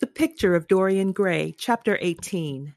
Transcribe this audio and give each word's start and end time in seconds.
The 0.00 0.06
Picture 0.06 0.54
of 0.54 0.66
Dorian 0.66 1.12
Gray, 1.12 1.54
Chapter 1.58 1.98
18. 2.00 2.74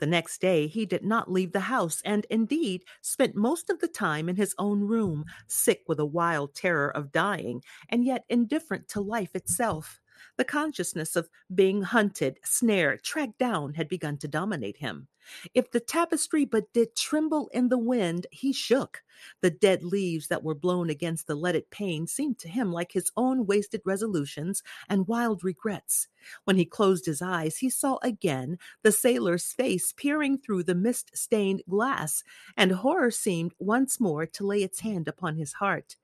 The 0.00 0.06
next 0.06 0.40
day 0.40 0.66
he 0.66 0.84
did 0.84 1.04
not 1.04 1.30
leave 1.30 1.52
the 1.52 1.60
house, 1.60 2.02
and 2.04 2.26
indeed 2.28 2.82
spent 3.02 3.36
most 3.36 3.70
of 3.70 3.78
the 3.78 3.86
time 3.86 4.28
in 4.28 4.34
his 4.34 4.52
own 4.58 4.80
room, 4.80 5.24
sick 5.46 5.84
with 5.86 6.00
a 6.00 6.04
wild 6.04 6.56
terror 6.56 6.88
of 6.88 7.12
dying, 7.12 7.62
and 7.88 8.04
yet 8.04 8.24
indifferent 8.28 8.88
to 8.88 9.00
life 9.00 9.36
itself. 9.36 10.00
The 10.36 10.44
consciousness 10.44 11.14
of 11.14 11.30
being 11.54 11.82
hunted, 11.82 12.40
snared, 12.42 13.04
tracked 13.04 13.38
down 13.38 13.74
had 13.74 13.88
begun 13.88 14.16
to 14.18 14.26
dominate 14.26 14.78
him. 14.78 15.06
If 15.54 15.70
the 15.70 15.80
tapestry 15.80 16.44
but 16.44 16.72
did 16.72 16.96
tremble 16.96 17.48
in 17.52 17.68
the 17.68 17.78
wind, 17.78 18.26
he 18.30 18.52
shook. 18.52 19.02
The 19.40 19.50
dead 19.50 19.82
leaves 19.82 20.28
that 20.28 20.44
were 20.44 20.54
blown 20.54 20.90
against 20.90 21.26
the 21.26 21.34
leaded 21.34 21.70
pane 21.70 22.06
seemed 22.06 22.38
to 22.38 22.48
him 22.48 22.72
like 22.72 22.92
his 22.92 23.10
own 23.16 23.46
wasted 23.46 23.82
resolutions 23.84 24.62
and 24.88 25.08
wild 25.08 25.42
regrets. 25.42 26.08
When 26.44 26.56
he 26.56 26.64
closed 26.64 27.06
his 27.06 27.20
eyes, 27.20 27.58
he 27.58 27.68
saw 27.68 27.98
again 28.02 28.58
the 28.82 28.92
sailor's 28.92 29.52
face 29.52 29.92
peering 29.92 30.38
through 30.38 30.62
the 30.62 30.74
mist 30.74 31.10
stained 31.16 31.62
glass, 31.68 32.22
and 32.56 32.70
horror 32.70 33.10
seemed 33.10 33.54
once 33.58 33.98
more 33.98 34.24
to 34.26 34.46
lay 34.46 34.62
its 34.62 34.80
hand 34.80 35.08
upon 35.08 35.36
his 35.36 35.54
heart. 35.54 35.96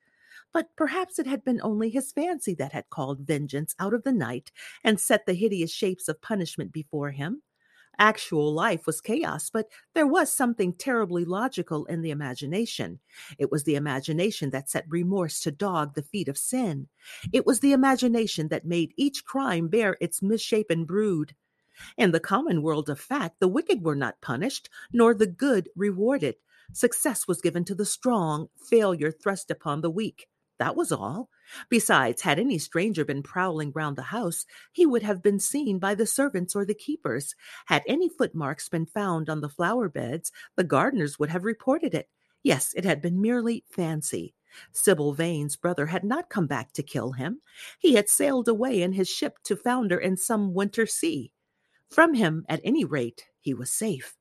But 0.52 0.74
perhaps 0.76 1.18
it 1.18 1.26
had 1.26 1.44
been 1.44 1.60
only 1.62 1.90
his 1.90 2.10
fancy 2.12 2.54
that 2.54 2.72
had 2.72 2.90
called 2.90 3.20
vengeance 3.20 3.74
out 3.78 3.94
of 3.94 4.02
the 4.02 4.12
night 4.12 4.50
and 4.82 4.98
set 5.00 5.26
the 5.26 5.34
hideous 5.34 5.72
shapes 5.72 6.08
of 6.08 6.20
punishment 6.20 6.72
before 6.72 7.12
him. 7.12 7.42
Actual 7.98 8.52
life 8.52 8.86
was 8.86 9.00
chaos, 9.00 9.50
but 9.50 9.68
there 9.94 10.06
was 10.06 10.32
something 10.32 10.72
terribly 10.72 11.24
logical 11.24 11.84
in 11.86 12.02
the 12.02 12.10
imagination. 12.10 13.00
It 13.38 13.52
was 13.52 13.64
the 13.64 13.76
imagination 13.76 14.50
that 14.50 14.68
set 14.68 14.84
remorse 14.88 15.40
to 15.40 15.50
dog 15.50 15.94
the 15.94 16.02
feet 16.02 16.28
of 16.28 16.38
sin. 16.38 16.88
It 17.32 17.46
was 17.46 17.60
the 17.60 17.72
imagination 17.72 18.48
that 18.48 18.66
made 18.66 18.94
each 18.96 19.24
crime 19.24 19.68
bear 19.68 19.96
its 20.00 20.22
misshapen 20.22 20.84
brood. 20.84 21.34
In 21.96 22.12
the 22.12 22.20
common 22.20 22.62
world 22.62 22.88
of 22.88 23.00
fact, 23.00 23.40
the 23.40 23.48
wicked 23.48 23.82
were 23.82 23.96
not 23.96 24.20
punished, 24.20 24.68
nor 24.92 25.14
the 25.14 25.26
good 25.26 25.68
rewarded. 25.76 26.36
Success 26.72 27.28
was 27.28 27.40
given 27.40 27.64
to 27.64 27.74
the 27.74 27.84
strong, 27.84 28.48
failure 28.56 29.12
thrust 29.12 29.50
upon 29.50 29.80
the 29.80 29.90
weak. 29.90 30.28
That 30.58 30.76
was 30.76 30.92
all. 30.92 31.30
Besides, 31.68 32.22
had 32.22 32.38
any 32.38 32.58
stranger 32.58 33.04
been 33.04 33.22
prowling 33.22 33.72
round 33.74 33.96
the 33.96 34.02
house, 34.02 34.46
he 34.72 34.86
would 34.86 35.02
have 35.02 35.22
been 35.22 35.40
seen 35.40 35.78
by 35.78 35.94
the 35.94 36.06
servants 36.06 36.54
or 36.54 36.64
the 36.64 36.74
keepers. 36.74 37.34
Had 37.66 37.82
any 37.86 38.08
footmarks 38.08 38.68
been 38.68 38.86
found 38.86 39.28
on 39.28 39.40
the 39.40 39.48
flower 39.48 39.88
beds, 39.88 40.30
the 40.56 40.64
gardeners 40.64 41.18
would 41.18 41.30
have 41.30 41.44
reported 41.44 41.94
it. 41.94 42.08
Yes, 42.42 42.72
it 42.74 42.84
had 42.84 43.02
been 43.02 43.20
merely 43.20 43.64
fancy. 43.68 44.34
Sybil 44.72 45.12
Vane's 45.12 45.56
brother 45.56 45.86
had 45.86 46.04
not 46.04 46.30
come 46.30 46.46
back 46.46 46.72
to 46.74 46.82
kill 46.82 47.12
him. 47.12 47.40
He 47.80 47.94
had 47.94 48.08
sailed 48.08 48.46
away 48.46 48.82
in 48.82 48.92
his 48.92 49.08
ship 49.08 49.38
to 49.44 49.56
founder 49.56 49.98
in 49.98 50.16
some 50.16 50.54
winter 50.54 50.86
sea. 50.86 51.32
From 51.90 52.14
him, 52.14 52.44
at 52.48 52.60
any 52.62 52.84
rate, 52.84 53.24
he 53.40 53.54
was 53.54 53.70
safe. 53.70 54.16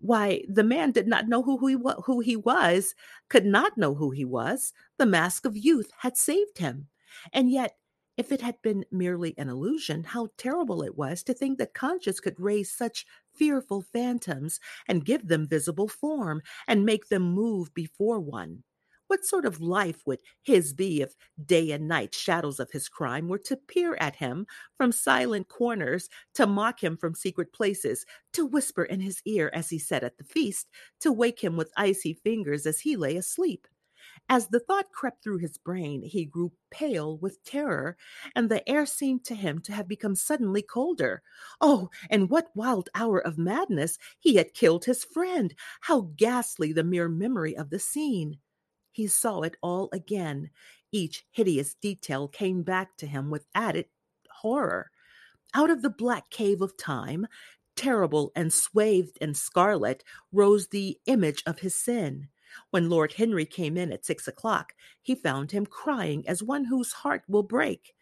Why, 0.00 0.44
the 0.48 0.64
man 0.64 0.92
did 0.92 1.06
not 1.06 1.28
know 1.28 1.42
who 1.42 1.66
he, 1.66 1.76
who 2.04 2.20
he 2.20 2.36
was, 2.36 2.94
could 3.28 3.46
not 3.46 3.78
know 3.78 3.94
who 3.94 4.10
he 4.10 4.24
was. 4.24 4.72
The 4.98 5.06
mask 5.06 5.44
of 5.44 5.56
youth 5.56 5.90
had 5.98 6.16
saved 6.16 6.58
him. 6.58 6.88
And 7.32 7.50
yet, 7.50 7.76
if 8.16 8.30
it 8.30 8.40
had 8.40 8.60
been 8.62 8.84
merely 8.90 9.34
an 9.38 9.48
illusion, 9.48 10.04
how 10.04 10.28
terrible 10.36 10.82
it 10.82 10.96
was 10.96 11.22
to 11.24 11.34
think 11.34 11.58
that 11.58 11.74
conscience 11.74 12.20
could 12.20 12.38
raise 12.38 12.70
such 12.70 13.06
fearful 13.32 13.82
phantoms 13.82 14.60
and 14.86 15.04
give 15.04 15.26
them 15.26 15.48
visible 15.48 15.88
form 15.88 16.42
and 16.68 16.84
make 16.84 17.08
them 17.08 17.22
move 17.22 17.74
before 17.74 18.20
one. 18.20 18.62
What 19.14 19.24
sort 19.24 19.44
of 19.46 19.60
life 19.60 20.02
would 20.06 20.18
his 20.42 20.72
be 20.72 21.00
if 21.00 21.14
day 21.46 21.70
and 21.70 21.86
night 21.86 22.12
shadows 22.12 22.58
of 22.58 22.72
his 22.72 22.88
crime 22.88 23.28
were 23.28 23.38
to 23.38 23.56
peer 23.56 23.94
at 24.00 24.16
him 24.16 24.44
from 24.76 24.90
silent 24.90 25.46
corners, 25.46 26.08
to 26.34 26.48
mock 26.48 26.82
him 26.82 26.96
from 26.96 27.14
secret 27.14 27.52
places, 27.52 28.04
to 28.32 28.44
whisper 28.44 28.82
in 28.82 28.98
his 28.98 29.22
ear 29.24 29.50
as 29.54 29.70
he 29.70 29.78
sat 29.78 30.02
at 30.02 30.18
the 30.18 30.24
feast, 30.24 30.68
to 30.98 31.12
wake 31.12 31.44
him 31.44 31.56
with 31.56 31.70
icy 31.76 32.12
fingers 32.12 32.66
as 32.66 32.80
he 32.80 32.96
lay 32.96 33.16
asleep? 33.16 33.68
As 34.28 34.48
the 34.48 34.58
thought 34.58 34.90
crept 34.90 35.22
through 35.22 35.38
his 35.38 35.58
brain, 35.58 36.02
he 36.02 36.24
grew 36.24 36.52
pale 36.72 37.16
with 37.16 37.44
terror, 37.44 37.96
and 38.34 38.50
the 38.50 38.68
air 38.68 38.84
seemed 38.84 39.24
to 39.26 39.36
him 39.36 39.60
to 39.60 39.72
have 39.72 39.86
become 39.86 40.16
suddenly 40.16 40.60
colder. 40.62 41.22
Oh, 41.60 41.88
in 42.10 42.26
what 42.26 42.50
wild 42.56 42.90
hour 42.96 43.20
of 43.24 43.38
madness 43.38 43.96
he 44.18 44.34
had 44.36 44.54
killed 44.54 44.86
his 44.86 45.04
friend! 45.04 45.54
How 45.82 46.10
ghastly 46.16 46.72
the 46.72 46.82
mere 46.82 47.08
memory 47.08 47.56
of 47.56 47.70
the 47.70 47.78
scene! 47.78 48.40
He 48.94 49.08
saw 49.08 49.40
it 49.42 49.56
all 49.60 49.88
again. 49.92 50.50
Each 50.92 51.26
hideous 51.32 51.74
detail 51.74 52.28
came 52.28 52.62
back 52.62 52.96
to 52.98 53.06
him 53.06 53.28
with 53.28 53.46
added 53.54 53.86
horror. 54.30 54.90
Out 55.52 55.68
of 55.70 55.82
the 55.82 55.90
black 55.90 56.30
cave 56.30 56.62
of 56.62 56.76
time, 56.76 57.26
terrible 57.76 58.30
and 58.36 58.52
swathed 58.52 59.18
in 59.20 59.34
scarlet, 59.34 60.04
rose 60.32 60.68
the 60.68 60.98
image 61.06 61.42
of 61.44 61.58
his 61.58 61.74
sin. 61.74 62.28
When 62.70 62.88
Lord 62.88 63.14
Henry 63.14 63.46
came 63.46 63.76
in 63.76 63.92
at 63.92 64.06
six 64.06 64.28
o'clock, 64.28 64.74
he 65.02 65.16
found 65.16 65.50
him 65.50 65.66
crying 65.66 66.26
as 66.28 66.42
one 66.42 66.64
whose 66.66 66.92
heart 66.92 67.24
will 67.26 67.42
break. 67.42 67.93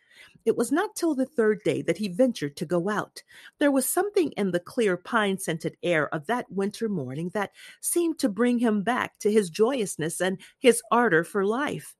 It 0.44 0.56
was 0.56 0.72
not 0.72 0.96
till 0.96 1.14
the 1.14 1.26
third 1.26 1.62
day 1.64 1.82
that 1.82 1.98
he 1.98 2.08
ventured 2.08 2.56
to 2.56 2.66
go 2.66 2.88
out. 2.88 3.22
There 3.58 3.70
was 3.70 3.86
something 3.86 4.32
in 4.32 4.50
the 4.50 4.60
clear 4.60 4.96
pine 4.96 5.38
scented 5.38 5.76
air 5.82 6.12
of 6.12 6.26
that 6.26 6.50
winter 6.50 6.88
morning 6.88 7.30
that 7.34 7.52
seemed 7.80 8.18
to 8.18 8.28
bring 8.28 8.58
him 8.58 8.82
back 8.82 9.18
to 9.20 9.30
his 9.30 9.50
joyousness 9.50 10.20
and 10.20 10.40
his 10.58 10.82
ardor 10.90 11.22
for 11.22 11.44
life. 11.46 11.94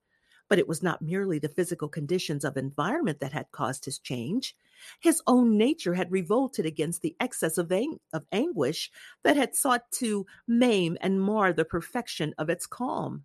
But 0.49 0.59
it 0.59 0.69
was 0.69 0.83
not 0.83 1.01
merely 1.01 1.39
the 1.39 1.49
physical 1.49 1.89
conditions 1.89 2.45
of 2.45 2.57
environment 2.57 3.21
that 3.21 3.33
had 3.33 3.51
caused 3.53 3.85
his 3.85 3.99
change. 3.99 4.57
His 5.01 5.23
own 5.27 5.57
nature 5.57 5.95
had 5.95 6.11
revolted 6.11 6.67
against 6.67 7.03
the 7.03 7.17
excess 7.21 7.57
of, 7.57 7.71
ang- 7.71 8.01
of 8.13 8.27
anguish 8.33 8.91
that 9.23 9.37
had 9.37 9.55
sought 9.55 9.91
to 9.93 10.27
maim 10.49 10.99
and 11.01 11.23
mar 11.23 11.53
the 11.53 11.65
perfection 11.65 12.35
of 12.39 12.51
its 12.51 12.67
calm. 12.67 13.25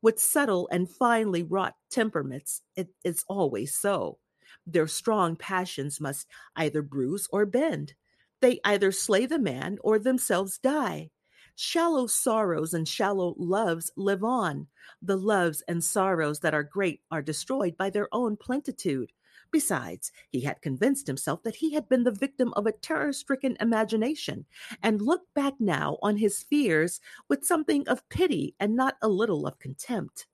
With 0.00 0.18
subtle 0.18 0.68
and 0.72 0.90
finely 0.90 1.42
wrought 1.42 1.74
temperaments, 1.90 2.62
it 2.76 2.88
is 3.04 3.24
always 3.28 3.74
so. 3.76 4.18
Their 4.66 4.86
strong 4.86 5.36
passions 5.36 6.00
must 6.00 6.26
either 6.56 6.82
bruise 6.82 7.28
or 7.32 7.46
bend. 7.46 7.94
They 8.40 8.60
either 8.64 8.92
slay 8.92 9.26
the 9.26 9.38
man 9.38 9.78
or 9.82 9.98
themselves 9.98 10.58
die. 10.58 11.10
Shallow 11.56 12.06
sorrows 12.06 12.74
and 12.74 12.86
shallow 12.86 13.34
loves 13.38 13.90
live 13.96 14.24
on. 14.24 14.66
The 15.00 15.16
loves 15.16 15.62
and 15.68 15.84
sorrows 15.84 16.40
that 16.40 16.54
are 16.54 16.64
great 16.64 17.00
are 17.10 17.22
destroyed 17.22 17.76
by 17.76 17.90
their 17.90 18.08
own 18.12 18.36
plentitude. 18.36 19.12
Besides, 19.52 20.10
he 20.30 20.40
had 20.40 20.62
convinced 20.62 21.06
himself 21.06 21.44
that 21.44 21.54
he 21.54 21.74
had 21.74 21.88
been 21.88 22.02
the 22.02 22.10
victim 22.10 22.52
of 22.54 22.66
a 22.66 22.72
terror 22.72 23.12
stricken 23.12 23.56
imagination, 23.60 24.46
and 24.82 25.00
looked 25.00 25.32
back 25.32 25.54
now 25.60 25.96
on 26.02 26.16
his 26.16 26.42
fears 26.42 27.00
with 27.28 27.44
something 27.44 27.86
of 27.86 28.08
pity 28.08 28.56
and 28.58 28.74
not 28.74 28.96
a 29.00 29.08
little 29.08 29.46
of 29.46 29.60
contempt. 29.60 30.26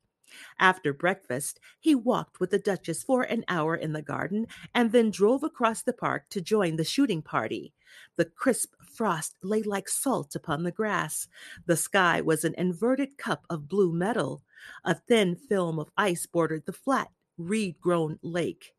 After 0.58 0.92
breakfast, 0.92 1.60
he 1.78 1.94
walked 1.94 2.40
with 2.40 2.50
the 2.50 2.58
Duchess 2.58 3.02
for 3.02 3.22
an 3.22 3.44
hour 3.48 3.74
in 3.74 3.92
the 3.92 4.02
garden 4.02 4.46
and 4.74 4.92
then 4.92 5.10
drove 5.10 5.42
across 5.42 5.82
the 5.82 5.92
park 5.92 6.28
to 6.30 6.40
join 6.40 6.76
the 6.76 6.84
shooting 6.84 7.22
party. 7.22 7.72
The 8.16 8.24
crisp 8.24 8.74
frost 8.94 9.36
lay 9.42 9.62
like 9.62 9.88
salt 9.88 10.34
upon 10.34 10.62
the 10.62 10.70
grass. 10.70 11.26
The 11.66 11.76
sky 11.76 12.20
was 12.20 12.44
an 12.44 12.54
inverted 12.56 13.18
cup 13.18 13.44
of 13.50 13.68
blue 13.68 13.92
metal. 13.92 14.42
A 14.84 14.94
thin 14.94 15.36
film 15.36 15.78
of 15.78 15.90
ice 15.96 16.26
bordered 16.26 16.66
the 16.66 16.72
flat, 16.72 17.10
reed 17.36 17.80
grown 17.80 18.18
lake. 18.22 18.74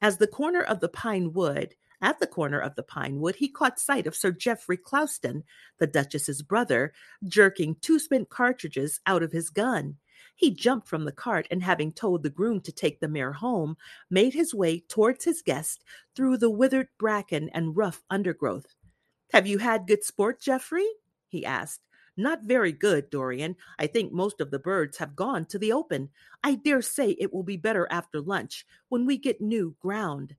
As 0.00 0.18
the 0.18 0.26
corner 0.26 0.62
of 0.62 0.80
the 0.80 0.88
pine 0.88 1.32
wood, 1.32 1.74
at 2.00 2.20
the 2.20 2.26
corner 2.26 2.60
of 2.60 2.76
the 2.76 2.82
pine 2.84 3.18
wood, 3.18 3.36
he 3.36 3.48
caught 3.48 3.80
sight 3.80 4.06
of 4.06 4.14
Sir 4.14 4.30
Geoffrey 4.30 4.76
Clouston, 4.76 5.42
the 5.78 5.86
Duchess's 5.86 6.42
brother, 6.42 6.92
jerking 7.24 7.76
two 7.80 7.98
spent 7.98 8.28
cartridges 8.28 9.00
out 9.06 9.22
of 9.22 9.32
his 9.32 9.50
gun. 9.50 9.96
He 10.38 10.52
jumped 10.52 10.86
from 10.86 11.04
the 11.04 11.10
cart 11.10 11.48
and, 11.50 11.64
having 11.64 11.92
told 11.92 12.22
the 12.22 12.30
groom 12.30 12.60
to 12.60 12.70
take 12.70 13.00
the 13.00 13.08
mare 13.08 13.32
home, 13.32 13.76
made 14.08 14.34
his 14.34 14.54
way 14.54 14.78
towards 14.78 15.24
his 15.24 15.42
guest 15.42 15.82
through 16.14 16.36
the 16.36 16.48
withered 16.48 16.86
bracken 16.96 17.48
and 17.48 17.76
rough 17.76 18.04
undergrowth. 18.08 18.76
Have 19.32 19.48
you 19.48 19.58
had 19.58 19.88
good 19.88 20.04
sport, 20.04 20.40
Geoffrey? 20.40 20.86
he 21.26 21.44
asked. 21.44 21.80
Not 22.16 22.44
very 22.44 22.70
good, 22.70 23.10
Dorian. 23.10 23.56
I 23.80 23.88
think 23.88 24.12
most 24.12 24.40
of 24.40 24.52
the 24.52 24.60
birds 24.60 24.98
have 24.98 25.16
gone 25.16 25.44
to 25.46 25.58
the 25.58 25.72
open. 25.72 26.08
I 26.44 26.54
dare 26.54 26.82
say 26.82 27.16
it 27.18 27.34
will 27.34 27.42
be 27.42 27.56
better 27.56 27.88
after 27.90 28.20
lunch, 28.20 28.64
when 28.90 29.06
we 29.06 29.16
get 29.18 29.40
new 29.40 29.74
ground. 29.80 30.36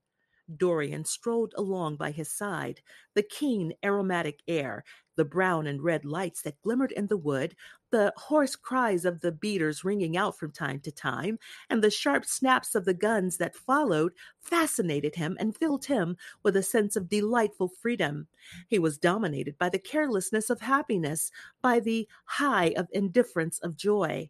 Dorian 0.57 1.05
strolled 1.05 1.53
along 1.57 1.97
by 1.97 2.11
his 2.11 2.31
side. 2.31 2.81
The 3.13 3.23
keen, 3.23 3.73
aromatic 3.83 4.41
air, 4.47 4.83
the 5.15 5.25
brown 5.25 5.67
and 5.67 5.83
red 5.83 6.05
lights 6.05 6.41
that 6.43 6.61
glimmered 6.61 6.91
in 6.93 7.07
the 7.07 7.17
wood, 7.17 7.55
the 7.91 8.13
hoarse 8.15 8.55
cries 8.55 9.03
of 9.05 9.19
the 9.19 9.31
beaters 9.31 9.83
ringing 9.83 10.15
out 10.15 10.37
from 10.37 10.51
time 10.51 10.79
to 10.81 10.91
time, 10.91 11.39
and 11.69 11.83
the 11.83 11.91
sharp 11.91 12.25
snaps 12.25 12.73
of 12.75 12.85
the 12.85 12.93
guns 12.93 13.37
that 13.37 13.55
followed 13.55 14.13
fascinated 14.39 15.15
him 15.15 15.35
and 15.39 15.57
filled 15.57 15.85
him 15.85 16.15
with 16.43 16.55
a 16.55 16.63
sense 16.63 16.95
of 16.95 17.09
delightful 17.09 17.67
freedom. 17.67 18.27
He 18.67 18.79
was 18.79 18.97
dominated 18.97 19.57
by 19.57 19.69
the 19.69 19.79
carelessness 19.79 20.49
of 20.49 20.61
happiness, 20.61 21.31
by 21.61 21.79
the 21.79 22.07
high 22.25 22.73
of 22.77 22.87
indifference 22.91 23.59
of 23.59 23.75
joy. 23.75 24.29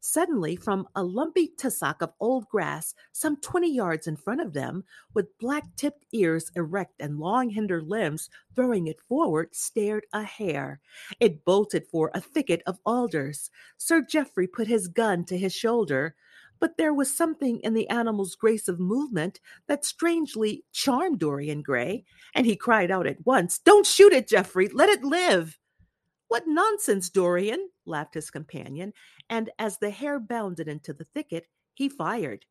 Suddenly, 0.00 0.56
from 0.56 0.86
a 0.94 1.02
lumpy 1.02 1.48
tussock 1.48 2.02
of 2.02 2.12
old 2.20 2.48
grass 2.48 2.94
some 3.12 3.36
twenty 3.36 3.72
yards 3.72 4.06
in 4.06 4.16
front 4.16 4.40
of 4.40 4.52
them, 4.52 4.84
with 5.14 5.36
black 5.38 5.64
tipped 5.76 6.04
ears 6.12 6.50
erect 6.54 7.00
and 7.00 7.18
long 7.18 7.50
hinder 7.50 7.82
limbs 7.82 8.30
throwing 8.54 8.86
it 8.86 9.00
forward, 9.00 9.54
stared 9.54 10.06
a 10.12 10.22
hare. 10.22 10.80
It 11.20 11.44
bolted 11.44 11.86
for 11.86 12.10
a 12.14 12.20
thicket 12.20 12.62
of 12.66 12.78
alders. 12.86 13.50
Sir 13.76 14.00
Geoffrey 14.02 14.46
put 14.46 14.68
his 14.68 14.88
gun 14.88 15.24
to 15.26 15.36
his 15.36 15.54
shoulder 15.54 16.14
but 16.60 16.76
there 16.76 16.94
was 16.94 17.14
something 17.14 17.60
in 17.60 17.74
the 17.74 17.88
animal's 17.88 18.34
grace 18.34 18.68
of 18.68 18.80
movement 18.80 19.40
that 19.66 19.84
strangely 19.84 20.64
charmed 20.72 21.20
Dorian 21.20 21.62
Gray, 21.62 22.04
and 22.34 22.46
he 22.46 22.56
cried 22.56 22.90
out 22.90 23.06
at 23.06 23.24
once, 23.24 23.58
Don't 23.58 23.86
shoot 23.86 24.12
it, 24.12 24.28
Geoffrey! 24.28 24.68
Let 24.68 24.88
it 24.88 25.04
live! 25.04 25.58
What 26.28 26.44
nonsense, 26.46 27.10
Dorian! 27.10 27.70
Laughed 27.88 28.14
his 28.14 28.30
companion, 28.30 28.92
and 29.28 29.50
as 29.58 29.78
the 29.78 29.90
hare 29.90 30.20
bounded 30.20 30.68
into 30.68 30.92
the 30.92 31.04
thicket, 31.04 31.46
he 31.74 31.88
fired. 31.88 32.44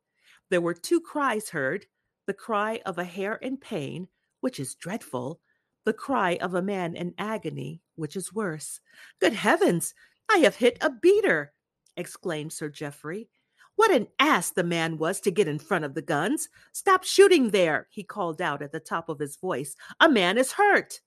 There 0.49 0.61
were 0.61 0.73
two 0.73 0.99
cries 0.99 1.49
heard 1.49 1.85
the 2.25 2.33
cry 2.33 2.81
of 2.85 2.97
a 2.97 3.05
hare 3.05 3.35
in 3.35 3.57
pain, 3.57 4.09
which 4.41 4.59
is 4.59 4.75
dreadful, 4.75 5.39
the 5.85 5.93
cry 5.93 6.37
of 6.41 6.53
a 6.53 6.61
man 6.61 6.95
in 6.95 7.13
agony, 7.17 7.81
which 7.95 8.17
is 8.17 8.33
worse. 8.33 8.81
Good 9.19 9.33
heavens! 9.33 9.93
I 10.29 10.39
have 10.39 10.57
hit 10.57 10.77
a 10.81 10.89
beater! 10.89 11.53
exclaimed 11.95 12.51
Sir 12.51 12.67
Geoffrey. 12.69 13.29
What 13.77 13.91
an 13.91 14.07
ass 14.19 14.51
the 14.51 14.63
man 14.63 14.97
was 14.97 15.21
to 15.21 15.31
get 15.31 15.47
in 15.47 15.59
front 15.59 15.85
of 15.85 15.93
the 15.93 16.01
guns! 16.01 16.49
Stop 16.73 17.05
shooting 17.05 17.51
there! 17.51 17.87
he 17.89 18.03
called 18.03 18.41
out 18.41 18.61
at 18.61 18.73
the 18.73 18.79
top 18.79 19.07
of 19.07 19.19
his 19.19 19.37
voice. 19.37 19.77
A 19.99 20.09
man 20.09 20.37
is 20.37 20.53
hurt! 20.53 20.99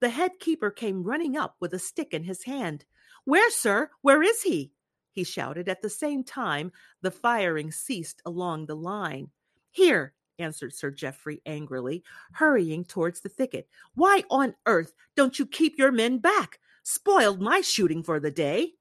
The 0.00 0.10
head 0.10 0.32
keeper 0.38 0.70
came 0.70 1.02
running 1.02 1.36
up 1.36 1.56
with 1.60 1.74
a 1.74 1.78
stick 1.78 2.12
in 2.12 2.24
his 2.24 2.44
hand. 2.44 2.84
Where, 3.24 3.50
sir? 3.50 3.90
Where 4.02 4.22
is 4.22 4.42
he? 4.42 4.72
he 5.12 5.24
shouted. 5.24 5.68
At 5.68 5.80
the 5.80 5.88
same 5.88 6.24
time, 6.24 6.72
the 7.00 7.10
firing 7.10 7.70
ceased 7.70 8.20
along 8.26 8.66
the 8.66 8.76
line. 8.76 9.30
Here, 9.70 10.14
answered 10.38 10.74
Sir 10.74 10.90
Geoffrey 10.90 11.40
angrily, 11.46 12.02
hurrying 12.32 12.84
towards 12.84 13.20
the 13.20 13.28
thicket. 13.28 13.68
Why 13.94 14.24
on 14.30 14.54
earth 14.66 14.92
don't 15.16 15.38
you 15.38 15.46
keep 15.46 15.78
your 15.78 15.92
men 15.92 16.18
back? 16.18 16.58
Spoiled 16.82 17.40
my 17.40 17.60
shooting 17.60 18.02
for 18.02 18.20
the 18.20 18.30
day. 18.30 18.72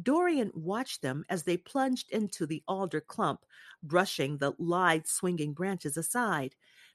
Dorian 0.00 0.50
watched 0.54 1.02
them 1.02 1.24
as 1.28 1.42
they 1.42 1.56
plunged 1.56 2.10
into 2.10 2.46
the 2.46 2.62
alder 2.66 3.00
clump, 3.00 3.40
brushing 3.82 4.38
the 4.38 4.54
lithe 4.58 5.06
swinging 5.06 5.52
branches 5.52 5.96
aside. 5.96 6.54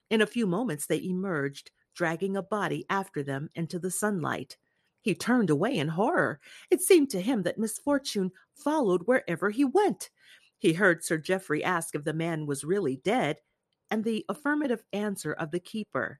In 0.10 0.22
a 0.22 0.28
few 0.28 0.48
moments 0.48 0.88
they 0.88 1.04
emerged, 1.04 1.72
dragging 1.96 2.36
a 2.36 2.42
body 2.42 2.86
after 2.90 3.24
them 3.24 3.50
into 3.56 3.78
the 3.78 3.92
sunlight. 3.92 4.58
He 5.07 5.15
turned 5.15 5.50
away 5.50 5.77
in 5.77 5.88
horror. 5.88 6.42
It 6.69 6.81
seemed 6.81 7.09
to 7.12 7.21
him 7.21 7.44
that 7.44 7.57
misfortune 7.57 8.33
followed 8.54 9.04
wherever 9.04 9.50
he 9.51 9.63
went. 9.63 10.09
He 10.57 10.74
heard 10.74 11.01
Sir 11.01 11.18
Geoffrey 11.18 11.63
ask 11.63 11.95
if 11.95 12.04
the 12.04 12.12
man 12.12 12.45
was 12.45 12.65
really 12.65 12.98
dead, 12.98 13.38
and 13.89 14.04
the 14.04 14.25
affirmative 14.27 14.83
answer 14.92 15.31
of 15.31 15.51
the 15.51 15.62
keeper. 15.62 16.19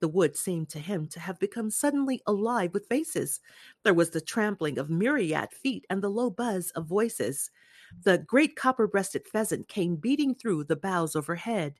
The 0.00 0.08
wood 0.08 0.34
seemed 0.34 0.70
to 0.70 0.78
him 0.78 1.08
to 1.08 1.20
have 1.20 1.38
become 1.40 1.68
suddenly 1.68 2.22
alive 2.26 2.72
with 2.72 2.88
faces. 2.88 3.38
There 3.82 3.92
was 3.92 4.08
the 4.08 4.20
trampling 4.22 4.78
of 4.78 4.88
myriad 4.88 5.52
feet 5.52 5.84
and 5.90 6.00
the 6.00 6.08
low 6.08 6.30
buzz 6.30 6.70
of 6.70 6.86
voices. 6.86 7.50
The 8.02 8.16
great 8.16 8.56
copper 8.56 8.86
breasted 8.86 9.28
pheasant 9.28 9.68
came 9.68 9.96
beating 9.96 10.34
through 10.34 10.64
the 10.64 10.76
boughs 10.76 11.14
overhead. 11.14 11.74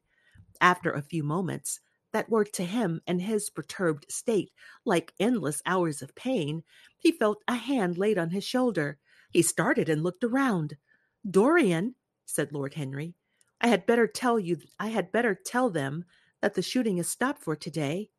After 0.61 0.93
a 0.93 1.01
few 1.01 1.23
moments, 1.23 1.81
that 2.13 2.31
were 2.31 2.45
to 2.45 2.65
him 2.65 3.01
in 3.07 3.19
his 3.19 3.51
perturbed 3.51 4.11
state 4.11 4.53
like 4.85 5.15
endless 5.19 5.63
hours 5.67 6.03
of 6.03 6.15
pain, 6.15 6.63
he 6.99 7.13
felt 7.13 7.43
a 7.49 7.55
hand 7.55 7.99
laid 7.99 8.19
on 8.19 8.31
his 8.31 8.45
shoulder. 8.45 8.99
He 9.31 9.43
started 9.43 9.89
and 9.89 10.03
looked 10.03 10.25
around. 10.25 10.77
Dorian, 11.29 11.95
said 12.27 12.53
Lord 12.53 12.75
Henry, 12.75 13.15
I 13.61 13.69
had 13.69 13.87
better 13.87 14.07
tell 14.07 14.39
you 14.39 14.59
I 14.79 14.89
had 14.89 15.13
better 15.13 15.35
tell 15.35 15.71
them 15.71 16.05
that 16.41 16.55
the 16.55 16.63
shooting 16.63 16.99
is 16.99 17.09
stopped 17.09 17.43
for 17.43 17.57
today. 17.57 18.11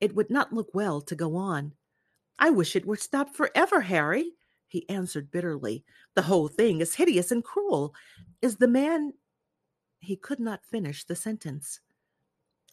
It 0.00 0.14
would 0.14 0.30
not 0.30 0.52
look 0.52 0.70
well 0.74 1.00
to 1.02 1.14
go 1.14 1.36
on. 1.36 1.72
I 2.38 2.50
wish 2.50 2.76
it 2.76 2.86
were 2.86 2.96
stopped 2.96 3.36
forever, 3.36 3.82
Harry, 3.82 4.32
he 4.66 4.88
answered 4.88 5.30
bitterly. 5.30 5.84
The 6.14 6.22
whole 6.22 6.48
thing 6.48 6.80
is 6.80 6.94
hideous 6.94 7.30
and 7.30 7.44
cruel. 7.44 7.94
Is 8.42 8.56
the 8.56 8.68
man 8.68 9.12
he 10.00 10.16
could 10.16 10.40
not 10.40 10.64
finish 10.64 11.04
the 11.04 11.16
sentence. 11.16 11.80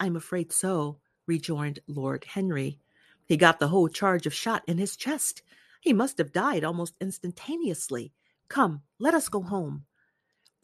I'm 0.02 0.16
afraid 0.16 0.52
so, 0.52 0.98
rejoined 1.28 1.78
Lord 1.86 2.26
Henry. 2.26 2.80
He 3.28 3.38
got 3.38 3.60
the 3.60 3.68
whole 3.68 3.88
charge 3.88 4.26
of 4.26 4.34
shot 4.34 4.64
in 4.68 4.80
his 4.80 4.96
chest. 4.96 5.44
He 5.80 5.94
must 5.94 6.18
have 6.18 6.34
died 6.34 6.64
almost 6.64 6.96
instantaneously. 7.00 8.12
Come, 8.48 8.82
let 8.98 9.14
us 9.14 9.30
go 9.30 9.44
home. 9.44 9.86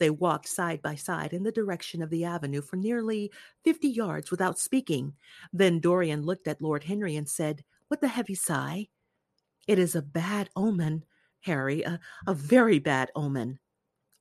They 0.00 0.10
walked 0.10 0.48
side 0.48 0.82
by 0.82 0.96
side 0.96 1.32
in 1.32 1.44
the 1.44 1.52
direction 1.52 2.02
of 2.02 2.10
the 2.10 2.24
avenue 2.24 2.60
for 2.60 2.74
nearly 2.74 3.30
fifty 3.62 3.88
yards 3.88 4.32
without 4.32 4.58
speaking. 4.58 5.12
Then 5.52 5.78
Dorian 5.78 6.22
looked 6.22 6.48
at 6.48 6.60
Lord 6.60 6.82
Henry 6.82 7.14
and 7.14 7.28
said, 7.28 7.62
with 7.88 8.02
a 8.02 8.08
heavy 8.08 8.34
sigh, 8.34 8.88
It 9.68 9.78
is 9.78 9.94
a 9.94 10.02
bad 10.02 10.50
omen, 10.56 11.04
Harry, 11.42 11.82
a, 11.82 12.00
a 12.26 12.34
very 12.34 12.80
bad 12.80 13.12
omen. 13.14 13.60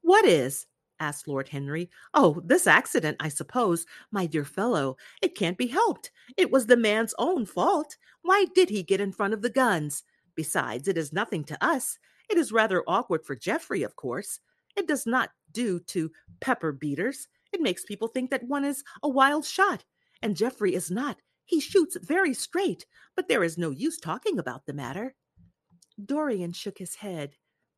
What 0.02 0.26
is? 0.26 0.68
Asked 1.00 1.28
Lord 1.28 1.50
Henry. 1.50 1.90
Oh, 2.14 2.42
this 2.46 2.68
accident, 2.68 3.18
I 3.20 3.30
suppose, 3.30 3.86
my 4.12 4.26
dear 4.26 4.46
fellow. 4.46 4.98
It 5.22 5.36
can't 5.36 5.58
be 5.58 5.68
helped. 5.68 6.12
It 6.38 6.52
was 6.52 6.66
the 6.66 6.78
man's 6.78 7.14
own 7.18 7.46
fault. 7.46 7.98
Why 8.22 8.46
did 8.54 8.70
he 8.70 8.84
get 8.84 9.02
in 9.02 9.12
front 9.12 9.34
of 9.34 9.42
the 9.42 9.50
guns? 9.50 10.04
Besides, 10.36 10.88
it 10.88 10.98
is 10.98 11.14
nothing 11.14 11.44
to 11.46 11.64
us. 11.64 11.98
It 12.30 12.38
is 12.38 12.52
rather 12.52 12.84
awkward 12.88 13.26
for 13.26 13.36
Geoffrey, 13.36 13.84
of 13.84 13.96
course. 13.96 14.40
It 14.76 14.88
does 14.88 15.06
not 15.06 15.32
do 15.52 15.80
to 15.80 16.12
pepper 16.40 16.72
beaters. 16.72 17.28
It 17.52 17.62
makes 17.62 17.84
people 17.84 18.08
think 18.08 18.30
that 18.30 18.44
one 18.44 18.66
is 18.66 18.84
a 19.02 19.10
wild 19.10 19.46
shot, 19.46 19.84
and 20.22 20.36
Geoffrey 20.36 20.76
is 20.76 20.92
not. 20.92 21.18
He 21.46 21.60
shoots 21.60 21.98
very 22.02 22.34
straight, 22.34 22.86
but 23.16 23.28
there 23.28 23.44
is 23.44 23.58
no 23.58 23.72
use 23.72 23.98
talking 23.98 24.38
about 24.38 24.66
the 24.66 24.74
matter. 24.74 25.16
Dorian 26.04 26.52
shook 26.52 26.78
his 26.78 26.96
head. 26.96 27.36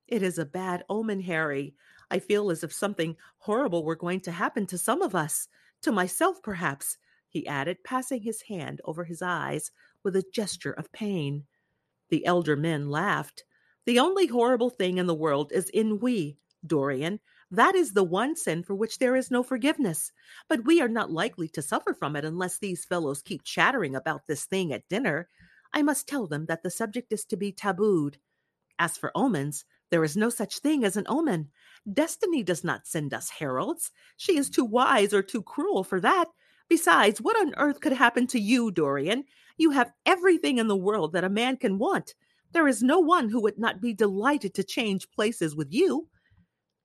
It 0.07 0.24
is 0.24 0.39
a 0.39 0.45
bad 0.45 0.83
omen, 0.89 1.21
Harry. 1.21 1.75
I 2.11 2.19
feel 2.19 2.50
as 2.51 2.63
if 2.63 2.73
something 2.73 3.15
horrible 3.39 3.83
were 3.83 3.95
going 3.95 4.21
to 4.21 4.31
happen 4.31 4.65
to 4.67 4.77
some 4.77 5.01
of 5.01 5.15
us, 5.15 5.47
to 5.83 5.91
myself 5.91 6.41
perhaps, 6.41 6.97
he 7.27 7.47
added, 7.47 7.83
passing 7.83 8.21
his 8.21 8.41
hand 8.41 8.81
over 8.85 9.03
his 9.03 9.21
eyes 9.21 9.71
with 10.03 10.15
a 10.15 10.25
gesture 10.33 10.71
of 10.73 10.91
pain. 10.91 11.45
The 12.09 12.25
elder 12.25 12.56
men 12.56 12.89
laughed. 12.89 13.44
The 13.85 14.00
only 14.00 14.27
horrible 14.27 14.69
thing 14.69 14.97
in 14.97 15.06
the 15.06 15.13
world 15.13 15.51
is 15.53 15.69
ennui, 15.73 16.38
Dorian. 16.65 17.19
That 17.51 17.75
is 17.75 17.94
the 17.94 18.03
one 18.03 18.35
sin 18.35 18.63
for 18.63 18.75
which 18.75 19.00
there 19.00 19.15
is 19.15 19.31
no 19.31 19.44
forgiveness. 19.44 20.11
But 20.47 20.65
we 20.65 20.81
are 20.81 20.88
not 20.88 21.11
likely 21.11 21.47
to 21.50 21.61
suffer 21.61 21.94
from 21.94 22.15
it 22.15 22.25
unless 22.25 22.57
these 22.57 22.85
fellows 22.85 23.21
keep 23.21 23.44
chattering 23.44 23.95
about 23.95 24.28
this 24.28 24.45
thing 24.45 24.73
at 24.73 24.87
dinner. 24.89 25.30
I 25.73 25.81
must 25.83 26.07
tell 26.07 26.28
them 26.28 26.45
that 26.47 26.63
the 26.63 26.71
subject 26.71 27.13
is 27.13 27.25
to 27.25 27.37
be 27.37 27.51
tabooed. 27.51 28.18
As 28.80 28.97
for 28.97 29.11
omens, 29.16 29.66
there 29.91 30.03
is 30.03 30.17
no 30.17 30.29
such 30.29 30.59
thing 30.59 30.83
as 30.83 30.97
an 30.97 31.05
omen. 31.07 31.49
Destiny 31.91 32.43
does 32.43 32.63
not 32.63 32.87
send 32.87 33.13
us 33.13 33.29
heralds. 33.29 33.91
She 34.17 34.37
is 34.37 34.49
too 34.49 34.67
mm. 34.67 34.71
wise 34.71 35.13
or 35.13 35.23
too 35.23 35.41
cruel 35.41 35.83
for 35.83 35.99
that. 36.01 36.25
Besides, 36.69 37.19
what 37.19 37.39
on 37.39 37.55
earth 37.57 37.79
could 37.79 37.93
happen 37.93 38.27
to 38.27 38.39
you, 38.39 38.69
Dorian? 38.71 39.23
You 39.57 39.71
have 39.71 39.91
everything 40.05 40.59
in 40.59 40.67
the 40.67 40.75
world 40.75 41.13
that 41.13 41.23
a 41.23 41.29
man 41.29 41.57
can 41.57 41.79
want. 41.79 42.13
There 42.51 42.67
is 42.67 42.83
no 42.83 42.99
one 42.99 43.29
who 43.29 43.41
would 43.41 43.57
not 43.57 43.81
be 43.81 43.93
delighted 43.93 44.53
to 44.55 44.63
change 44.63 45.09
places 45.11 45.55
with 45.55 45.71
you. 45.71 46.07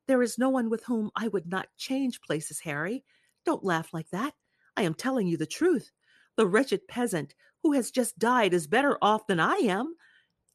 There 0.06 0.23
is 0.23 0.38
no 0.38 0.49
one 0.49 0.70
with 0.70 0.84
whom 0.84 1.11
I 1.16 1.28
would 1.28 1.46
not 1.46 1.68
change 1.76 2.20
places, 2.20 2.61
Harry. 2.61 3.04
Don't 3.44 3.64
laugh 3.64 3.92
like 3.92 4.08
that. 4.11 4.34
I 4.76 4.82
am 4.82 4.94
telling 4.94 5.26
you 5.26 5.37
the 5.37 5.46
truth. 5.46 5.90
The 6.37 6.46
wretched 6.46 6.88
peasant 6.88 7.34
who 7.62 7.73
has 7.73 7.90
just 7.90 8.18
died 8.18 8.52
is 8.52 8.66
better 8.66 8.99
off 9.00 9.26
than 9.26 9.40
I 9.40 9.56
am. 9.56 9.94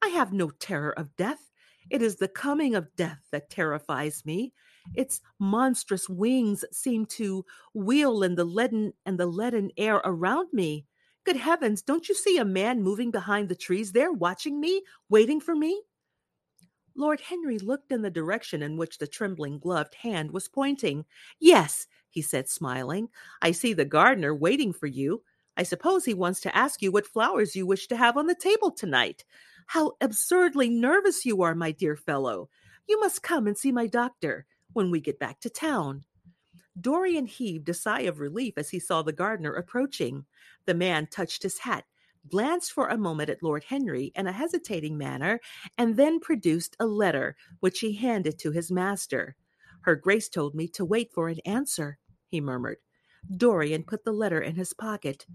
I 0.01 0.09
have 0.09 0.33
no 0.33 0.49
terror 0.49 0.91
of 0.91 1.15
death. 1.15 1.48
It 1.89 2.01
is 2.01 2.17
the 2.17 2.27
coming 2.27 2.75
of 2.75 2.95
death 2.95 3.21
that 3.31 3.49
terrifies 3.49 4.25
me. 4.25 4.53
Its 4.95 5.21
monstrous 5.39 6.07
wings 6.07 6.63
seem 6.71 7.05
to 7.07 7.45
wheel 7.73 8.23
in 8.23 8.35
the 8.35 8.45
leaden 8.45 8.93
and 9.05 9.19
the 9.19 9.25
leaden 9.25 9.71
air 9.77 9.97
around 10.03 10.49
me. 10.53 10.85
Good 11.25 11.35
heavens, 11.35 11.81
don't 11.81 12.07
you 12.07 12.15
see 12.15 12.37
a 12.37 12.45
man 12.45 12.81
moving 12.81 13.11
behind 13.11 13.49
the 13.49 13.55
trees 13.55 13.91
there, 13.91 14.11
watching 14.11 14.59
me, 14.59 14.83
waiting 15.09 15.39
for 15.39 15.55
me? 15.55 15.81
Lord 16.95 17.21
Henry 17.21 17.59
looked 17.59 17.91
in 17.91 18.01
the 18.01 18.09
direction 18.09 18.61
in 18.61 18.77
which 18.77 18.97
the 18.97 19.07
trembling 19.07 19.59
gloved 19.59 19.95
hand 19.95 20.31
was 20.31 20.47
pointing. 20.47 21.05
Yes, 21.39 21.87
he 22.09 22.21
said, 22.21 22.49
smiling. 22.49 23.09
I 23.41 23.51
see 23.51 23.73
the 23.73 23.85
gardener 23.85 24.33
waiting 24.33 24.73
for 24.73 24.87
you. 24.87 25.23
I 25.55 25.63
suppose 25.63 26.05
he 26.05 26.13
wants 26.13 26.39
to 26.41 26.55
ask 26.55 26.81
you 26.81 26.91
what 26.91 27.07
flowers 27.07 27.55
you 27.55 27.65
wish 27.65 27.87
to 27.87 27.97
have 27.97 28.17
on 28.17 28.27
the 28.27 28.35
table 28.35 28.71
tonight. 28.71 29.23
How 29.69 29.91
absurdly 30.01 30.67
nervous 30.67 31.27
you 31.27 31.43
are, 31.43 31.53
my 31.53 31.71
dear 31.71 31.95
fellow. 31.95 32.49
You 32.87 32.99
must 32.99 33.21
come 33.21 33.45
and 33.45 33.55
see 33.55 33.71
my 33.71 33.85
doctor 33.85 34.47
when 34.73 34.89
we 34.89 34.99
get 34.99 35.19
back 35.19 35.39
to 35.41 35.49
town. 35.51 36.05
Dorian 36.81 37.27
heaved 37.27 37.69
a 37.69 37.75
sigh 37.75 38.01
of 38.01 38.19
relief 38.19 38.55
as 38.57 38.71
he 38.71 38.79
saw 38.79 39.03
the 39.03 39.13
gardener 39.13 39.53
approaching. 39.53 40.25
The 40.65 40.73
man 40.73 41.05
touched 41.05 41.43
his 41.43 41.59
hat. 41.59 41.85
glanced 42.31 42.71
for 42.71 42.87
a 42.87 42.97
moment 42.97 43.29
at 43.29 43.43
Lord 43.43 43.63
Henry 43.63 44.11
in 44.15 44.25
a 44.25 44.31
hesitating 44.31 44.97
manner, 44.97 45.39
and 45.77 45.95
then 45.95 46.19
produced 46.19 46.75
a 46.79 46.87
letter, 46.87 47.35
which 47.59 47.79
he 47.79 47.93
handed 47.93 48.39
to 48.39 48.49
his 48.49 48.71
master. 48.71 49.35
Her 49.81 49.95
Grace 49.95 50.29
told 50.29 50.55
me 50.55 50.67
to 50.69 50.83
wait 50.83 51.13
for 51.13 51.29
an 51.29 51.39
answer, 51.45 51.99
he 52.27 52.41
murmured. 52.41 52.77
Dorian 53.37 53.83
put 53.83 54.03
the 54.03 54.13
letter 54.13 54.41
in 54.41 54.55
his 54.55 54.73
pocket. 54.73 55.27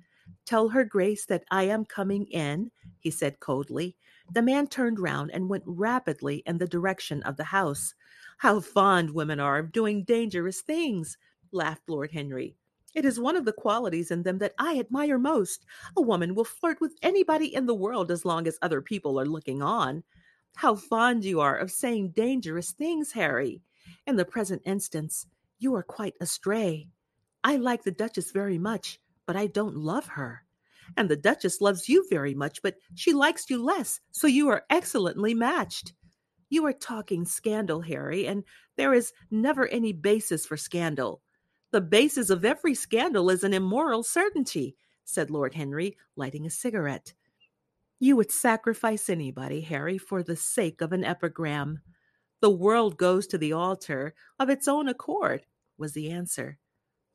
Tell 0.44 0.70
her 0.70 0.84
Grace 0.84 1.24
that 1.26 1.44
I 1.52 1.64
am 1.64 1.84
coming 1.84 2.26
in, 2.26 2.72
he 2.98 3.12
said 3.12 3.38
coldly. 3.38 3.96
The 4.32 4.42
man 4.42 4.66
turned 4.66 4.98
round 4.98 5.30
and 5.32 5.48
went 5.48 5.64
rapidly 5.66 6.42
in 6.46 6.58
the 6.58 6.66
direction 6.66 7.22
of 7.22 7.36
the 7.36 7.44
house. 7.44 7.94
How 8.38 8.60
fond 8.60 9.10
women 9.10 9.38
are 9.38 9.58
of 9.58 9.72
doing 9.72 10.04
dangerous 10.04 10.60
things, 10.60 11.16
laughed 11.52 11.88
Lord 11.88 12.10
Henry. 12.10 12.56
It 12.94 13.04
is 13.04 13.18
one 13.18 13.36
of 13.36 13.44
the 13.44 13.52
qualities 13.52 14.10
in 14.10 14.22
them 14.22 14.38
that 14.38 14.54
I 14.58 14.78
admire 14.78 15.18
most. 15.18 15.66
A 15.96 16.02
woman 16.02 16.34
will 16.34 16.44
flirt 16.44 16.80
with 16.80 16.96
anybody 17.02 17.54
in 17.54 17.66
the 17.66 17.74
world 17.74 18.10
as 18.10 18.24
long 18.24 18.46
as 18.46 18.58
other 18.62 18.80
people 18.80 19.20
are 19.20 19.26
looking 19.26 19.62
on. 19.62 20.04
How 20.54 20.76
fond 20.76 21.24
you 21.24 21.40
are 21.40 21.56
of 21.56 21.72
saying 21.72 22.10
dangerous 22.10 22.70
things, 22.70 23.12
Harry. 23.12 23.62
In 24.06 24.16
the 24.16 24.24
present 24.24 24.62
instance, 24.64 25.26
you 25.58 25.74
are 25.74 25.82
quite 25.82 26.14
astray. 26.20 26.88
I 27.42 27.56
like 27.56 27.82
the 27.82 27.90
Duchess 27.90 28.30
very 28.30 28.58
much, 28.58 29.00
but 29.26 29.36
I 29.36 29.48
don't 29.48 29.76
love 29.76 30.06
her. 30.06 30.43
And 30.96 31.08
the 31.08 31.16
Duchess 31.16 31.60
loves 31.60 31.88
you 31.88 32.06
very 32.08 32.34
much, 32.34 32.62
but 32.62 32.76
she 32.94 33.12
likes 33.12 33.48
you 33.50 33.62
less, 33.62 34.00
so 34.12 34.26
you 34.26 34.48
are 34.48 34.64
excellently 34.70 35.34
matched. 35.34 35.92
You 36.50 36.64
are 36.66 36.72
talking 36.72 37.24
scandal, 37.24 37.80
Harry, 37.80 38.26
and 38.26 38.44
there 38.76 38.94
is 38.94 39.12
never 39.30 39.66
any 39.68 39.92
basis 39.92 40.46
for 40.46 40.56
scandal. 40.56 41.20
The 41.72 41.80
basis 41.80 42.30
of 42.30 42.44
every 42.44 42.74
scandal 42.74 43.30
is 43.30 43.42
an 43.42 43.52
immoral 43.52 44.02
certainty, 44.02 44.76
said 45.04 45.30
Lord 45.30 45.54
Henry, 45.54 45.96
lighting 46.16 46.46
a 46.46 46.50
cigarette. 46.50 47.14
You 47.98 48.16
would 48.16 48.30
sacrifice 48.30 49.08
anybody, 49.08 49.60
Harry, 49.62 49.98
for 49.98 50.22
the 50.22 50.36
sake 50.36 50.80
of 50.80 50.92
an 50.92 51.04
epigram. 51.04 51.80
The 52.40 52.50
world 52.50 52.96
goes 52.98 53.26
to 53.28 53.38
the 53.38 53.52
altar 53.52 54.14
of 54.38 54.50
its 54.50 54.68
own 54.68 54.88
accord, 54.88 55.46
was 55.78 55.92
the 55.94 56.10
answer. 56.10 56.58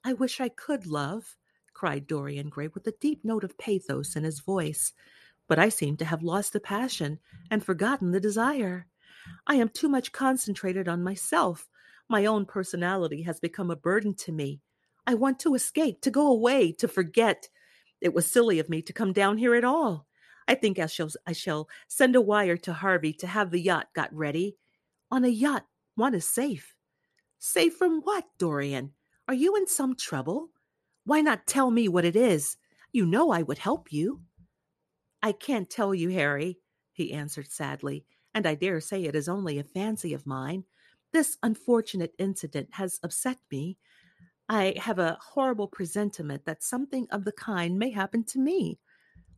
I 0.04 0.14
wish 0.14 0.42
I 0.42 0.50
could 0.50 0.88
love, 0.88 1.38
cried 1.80 2.08
Dorian 2.08 2.50
Gray 2.50 2.68
with 2.68 2.86
a 2.88 2.94
deep 3.00 3.24
note 3.24 3.46
of 3.46 3.58
pathos 3.58 4.18
in 4.18 4.26
his 4.26 4.42
voice. 4.42 4.92
But 5.48 5.60
I 5.60 5.70
seem 5.70 5.96
to 5.96 6.04
have 6.04 6.22
lost 6.22 6.52
the 6.52 6.60
passion 6.60 7.20
and 7.50 7.64
forgotten 7.64 8.12
the 8.12 8.20
desire. 8.20 8.86
I 9.48 9.56
am 9.56 9.70
too 9.70 9.88
much 9.88 10.12
concentrated 10.12 10.90
on 10.90 11.02
myself, 11.02 11.70
my 12.10 12.26
own 12.26 12.46
personality 12.46 13.22
has 13.22 13.40
become 13.40 13.72
a 13.72 13.78
burden 13.78 14.14
to 14.16 14.34
me. 14.34 14.60
I 15.08 15.14
want 15.14 15.40
to 15.40 15.56
escape, 15.56 16.02
to 16.02 16.12
go 16.12 16.28
away, 16.28 16.74
to 16.74 16.88
forget. 16.90 17.48
It 18.02 18.14
was 18.14 18.26
silly 18.26 18.60
of 18.60 18.68
me 18.68 18.82
to 18.82 18.92
come 18.92 19.14
down 19.14 19.38
here 19.38 19.56
at 19.56 19.64
all. 19.64 20.06
I 20.50 20.56
think 20.56 20.80
I 20.80 20.88
shall 20.88 21.10
I 21.26 21.32
shall 21.32 21.70
send 21.88 22.18
a 22.18 22.22
wire 22.22 22.58
to 22.58 22.74
Harvey 22.74 23.14
to 23.14 23.28
have 23.28 23.52
the 23.52 23.62
yacht 23.62 23.88
got 23.94 24.14
ready. 24.14 24.58
On 25.12 25.24
a 25.24 25.30
yacht, 25.30 25.66
one 25.96 26.14
is 26.14 26.26
safe. 26.26 26.76
Safe 27.38 27.74
from 27.74 28.02
what, 28.02 28.26
Dorian? 28.38 28.92
Are 29.30 29.34
you 29.34 29.56
in 29.56 29.66
some 29.66 29.96
trouble? 29.96 30.50
Why 31.06 31.22
not 31.22 31.48
tell 31.48 31.72
me 31.72 31.88
what 31.88 32.06
it 32.06 32.16
is? 32.16 32.58
You 32.92 33.06
know 33.06 33.32
I 33.32 33.42
would 33.42 33.58
help 33.58 33.92
you. 33.92 34.22
I 35.22 35.32
can't 35.32 35.70
tell 35.70 35.94
you, 35.94 36.10
Harry, 36.10 36.60
he 36.92 37.14
answered 37.14 37.52
sadly, 37.52 38.06
and 38.34 38.46
I 38.46 38.56
dare 38.56 38.80
say 38.80 39.04
it 39.04 39.16
is 39.16 39.30
only 39.30 39.60
a 39.60 39.64
fancy 39.64 40.14
of 40.14 40.26
mine. 40.26 40.64
This 41.12 41.38
unfortunate 41.44 42.14
incident 42.20 42.70
has 42.72 43.00
upset 43.04 43.38
me. 43.52 43.78
I 44.48 44.76
have 44.78 45.00
a 45.00 45.18
horrible 45.22 45.68
presentiment 45.68 46.46
that 46.46 46.64
something 46.64 47.08
of 47.12 47.26
the 47.26 47.32
kind 47.32 47.78
may 47.78 47.92
happen 47.92 48.24
to 48.26 48.40
me. 48.40 48.80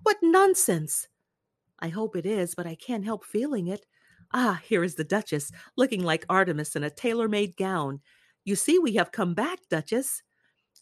What 0.03 0.17
nonsense! 0.21 1.07
I 1.79 1.89
hope 1.89 2.15
it 2.15 2.25
is, 2.25 2.55
but 2.55 2.67
I 2.67 2.75
can't 2.75 3.05
help 3.05 3.25
feeling 3.25 3.67
it. 3.67 3.85
Ah, 4.33 4.61
here 4.63 4.83
is 4.83 4.95
the 4.95 5.03
Duchess, 5.03 5.51
looking 5.75 6.03
like 6.03 6.25
Artemis 6.29 6.75
in 6.75 6.83
a 6.83 6.89
tailor 6.89 7.27
made 7.27 7.57
gown. 7.57 7.99
You 8.45 8.55
see, 8.55 8.79
we 8.79 8.93
have 8.93 9.11
come 9.11 9.33
back, 9.33 9.59
Duchess. 9.69 10.23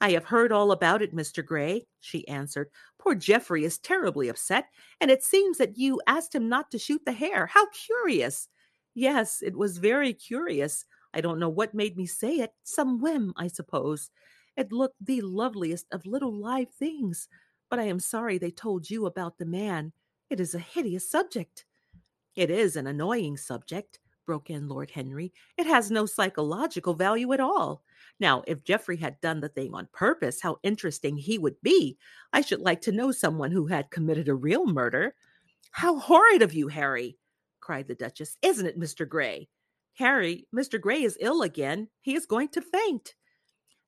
I 0.01 0.11
have 0.11 0.25
heard 0.25 0.51
all 0.51 0.71
about 0.71 1.01
it, 1.01 1.15
Mr. 1.15 1.45
Gray, 1.45 1.85
she 1.99 2.27
answered. 2.27 2.69
Poor 2.97 3.15
Geoffrey 3.15 3.65
is 3.65 3.77
terribly 3.77 4.29
upset, 4.29 4.65
and 5.01 5.11
it 5.11 5.23
seems 5.23 5.57
that 5.57 5.77
you 5.77 6.01
asked 6.07 6.33
him 6.33 6.47
not 6.47 6.71
to 6.71 6.79
shoot 6.79 7.03
the 7.05 7.11
hare. 7.11 7.47
How 7.47 7.67
curious! 7.67 8.47
Yes, 8.95 9.41
it 9.41 9.55
was 9.55 9.77
very 9.77 10.13
curious. 10.13 10.85
I 11.13 11.21
don't 11.21 11.39
know 11.39 11.49
what 11.49 11.73
made 11.73 11.97
me 11.97 12.05
say 12.05 12.35
it. 12.35 12.53
Some 12.63 12.99
whim, 12.99 13.33
I 13.35 13.47
suppose. 13.47 14.09
It 14.55 14.71
looked 14.71 15.03
the 15.03 15.21
loveliest 15.21 15.87
of 15.91 16.05
little 16.05 16.33
live 16.33 16.69
things. 16.71 17.27
But 17.69 17.79
I 17.79 17.83
am 17.83 17.99
sorry 17.99 18.37
they 18.37 18.51
told 18.51 18.89
you 18.89 19.05
about 19.05 19.37
the 19.37 19.45
man. 19.45 19.93
It 20.29 20.39
is 20.39 20.55
a 20.55 20.59
hideous 20.59 21.09
subject. 21.09 21.65
It 22.35 22.49
is 22.49 22.75
an 22.75 22.87
annoying 22.87 23.37
subject, 23.37 23.99
broke 24.25 24.49
in 24.49 24.67
Lord 24.67 24.91
Henry. 24.91 25.33
It 25.57 25.67
has 25.67 25.91
no 25.91 26.05
psychological 26.05 26.93
value 26.93 27.31
at 27.33 27.39
all. 27.39 27.83
Now, 28.19 28.43
if 28.47 28.63
Geoffrey 28.63 28.97
had 28.97 29.21
done 29.21 29.39
the 29.39 29.49
thing 29.49 29.73
on 29.73 29.87
purpose, 29.93 30.41
how 30.41 30.57
interesting 30.63 31.17
he 31.17 31.37
would 31.37 31.61
be. 31.61 31.97
I 32.33 32.41
should 32.41 32.59
like 32.59 32.81
to 32.81 32.91
know 32.91 33.11
someone 33.11 33.51
who 33.51 33.67
had 33.67 33.91
committed 33.91 34.27
a 34.27 34.35
real 34.35 34.65
murder. 34.65 35.15
How 35.71 35.99
horrid 35.99 36.41
of 36.41 36.53
you, 36.53 36.67
Harry! 36.67 37.17
cried 37.61 37.87
the 37.87 37.95
Duchess. 37.95 38.37
Isn't 38.41 38.65
it, 38.65 38.79
Mr. 38.79 39.07
Gray? 39.07 39.47
Harry, 39.93 40.47
Mr. 40.55 40.79
Gray 40.79 41.03
is 41.03 41.17
ill 41.19 41.41
again. 41.41 41.87
He 42.01 42.15
is 42.15 42.25
going 42.25 42.49
to 42.49 42.61
faint. 42.61 43.15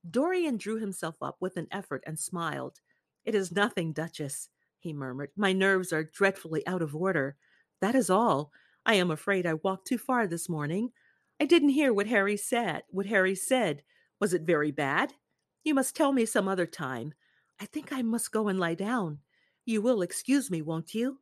Dorian 0.09 0.57
drew 0.57 0.79
himself 0.79 1.15
up 1.21 1.37
with 1.39 1.57
an 1.57 1.67
effort 1.71 2.03
and 2.05 2.19
smiled. 2.19 2.79
It 3.25 3.35
is 3.35 3.51
nothing, 3.51 3.93
Duchess, 3.93 4.49
he 4.79 4.93
murmured. 4.93 5.29
My 5.35 5.53
nerves 5.53 5.93
are 5.93 6.03
dreadfully 6.03 6.65
out 6.67 6.81
of 6.81 6.95
order. 6.95 7.35
That 7.81 7.95
is 7.95 8.09
all. 8.09 8.51
I 8.85 8.95
am 8.95 9.11
afraid 9.11 9.45
I 9.45 9.55
walked 9.55 9.87
too 9.87 9.97
far 9.97 10.27
this 10.27 10.49
morning. 10.49 10.91
I 11.39 11.45
didn't 11.45 11.69
hear 11.69 11.93
what 11.93 12.07
Harry 12.07 12.37
said. 12.37 12.83
What 12.89 13.05
Harry 13.05 13.35
said. 13.35 13.83
Was 14.21 14.33
it 14.35 14.43
very 14.43 14.71
bad? 14.71 15.15
You 15.63 15.73
must 15.73 15.95
tell 15.95 16.13
me 16.13 16.25
some 16.25 16.47
other 16.47 16.67
time. 16.67 17.13
I 17.59 17.65
think 17.65 17.91
I 17.91 18.03
must 18.03 18.31
go 18.31 18.47
and 18.47 18.59
lie 18.59 18.75
down. 18.75 19.17
You 19.65 19.81
will 19.81 20.03
excuse 20.03 20.51
me, 20.51 20.61
won't 20.61 20.93
you? 20.93 21.19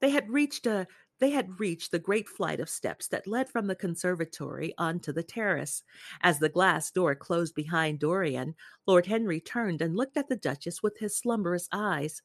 They 0.00 0.10
had 0.10 0.30
reached 0.30 0.66
a 0.66 0.88
they 1.18 1.30
had 1.30 1.60
reached 1.60 1.92
the 1.92 1.98
great 1.98 2.28
flight 2.28 2.60
of 2.60 2.68
steps 2.68 3.08
that 3.08 3.26
led 3.26 3.48
from 3.48 3.66
the 3.66 3.74
conservatory 3.74 4.74
onto 4.76 5.12
the 5.12 5.22
terrace. 5.22 5.82
As 6.20 6.38
the 6.38 6.50
glass 6.50 6.90
door 6.90 7.14
closed 7.14 7.54
behind 7.54 8.00
Dorian, 8.00 8.54
Lord 8.86 9.06
Henry 9.06 9.40
turned 9.40 9.80
and 9.80 9.96
looked 9.96 10.18
at 10.18 10.28
the 10.28 10.36
Duchess 10.36 10.82
with 10.82 10.98
his 10.98 11.16
slumberous 11.16 11.68
eyes. 11.72 12.20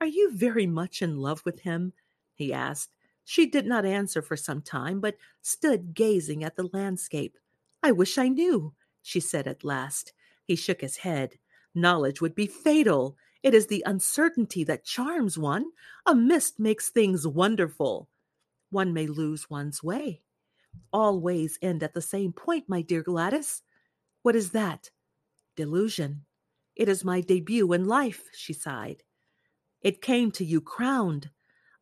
Are 0.00 0.06
you 0.06 0.30
very 0.34 0.66
much 0.66 1.00
in 1.00 1.16
love 1.16 1.42
with 1.46 1.60
him? 1.60 1.94
he 2.34 2.52
asked. 2.52 2.90
She 3.24 3.46
did 3.46 3.64
not 3.66 3.86
answer 3.86 4.20
for 4.20 4.36
some 4.36 4.60
time, 4.60 5.00
but 5.00 5.16
stood 5.40 5.94
gazing 5.94 6.44
at 6.44 6.56
the 6.56 6.68
landscape. 6.74 7.38
I 7.82 7.92
wish 7.92 8.18
I 8.18 8.28
knew, 8.28 8.74
she 9.04 9.20
said 9.20 9.46
at 9.46 9.62
last. 9.62 10.12
He 10.44 10.56
shook 10.56 10.80
his 10.80 10.96
head. 10.98 11.38
Knowledge 11.74 12.20
would 12.20 12.34
be 12.34 12.46
fatal. 12.46 13.16
It 13.42 13.54
is 13.54 13.68
the 13.68 13.84
uncertainty 13.86 14.64
that 14.64 14.84
charms 14.84 15.38
one. 15.38 15.66
A 16.06 16.14
mist 16.14 16.58
makes 16.58 16.88
things 16.88 17.26
wonderful 17.26 18.08
one 18.74 18.92
may 18.92 19.06
lose 19.06 19.48
one's 19.48 19.84
way. 19.84 20.20
All 20.92 21.20
ways 21.20 21.58
end 21.62 21.84
at 21.84 21.94
the 21.94 22.02
same 22.02 22.32
point, 22.32 22.64
my 22.68 22.82
dear 22.82 23.04
Gladys. 23.04 23.62
What 24.22 24.34
is 24.34 24.50
that? 24.50 24.90
Delusion. 25.54 26.24
It 26.74 26.88
is 26.88 27.04
my 27.04 27.20
debut 27.20 27.72
in 27.72 27.84
life, 27.84 28.24
she 28.32 28.52
sighed. 28.52 29.04
It 29.80 30.02
came 30.02 30.32
to 30.32 30.44
you 30.44 30.60
crowned. 30.60 31.30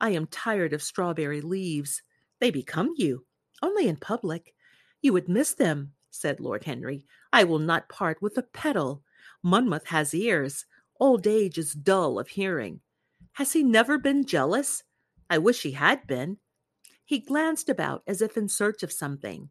I 0.02 0.11
am 0.11 0.26
tired 0.26 0.75
of 0.75 0.83
strawberry 0.83 1.41
leaves. 1.41 2.02
They 2.41 2.50
become 2.50 2.93
you, 2.97 3.25
only 3.62 3.88
in 3.88 3.97
public. 3.97 4.55
You 5.00 5.14
would 5.14 5.31
miss 5.31 5.55
them, 5.55 5.93
said 6.12 6.38
Lord 6.38 6.64
Henry. 6.64 7.04
I 7.33 7.42
will 7.42 7.59
not 7.59 7.88
part 7.88 8.23
with 8.23 8.38
a 8.38 8.42
petal. 8.42 9.02
Monmouth 9.42 9.87
has 9.87 10.14
ears. 10.14 10.66
Old 11.00 11.26
age 11.26 11.59
is 11.59 11.73
dull 11.73 12.19
of 12.21 12.28
hearing. 12.28 12.81
Has 13.33 13.52
he 13.52 13.64
never 13.64 13.99
been 13.99 14.25
jealous? 14.25 14.85
I 15.28 15.38
wish 15.38 15.62
he 15.62 15.73
had 15.73 16.07
been. 16.07 16.37
He 17.04 17.19
glanced 17.19 17.69
about 17.69 18.02
as 18.07 18.23
if 18.23 18.37
in 18.37 18.49
search 18.49 18.83
of 18.83 18.92
something. 18.92 19.50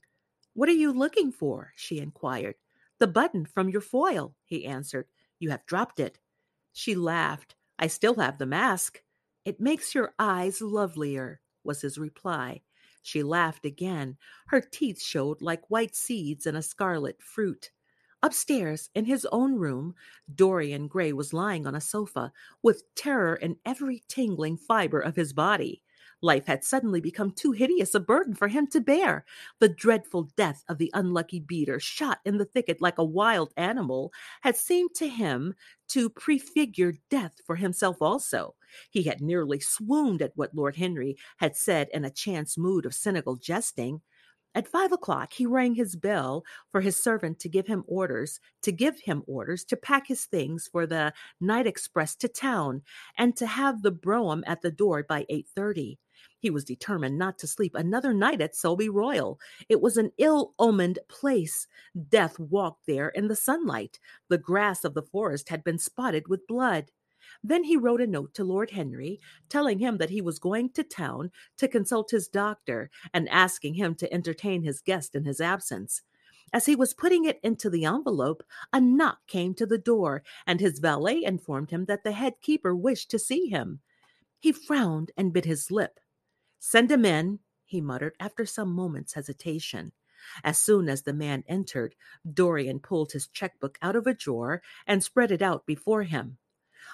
What 0.54 0.70
are 0.70 0.74
you 0.74 0.94
looking 0.94 1.32
for? 1.32 1.74
she 1.76 2.00
inquired. 2.00 2.56
The 3.00 3.08
button 3.08 3.46
from 3.46 3.70
your 3.70 3.82
foil, 3.82 4.36
he 4.46 4.66
answered. 4.66 5.08
You 5.40 5.50
have 5.50 5.66
dropped 5.66 6.00
it. 6.00 6.20
She 6.72 6.96
laughed. 6.96 7.56
I 7.80 7.88
still 7.88 8.16
have 8.16 8.38
the 8.38 8.46
mask. 8.46 9.02
It 9.44 9.60
makes 9.60 9.96
your 9.96 10.14
eyes 10.20 10.62
lovelier, 10.62 11.42
was 11.64 11.82
his 11.82 11.98
reply. 11.98 12.62
She 13.02 13.24
laughed 13.24 13.66
again. 13.66 14.18
Her 14.48 14.62
teeth 14.62 15.02
showed 15.02 15.42
like 15.42 15.70
white 15.70 15.96
seeds 15.96 16.46
in 16.46 16.56
a 16.56 16.62
scarlet 16.62 17.22
fruit. 17.22 17.72
Upstairs, 18.24 18.90
in 18.94 19.06
his 19.06 19.26
own 19.32 19.56
room, 19.56 19.96
Dorian 20.34 20.88
Gray 20.88 21.12
was 21.12 21.34
lying 21.34 21.66
on 21.66 21.74
a 21.74 21.82
sofa, 21.82 22.32
with 22.62 22.84
terror 22.94 23.36
in 23.36 23.58
every 23.66 24.04
tingling 24.08 24.58
fiber 24.58 25.00
of 25.00 25.16
his 25.16 25.34
body. 25.34 25.82
Life 26.22 26.46
had 26.46 26.64
suddenly 26.64 27.02
become 27.02 27.32
too 27.32 27.52
hideous 27.52 27.96
a 27.96 28.00
burden 28.00 28.36
for 28.36 28.48
him 28.48 28.68
to 28.68 28.80
bear. 28.80 29.26
The 29.60 29.70
dreadful 29.70 30.30
death 30.38 30.64
of 30.70 30.78
the 30.78 30.92
unlucky 30.94 31.40
beater, 31.40 31.80
shot 31.80 32.20
in 32.24 32.38
the 32.38 32.46
thicket 32.46 32.80
like 32.80 33.00
a 33.00 33.04
wild 33.04 33.54
animal, 33.58 34.14
had 34.42 34.56
seemed 34.56 34.94
to 34.96 35.08
him 35.08 35.56
to 35.88 36.10
prefigure 36.12 36.94
death 37.10 37.42
for 37.44 37.56
himself 37.56 38.02
also. 38.02 38.54
He 38.90 39.04
had 39.04 39.22
nearly 39.22 39.60
swooned 39.60 40.22
at 40.22 40.36
what 40.36 40.56
Lord 40.56 40.76
Henry 40.76 41.18
had 41.38 41.56
said 41.56 41.90
in 41.94 42.06
a 42.06 42.10
chance 42.10 42.58
mood 42.58 42.86
of 42.86 42.94
cynical 42.94 43.36
jesting. 43.36 44.02
At 44.54 44.68
five 44.68 44.92
o'clock, 44.92 45.32
he 45.32 45.46
rang 45.46 45.76
his 45.76 45.96
bell 45.96 46.44
for 46.72 46.82
his 46.82 47.02
servant 47.02 47.40
to 47.40 47.50
give 47.50 47.68
him 47.68 47.86
orders, 47.88 48.42
to 48.64 48.74
give 48.74 49.00
him 49.00 49.24
orders 49.26 49.64
to 49.66 49.78
pack 49.78 50.08
his 50.08 50.26
things 50.26 50.68
for 50.70 50.86
the 50.86 51.14
night 51.40 51.68
express 51.68 52.16
to 52.18 52.28
town, 52.28 52.82
and 53.18 53.36
to 53.38 53.48
have 53.48 53.82
the 53.82 53.92
brougham 53.92 54.44
at 54.46 54.62
the 54.62 54.72
door 54.72 55.06
by 55.08 55.26
eight 55.30 55.48
thirty. 55.56 56.00
He 56.40 56.50
was 56.50 56.66
determined 56.66 57.18
not 57.18 57.38
to 57.40 57.48
sleep 57.48 57.76
another 57.76 58.14
night 58.14 58.42
at 58.42 58.56
Selby 58.56 58.90
Royal. 58.90 59.40
It 59.70 59.80
was 59.80 59.96
an 59.96 60.12
ill 60.18 60.54
omened 60.60 61.00
place. 61.08 61.68
Death 62.10 62.38
walked 62.38 62.88
there 62.88 63.10
in 63.10 63.28
the 63.28 63.36
sunlight. 63.36 64.00
The 64.28 64.38
grass 64.38 64.84
of 64.84 64.96
the 64.96 65.02
forest 65.02 65.50
had 65.50 65.64
been 65.64 65.78
spotted 65.78 66.28
with 66.28 66.46
blood. 66.48 66.92
Then 67.44 67.64
he 67.64 67.76
wrote 67.76 68.02
a 68.02 68.08
note 68.08 68.34
to 68.36 68.44
Lord 68.44 68.72
Henry, 68.72 69.20
telling 69.50 69.80
him 69.80 69.98
that 69.98 70.12
he 70.12 70.22
was 70.22 70.38
going 70.38 70.70
to 70.72 70.84
town 70.84 71.32
to 71.58 71.68
consult 71.68 72.12
his 72.12 72.28
doctor 72.28 72.90
and 73.14 73.28
asking 73.30 73.74
him 73.76 73.96
to 73.96 74.14
entertain 74.14 74.64
his 74.64 74.82
guest 74.82 75.16
in 75.16 75.26
his 75.26 75.42
absence. 75.42 76.04
As 76.54 76.66
he 76.66 76.76
was 76.76 76.94
putting 76.94 77.26
it 77.26 77.40
into 77.42 77.70
the 77.70 77.86
envelope, 77.86 78.44
a 78.74 78.82
knock 78.82 79.26
came 79.28 79.54
to 79.56 79.66
the 79.66 79.78
door, 79.78 80.22
and 80.46 80.60
his 80.60 80.80
valet 80.80 81.24
informed 81.24 81.72
him 81.72 81.86
that 81.86 82.04
the 82.04 82.12
head 82.12 82.34
keeper 82.42 82.76
wished 82.76 83.10
to 83.12 83.20
see 83.20 83.48
him. 83.48 83.80
He 84.40 84.52
frowned 84.52 85.12
and 85.16 85.34
bit 85.34 85.46
his 85.46 85.72
lip. 85.72 86.00
Send 86.60 86.92
him 86.92 87.06
in, 87.06 87.40
he 87.66 87.80
muttered 87.80 88.16
after 88.20 88.46
some 88.46 88.74
moments' 88.74 89.14
hesitation. 89.14 89.94
As 90.44 90.60
soon 90.60 90.90
as 90.90 91.04
the 91.04 91.14
man 91.14 91.44
entered, 91.48 91.96
Dorian 92.32 92.80
pulled 92.80 93.14
his 93.14 93.28
checkbook 93.28 93.80
out 93.82 93.96
of 93.96 94.06
a 94.06 94.14
drawer 94.14 94.62
and 94.86 95.04
spread 95.04 95.32
it 95.32 95.42
out 95.42 95.66
before 95.66 96.04
him. 96.04 96.38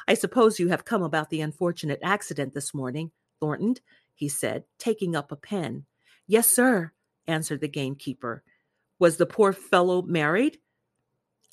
I 0.07 0.13
suppose 0.13 0.59
you 0.59 0.69
have 0.69 0.85
come 0.85 1.03
about 1.03 1.29
the 1.29 1.41
unfortunate 1.41 1.99
accident 2.03 2.53
this 2.53 2.73
morning, 2.73 3.11
Thornton, 3.39 3.75
he 4.15 4.29
said, 4.29 4.63
taking 4.79 5.15
up 5.15 5.31
a 5.31 5.35
pen. 5.35 5.85
Yes, 6.25 6.47
sir, 6.47 6.91
answered 7.27 7.61
the 7.61 7.67
gamekeeper. 7.67 8.43
Was 8.99 9.17
the 9.17 9.25
poor 9.25 9.53
fellow 9.53 10.01
married? 10.01 10.57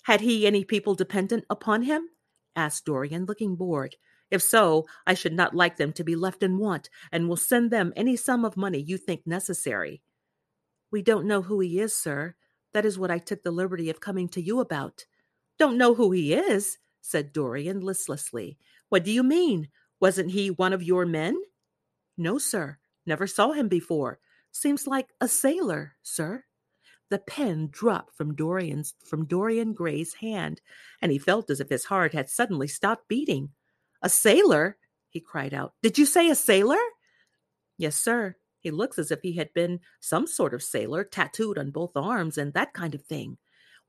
Had 0.04 0.20
he 0.20 0.46
any 0.46 0.64
people 0.64 0.94
dependent 0.94 1.44
upon 1.50 1.82
him? 1.82 2.08
asked 2.56 2.84
Dorian, 2.84 3.24
looking 3.24 3.56
bored. 3.56 3.96
If 4.30 4.42
so, 4.42 4.86
I 5.06 5.14
should 5.14 5.32
not 5.32 5.54
like 5.54 5.76
them 5.76 5.92
to 5.92 6.04
be 6.04 6.16
left 6.16 6.42
in 6.42 6.58
want, 6.58 6.88
and 7.12 7.28
will 7.28 7.36
send 7.36 7.70
them 7.70 7.92
any 7.94 8.16
sum 8.16 8.44
of 8.44 8.56
money 8.56 8.78
you 8.78 8.96
think 8.96 9.26
necessary. 9.26 10.02
We 10.90 11.02
don't 11.02 11.26
know 11.26 11.42
who 11.42 11.60
he 11.60 11.80
is, 11.80 11.96
sir. 11.96 12.34
That 12.72 12.84
is 12.84 12.98
what 12.98 13.10
I 13.10 13.18
took 13.18 13.42
the 13.42 13.50
liberty 13.50 13.90
of 13.90 14.00
coming 14.00 14.28
to 14.30 14.42
you 14.42 14.60
about. 14.60 15.04
Don't 15.58 15.78
know 15.78 15.94
who 15.94 16.10
he 16.10 16.34
is? 16.34 16.78
Said 17.04 17.34
Dorian 17.34 17.80
listlessly. 17.80 18.56
What 18.88 19.04
do 19.04 19.12
you 19.12 19.22
mean? 19.22 19.68
Wasn't 20.00 20.30
he 20.30 20.50
one 20.50 20.72
of 20.72 20.82
your 20.82 21.04
men? 21.04 21.38
No, 22.16 22.38
sir. 22.38 22.78
Never 23.04 23.26
saw 23.26 23.52
him 23.52 23.68
before. 23.68 24.18
Seems 24.50 24.86
like 24.86 25.08
a 25.20 25.28
sailor, 25.28 25.96
sir. 26.02 26.44
The 27.10 27.18
pen 27.18 27.68
dropped 27.70 28.16
from 28.16 28.34
Dorian's 28.34 28.94
from 29.04 29.26
Dorian 29.26 29.74
Gray's 29.74 30.14
hand, 30.14 30.62
and 31.02 31.12
he 31.12 31.18
felt 31.18 31.50
as 31.50 31.60
if 31.60 31.68
his 31.68 31.84
heart 31.84 32.14
had 32.14 32.30
suddenly 32.30 32.68
stopped 32.68 33.06
beating. 33.06 33.50
A 34.00 34.08
sailor? 34.08 34.78
he 35.10 35.20
cried 35.20 35.52
out. 35.52 35.74
Did 35.82 35.98
you 35.98 36.06
say 36.06 36.30
a 36.30 36.34
sailor? 36.34 36.80
Yes, 37.76 37.96
sir. 37.96 38.36
He 38.60 38.70
looks 38.70 38.98
as 38.98 39.10
if 39.10 39.20
he 39.20 39.34
had 39.34 39.52
been 39.52 39.80
some 40.00 40.26
sort 40.26 40.54
of 40.54 40.62
sailor, 40.62 41.04
tattooed 41.04 41.58
on 41.58 41.70
both 41.70 41.92
arms 41.96 42.38
and 42.38 42.54
that 42.54 42.72
kind 42.72 42.94
of 42.94 43.04
thing. 43.04 43.36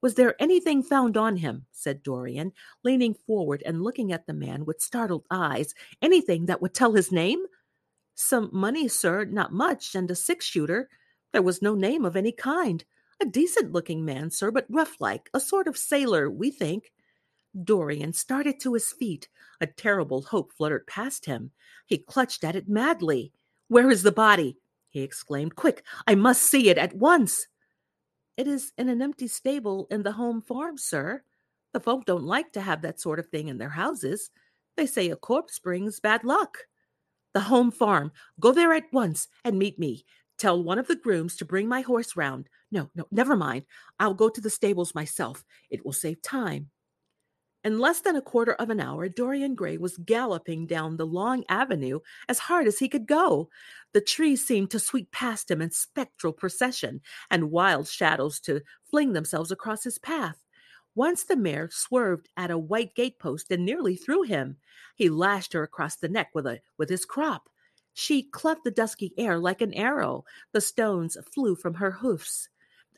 Was 0.05 0.13
there 0.13 0.39
anything 0.39 0.83
found 0.83 1.17
on 1.17 1.37
him? 1.37 1.65
said 1.71 2.03
Dorian, 2.03 2.53
leaning 2.83 3.15
forward 3.15 3.63
and 3.65 3.81
looking 3.81 4.13
at 4.13 4.27
the 4.27 4.35
man 4.35 4.63
with 4.63 4.79
startled 4.79 5.25
eyes. 5.31 5.73
Anything 5.99 6.45
that 6.45 6.61
would 6.61 6.75
tell 6.75 6.93
his 6.93 7.11
name? 7.11 7.43
Some 8.13 8.51
money, 8.53 8.87
sir, 8.87 9.25
not 9.25 9.51
much, 9.51 9.95
and 9.95 10.11
a 10.11 10.13
six 10.13 10.45
shooter. 10.45 10.89
There 11.33 11.41
was 11.41 11.63
no 11.63 11.73
name 11.73 12.05
of 12.05 12.15
any 12.15 12.31
kind. 12.31 12.85
A 13.19 13.25
decent 13.25 13.71
looking 13.71 14.05
man, 14.05 14.29
sir, 14.29 14.51
but 14.51 14.67
rough 14.69 15.01
like, 15.01 15.27
a 15.33 15.39
sort 15.39 15.67
of 15.67 15.75
sailor, 15.75 16.29
we 16.29 16.51
think. 16.51 16.93
Dorian 17.63 18.13
started 18.13 18.59
to 18.59 18.75
his 18.75 18.91
feet. 18.91 19.27
A 19.59 19.65
terrible 19.65 20.21
hope 20.21 20.53
fluttered 20.53 20.85
past 20.85 21.25
him. 21.25 21.49
He 21.87 21.97
clutched 21.97 22.43
at 22.43 22.55
it 22.55 22.69
madly. 22.69 23.33
Where 23.69 23.89
is 23.89 24.03
the 24.03 24.11
body? 24.11 24.59
he 24.87 25.01
exclaimed. 25.01 25.55
Quick, 25.55 25.83
I 26.05 26.13
must 26.13 26.43
see 26.43 26.69
it 26.69 26.77
at 26.77 26.95
once. 26.95 27.47
It 28.37 28.47
is 28.47 28.73
in 28.77 28.89
an 28.89 29.01
empty 29.01 29.27
stable 29.27 29.87
in 29.89 30.03
the 30.03 30.11
home 30.11 30.41
farm, 30.41 30.77
sir. 30.77 31.23
The 31.73 31.79
folk 31.79 32.05
don't 32.05 32.23
like 32.23 32.51
to 32.53 32.61
have 32.61 32.81
that 32.81 32.99
sort 32.99 33.19
of 33.19 33.27
thing 33.27 33.47
in 33.47 33.57
their 33.57 33.69
houses. 33.69 34.29
They 34.77 34.85
say 34.85 35.09
a 35.09 35.15
corpse 35.15 35.59
brings 35.59 35.99
bad 35.99 36.23
luck. 36.23 36.57
The 37.33 37.41
home 37.41 37.71
farm. 37.71 38.11
Go 38.39 38.51
there 38.51 38.73
at 38.73 38.91
once 38.91 39.27
and 39.43 39.59
meet 39.59 39.79
me. 39.79 40.05
Tell 40.37 40.61
one 40.61 40.79
of 40.79 40.87
the 40.87 40.95
grooms 40.95 41.37
to 41.37 41.45
bring 41.45 41.67
my 41.67 41.81
horse 41.81 42.17
round. 42.17 42.49
No, 42.71 42.89
no, 42.95 43.05
never 43.11 43.37
mind. 43.37 43.65
I'll 43.99 44.13
go 44.13 44.29
to 44.29 44.41
the 44.41 44.49
stables 44.49 44.95
myself. 44.95 45.45
It 45.69 45.85
will 45.85 45.93
save 45.93 46.21
time. 46.21 46.69
In 47.65 47.79
less 47.79 48.01
than 48.01 48.15
a 48.15 48.21
quarter 48.21 48.53
of 48.53 48.69
an 48.69 48.79
hour, 48.79 49.09
Dorian 49.09 49.55
Gray 49.55 49.77
was 49.77 49.97
galloping 49.97 50.67
down 50.67 50.97
the 50.97 51.07
long 51.07 51.43
avenue 51.49 51.99
as 52.29 52.37
hard 52.37 52.67
as 52.67 52.77
he 52.77 52.87
could 52.87 53.07
go. 53.07 53.49
The 53.91 54.01
trees 54.01 54.45
seemed 54.45 54.69
to 54.69 54.79
sweep 54.79 55.11
past 55.11 55.49
him 55.49 55.63
in 55.63 55.71
spectral 55.71 56.31
procession, 56.31 57.01
and 57.31 57.49
wild 57.49 57.87
shadows 57.87 58.39
to 58.41 58.61
fling 58.83 59.13
themselves 59.13 59.51
across 59.51 59.83
his 59.83 59.97
path. 59.97 60.37
Once 60.93 61.23
the 61.23 61.35
mare 61.35 61.67
swerved 61.71 62.29
at 62.37 62.51
a 62.51 62.57
white 62.57 62.93
gatepost 62.93 63.49
and 63.49 63.65
nearly 63.65 63.95
threw 63.95 64.21
him. 64.21 64.57
He 64.95 65.09
lashed 65.09 65.53
her 65.53 65.63
across 65.63 65.95
the 65.95 66.07
neck 66.07 66.29
with 66.35 66.45
a 66.45 66.59
with 66.77 66.89
his 66.89 67.03
crop. 67.03 67.49
She 67.95 68.21
cleft 68.21 68.63
the 68.63 68.69
dusky 68.69 69.11
air 69.17 69.39
like 69.39 69.61
an 69.61 69.73
arrow. 69.73 70.23
The 70.51 70.61
stones 70.61 71.17
flew 71.33 71.55
from 71.55 71.73
her 71.73 71.89
hoofs. 71.89 72.47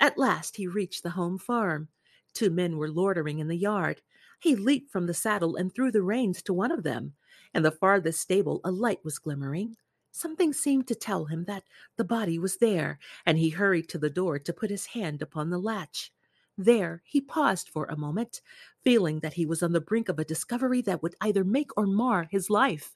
At 0.01 0.17
last 0.17 0.58
he 0.58 0.67
reached 0.67 1.03
the 1.03 1.12
home 1.12 1.38
farm. 1.38 1.88
Two 2.34 2.49
men 2.49 2.75
were 2.75 2.91
loitering 2.91 3.39
in 3.39 3.47
the 3.47 3.56
yard. 3.56 4.01
He 4.39 4.56
leaped 4.56 4.91
from 4.91 5.08
the 5.08 5.13
saddle 5.13 5.56
and 5.56 5.73
threw 5.73 5.91
the 5.91 6.04
reins 6.04 6.41
to 6.43 6.54
one 6.54 6.71
of 6.71 6.84
them. 6.84 7.13
In 7.54 7.63
the 7.63 7.71
farthest 7.71 8.21
stable, 8.21 8.62
a 8.63 8.71
light 8.71 9.04
was 9.04 9.19
glimmering. 9.19 9.78
Something 10.12 10.54
seemed 10.54 10.88
to 10.88 10.95
tell 10.95 11.26
him 11.26 11.45
that 11.45 11.63
the 11.95 12.04
body 12.04 12.39
was 12.39 12.58
there, 12.58 13.00
and 13.26 13.38
he 13.38 13.50
hurried 13.50 13.89
to 13.89 13.97
the 13.97 14.10
door 14.10 14.39
to 14.39 14.54
put 14.54 14.69
his 14.69 14.88
hand 14.88 15.21
upon 15.21 15.50
the 15.50 15.60
latch. 15.60 16.12
There 16.58 17.04
he 17.06 17.21
paused 17.21 17.69
for 17.69 17.86
a 17.86 17.97
moment, 17.97 18.41
feeling 18.84 19.19
that 19.19 19.34
he 19.34 19.45
was 19.45 19.62
on 19.62 19.73
the 19.73 19.82
brink 19.82 20.10
of 20.10 20.17
a 20.17 20.26
discovery 20.26 20.82
that 20.82 21.04
would 21.04 21.15
either 21.21 21.43
make 21.43 21.69
or 21.78 21.86
mar 21.86 22.28
his 22.32 22.50
life. 22.50 22.95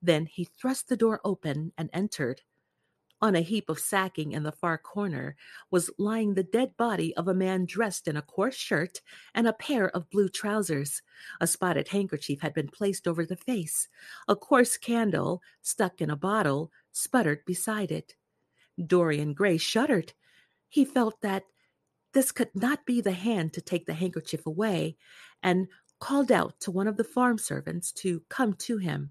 Then 0.00 0.26
he 0.26 0.44
thrust 0.44 0.88
the 0.88 0.96
door 0.96 1.20
open 1.24 1.72
and 1.76 1.90
entered. 1.92 2.42
On 3.22 3.34
a 3.34 3.40
heap 3.40 3.70
of 3.70 3.78
sacking 3.78 4.32
in 4.32 4.42
the 4.42 4.52
far 4.52 4.76
corner 4.76 5.36
was 5.70 5.90
lying 5.98 6.34
the 6.34 6.42
dead 6.42 6.76
body 6.76 7.14
of 7.16 7.28
a 7.28 7.34
man 7.34 7.64
dressed 7.64 8.06
in 8.06 8.16
a 8.16 8.22
coarse 8.22 8.56
shirt 8.56 9.00
and 9.34 9.46
a 9.46 9.52
pair 9.52 9.88
of 9.90 10.10
blue 10.10 10.28
trousers. 10.28 11.00
A 11.40 11.46
spotted 11.46 11.88
handkerchief 11.88 12.40
had 12.40 12.52
been 12.52 12.68
placed 12.68 13.08
over 13.08 13.24
the 13.24 13.36
face. 13.36 13.88
A 14.28 14.36
coarse 14.36 14.76
candle, 14.76 15.42
stuck 15.62 16.00
in 16.00 16.10
a 16.10 16.16
bottle, 16.16 16.70
sputtered 16.92 17.44
beside 17.46 17.90
it. 17.90 18.14
Dorian 18.84 19.32
Gray 19.32 19.56
shuddered. 19.56 20.12
He 20.68 20.84
felt 20.84 21.20
that 21.22 21.44
this 22.12 22.32
could 22.32 22.50
not 22.54 22.84
be 22.84 23.00
the 23.00 23.12
hand 23.12 23.52
to 23.54 23.60
take 23.60 23.86
the 23.86 23.94
handkerchief 23.94 24.46
away, 24.46 24.96
and 25.42 25.68
called 25.98 26.30
out 26.30 26.58
to 26.60 26.70
one 26.70 26.88
of 26.88 26.96
the 26.96 27.04
farm 27.04 27.38
servants 27.38 27.90
to 27.92 28.22
come 28.28 28.52
to 28.54 28.78
him. 28.78 29.10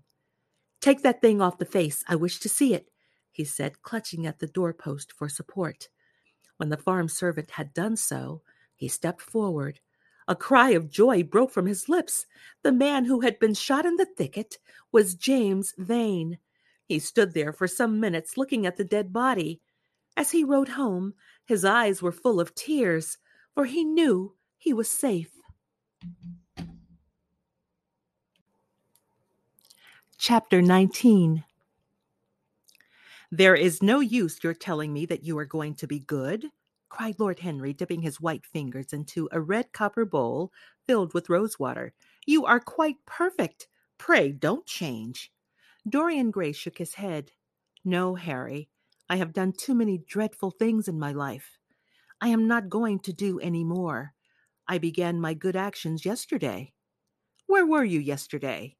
Take 0.82 1.02
that 1.02 1.22
thing 1.22 1.42
off 1.42 1.58
the 1.58 1.66
face. 1.66 2.04
I 2.08 2.16
wish 2.16 2.40
to 2.40 2.50
see 2.50 2.74
it 2.74 2.88
he 3.34 3.44
said, 3.44 3.82
clutching 3.82 4.26
at 4.26 4.40
the 4.40 4.48
doorpost 4.48 5.12
for 5.12 5.28
support. 5.28 5.90
When 6.58 6.70
the 6.70 6.78
farm 6.78 7.10
servant 7.10 7.52
had 7.52 7.74
done 7.74 7.98
so, 7.98 8.42
he 8.76 8.88
stepped 8.88 9.22
forward. 9.22 9.80
A 10.28 10.36
cry 10.36 10.70
of 10.70 10.90
joy 10.90 11.24
broke 11.24 11.52
from 11.52 11.66
his 11.66 11.90
lips. 11.90 12.26
The 12.62 12.72
man 12.72 13.06
who 13.06 13.22
had 13.22 13.40
been 13.40 13.54
shot 13.54 13.86
in 13.86 13.98
the 13.98 14.06
thicket 14.06 14.58
was 14.92 15.16
James 15.16 15.74
Vane. 15.78 16.38
He 16.86 17.00
stood 17.00 17.34
there 17.34 17.52
for 17.52 17.68
some 17.68 18.00
minutes 18.00 18.38
looking 18.38 18.66
at 18.66 18.78
the 18.78 18.86
dead 18.86 19.12
body. 19.12 19.60
As 20.16 20.32
he 20.32 20.44
rode 20.44 20.70
home, 20.70 21.16
his 21.46 21.66
eyes 21.66 22.02
were 22.02 22.12
full 22.12 22.40
of 22.40 22.56
tears, 22.56 23.18
for 23.54 23.66
he 23.66 23.84
knew 23.84 24.36
he 24.58 24.74
was 24.74 24.90
safe. 24.90 25.32
Chapter 30.18 30.62
19 30.62 31.44
there 33.32 33.56
is 33.56 33.84
no 33.84 34.00
use 34.00 34.44
your 34.44 34.54
telling 34.54 34.94
me 34.94 35.06
that 35.08 35.24
you 35.24 35.38
are 35.38 35.46
going 35.46 35.76
to 35.76 35.88
be 35.88 36.00
good, 36.00 36.46
cried 36.90 37.16
Lord 37.20 37.40
Henry, 37.40 37.74
dipping 37.74 38.02
his 38.02 38.22
white 38.22 38.46
fingers 38.46 38.94
into 38.94 39.28
a 39.32 39.42
red 39.42 39.72
copper 39.74 40.06
bowl 40.06 40.52
filled 40.88 41.14
with 41.14 41.30
rose 41.30 41.58
water. 41.58 41.94
You 42.26 42.46
are 42.46 42.60
quite 42.60 42.98
perfect. 43.06 43.68
Pray 43.98 44.32
don't 44.32 44.66
change. 44.66 45.32
Dorian 45.88 46.32
Gray 46.32 46.52
shook 46.52 46.78
his 46.78 46.94
head. 46.94 47.32
No, 47.84 48.16
Harry, 48.16 48.70
I 49.10 49.18
have 49.18 49.34
done 49.34 49.54
too 49.54 49.74
many 49.74 49.98
dreadful 50.08 50.52
things 50.52 50.88
in 50.88 51.00
my 51.00 51.12
life. 51.12 51.58
I 52.22 52.30
am 52.30 52.48
not 52.48 52.70
going 52.70 53.00
to 53.00 53.14
do 53.14 53.40
any 53.40 53.64
more. 53.64 54.14
I 54.68 54.78
began 54.78 55.20
my 55.20 55.34
good 55.34 55.56
actions 55.56 56.06
yesterday. 56.06 56.74
Where 57.48 57.66
were 57.66 57.84
you 57.84 58.00
yesterday? 58.00 58.78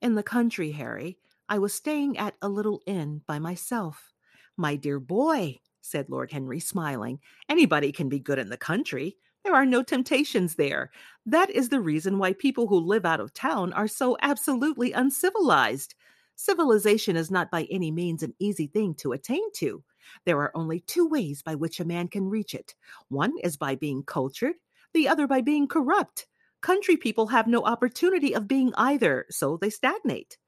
In 0.00 0.14
the 0.14 0.22
country, 0.22 0.72
Harry. 0.72 1.18
I 1.48 1.58
was 1.58 1.72
staying 1.72 2.18
at 2.18 2.34
a 2.42 2.48
little 2.48 2.82
inn 2.86 3.22
by 3.26 3.38
myself. 3.38 4.12
My 4.56 4.74
dear 4.74 4.98
boy, 4.98 5.60
said 5.80 6.10
Lord 6.10 6.32
Henry, 6.32 6.58
smiling, 6.58 7.20
anybody 7.48 7.92
can 7.92 8.08
be 8.08 8.18
good 8.18 8.40
in 8.40 8.48
the 8.48 8.56
country. 8.56 9.16
There 9.44 9.54
are 9.54 9.64
no 9.64 9.84
temptations 9.84 10.56
there. 10.56 10.90
That 11.24 11.50
is 11.50 11.68
the 11.68 11.80
reason 11.80 12.18
why 12.18 12.32
people 12.32 12.66
who 12.66 12.80
live 12.80 13.06
out 13.06 13.20
of 13.20 13.32
town 13.32 13.72
are 13.74 13.86
so 13.86 14.16
absolutely 14.22 14.92
uncivilized. 14.92 15.94
Civilization 16.34 17.16
is 17.16 17.30
not 17.30 17.52
by 17.52 17.68
any 17.70 17.92
means 17.92 18.24
an 18.24 18.34
easy 18.40 18.66
thing 18.66 18.94
to 18.96 19.12
attain 19.12 19.52
to. 19.54 19.84
There 20.24 20.40
are 20.40 20.50
only 20.56 20.80
two 20.80 21.06
ways 21.06 21.42
by 21.42 21.54
which 21.54 21.78
a 21.78 21.84
man 21.84 22.08
can 22.08 22.28
reach 22.28 22.54
it. 22.54 22.74
One 23.08 23.34
is 23.44 23.56
by 23.56 23.76
being 23.76 24.02
cultured, 24.02 24.56
the 24.94 25.06
other 25.06 25.28
by 25.28 25.42
being 25.42 25.68
corrupt. 25.68 26.26
Country 26.60 26.96
people 26.96 27.28
have 27.28 27.46
no 27.46 27.62
opportunity 27.62 28.34
of 28.34 28.48
being 28.48 28.72
either, 28.76 29.26
so 29.30 29.56
they 29.56 29.70
stagnate. 29.70 30.38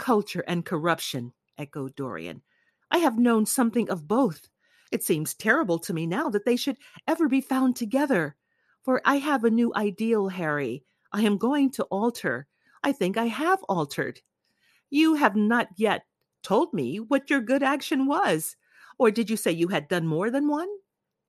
Culture 0.00 0.42
and 0.48 0.64
corruption, 0.64 1.34
echoed 1.58 1.94
Dorian. 1.94 2.40
I 2.90 2.98
have 3.00 3.18
known 3.18 3.44
something 3.44 3.90
of 3.90 4.08
both. 4.08 4.48
It 4.90 5.04
seems 5.04 5.34
terrible 5.34 5.78
to 5.80 5.92
me 5.92 6.06
now 6.06 6.30
that 6.30 6.46
they 6.46 6.56
should 6.56 6.78
ever 7.06 7.28
be 7.28 7.42
found 7.42 7.76
together. 7.76 8.34
For 8.82 9.02
I 9.04 9.16
have 9.16 9.44
a 9.44 9.50
new 9.50 9.74
ideal, 9.76 10.28
Harry. 10.28 10.84
I 11.12 11.20
am 11.20 11.36
going 11.36 11.70
to 11.72 11.84
alter. 11.90 12.46
I 12.82 12.92
think 12.92 13.18
I 13.18 13.26
have 13.26 13.62
altered. 13.64 14.22
You 14.88 15.16
have 15.16 15.36
not 15.36 15.68
yet 15.76 16.06
told 16.42 16.72
me 16.72 16.98
what 16.98 17.28
your 17.28 17.42
good 17.42 17.62
action 17.62 18.06
was. 18.06 18.56
Or 18.96 19.10
did 19.10 19.28
you 19.28 19.36
say 19.36 19.52
you 19.52 19.68
had 19.68 19.86
done 19.86 20.06
more 20.06 20.30
than 20.30 20.48
one? 20.48 20.68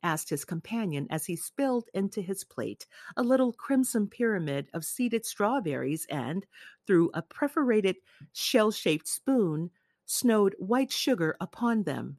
Asked 0.04 0.30
his 0.30 0.46
companion 0.46 1.08
as 1.10 1.26
he 1.26 1.36
spilled 1.36 1.90
into 1.94 2.22
his 2.22 2.44
plate 2.44 2.88
a 3.16 3.24
little 3.24 3.54
crimson 3.54 4.08
pyramid 4.08 4.70
of 4.74 4.86
seeded 4.86 5.26
strawberries 5.26 6.06
and, 6.10 6.46
through 6.88 7.12
a 7.14 7.22
perforated 7.22 7.98
shell 8.34 8.72
shaped 8.72 9.08
spoon, 9.08 9.70
snowed 10.06 10.56
white 10.60 10.92
sugar 10.92 11.36
upon 11.40 11.84
them. 11.84 12.18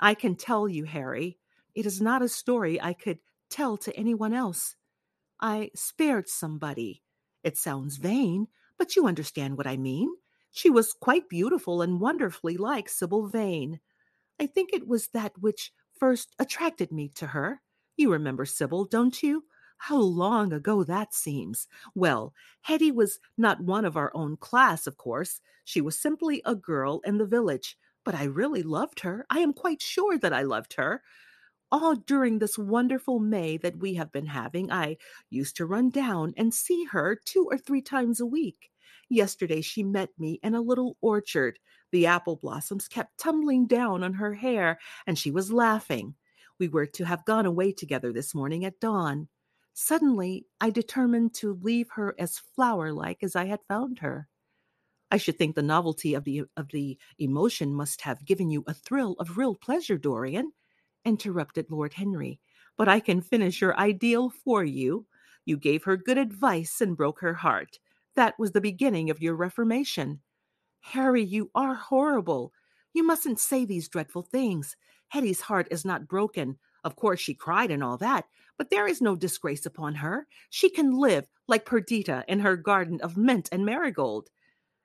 I 0.00 0.14
can 0.14 0.36
tell 0.36 0.68
you, 0.68 0.84
Harry, 0.84 1.38
it 1.74 1.86
is 1.86 2.00
not 2.00 2.22
a 2.22 2.28
story 2.28 2.80
I 2.80 2.92
could 2.92 3.18
tell 3.50 3.76
to 3.78 3.96
anyone 3.96 4.32
else. 4.32 4.76
I 5.40 5.70
spared 5.74 6.28
somebody. 6.28 7.02
It 7.42 7.56
sounds 7.56 7.96
vain, 7.96 8.48
but 8.78 8.96
you 8.96 9.06
understand 9.06 9.56
what 9.56 9.66
I 9.66 9.76
mean. 9.76 10.10
She 10.50 10.70
was 10.70 10.92
quite 10.92 11.28
beautiful 11.28 11.82
and 11.82 12.00
wonderfully 12.00 12.56
like 12.56 12.88
Sybil 12.88 13.26
Vane. 13.26 13.80
I 14.40 14.46
think 14.46 14.72
it 14.72 14.86
was 14.86 15.08
that 15.08 15.32
which 15.38 15.72
first 15.98 16.34
attracted 16.38 16.92
me 16.92 17.08
to 17.16 17.28
her. 17.28 17.62
You 17.96 18.12
remember 18.12 18.44
Sybil, 18.44 18.84
don't 18.84 19.22
you? 19.22 19.44
How 19.78 19.98
long 19.98 20.52
ago 20.52 20.84
that 20.84 21.14
seems. 21.14 21.66
Well, 21.94 22.32
Hetty 22.62 22.90
was 22.90 23.18
not 23.36 23.60
one 23.60 23.84
of 23.84 23.96
our 23.96 24.10
own 24.14 24.36
class, 24.36 24.86
of 24.86 24.96
course. 24.96 25.40
She 25.64 25.80
was 25.80 25.98
simply 25.98 26.42
a 26.44 26.54
girl 26.54 27.00
in 27.04 27.18
the 27.18 27.26
village, 27.26 27.76
but 28.04 28.14
I 28.14 28.24
really 28.24 28.62
loved 28.62 29.00
her. 29.00 29.26
I 29.30 29.40
am 29.40 29.52
quite 29.52 29.82
sure 29.82 30.18
that 30.18 30.32
I 30.32 30.42
loved 30.42 30.74
her. 30.74 31.02
All 31.72 31.96
during 31.96 32.38
this 32.38 32.56
wonderful 32.56 33.18
May 33.18 33.56
that 33.58 33.78
we 33.78 33.94
have 33.94 34.12
been 34.12 34.26
having, 34.26 34.70
I 34.70 34.96
used 35.28 35.56
to 35.56 35.66
run 35.66 35.90
down 35.90 36.32
and 36.36 36.54
see 36.54 36.84
her 36.84 37.18
two 37.24 37.48
or 37.50 37.58
three 37.58 37.82
times 37.82 38.20
a 38.20 38.26
week. 38.26 38.70
Yesterday 39.08 39.60
she 39.60 39.82
met 39.82 40.10
me 40.18 40.40
in 40.42 40.54
a 40.54 40.60
little 40.60 40.96
orchard. 41.00 41.58
The 41.94 42.06
apple 42.06 42.34
blossoms 42.34 42.88
kept 42.88 43.18
tumbling 43.18 43.68
down 43.68 44.02
on 44.02 44.14
her 44.14 44.34
hair, 44.34 44.80
and 45.06 45.16
she 45.16 45.30
was 45.30 45.52
laughing. 45.52 46.16
We 46.58 46.66
were 46.66 46.86
to 46.86 47.04
have 47.04 47.24
gone 47.24 47.46
away 47.46 47.70
together 47.70 48.12
this 48.12 48.34
morning 48.34 48.64
at 48.64 48.80
dawn. 48.80 49.28
Suddenly, 49.74 50.44
I 50.60 50.70
determined 50.70 51.34
to 51.34 51.56
leave 51.62 51.88
her 51.90 52.16
as 52.18 52.40
flower 52.56 52.92
like 52.92 53.22
as 53.22 53.36
I 53.36 53.44
had 53.44 53.60
found 53.68 54.00
her. 54.00 54.26
I 55.12 55.18
should 55.18 55.38
think 55.38 55.54
the 55.54 55.62
novelty 55.62 56.14
of 56.14 56.24
the 56.24 56.42
of 56.56 56.66
the 56.72 56.98
emotion 57.20 57.72
must 57.72 58.00
have 58.00 58.24
given 58.24 58.50
you 58.50 58.64
a 58.66 58.74
thrill 58.74 59.12
of 59.20 59.38
real 59.38 59.54
pleasure, 59.54 59.96
Dorian, 59.96 60.52
interrupted 61.04 61.70
Lord 61.70 61.92
Henry. 61.92 62.40
But 62.76 62.88
I 62.88 62.98
can 62.98 63.20
finish 63.20 63.60
your 63.60 63.78
ideal 63.78 64.30
for 64.30 64.64
you. 64.64 65.06
You 65.44 65.56
gave 65.56 65.84
her 65.84 65.96
good 65.96 66.18
advice 66.18 66.80
and 66.80 66.96
broke 66.96 67.20
her 67.20 67.34
heart. 67.34 67.78
That 68.16 68.36
was 68.36 68.50
the 68.50 68.60
beginning 68.60 69.10
of 69.10 69.22
your 69.22 69.36
reformation. 69.36 70.22
Harry, 70.88 71.22
you 71.24 71.50
are 71.54 71.74
horrible. 71.74 72.52
You 72.92 73.04
mustn't 73.04 73.40
say 73.40 73.64
these 73.64 73.88
dreadful 73.88 74.20
things. 74.20 74.76
Hetty's 75.08 75.40
heart 75.40 75.66
is 75.70 75.84
not 75.84 76.06
broken. 76.06 76.58
Of 76.84 76.94
course, 76.94 77.20
she 77.20 77.32
cried 77.32 77.70
and 77.70 77.82
all 77.82 77.96
that, 77.96 78.26
but 78.58 78.68
there 78.68 78.86
is 78.86 79.00
no 79.00 79.16
disgrace 79.16 79.64
upon 79.64 79.94
her. 79.94 80.26
She 80.50 80.68
can 80.68 80.92
live 80.92 81.26
like 81.48 81.64
Perdita 81.64 82.24
in 82.28 82.40
her 82.40 82.56
garden 82.56 83.00
of 83.00 83.16
mint 83.16 83.48
and 83.50 83.64
marigold 83.64 84.28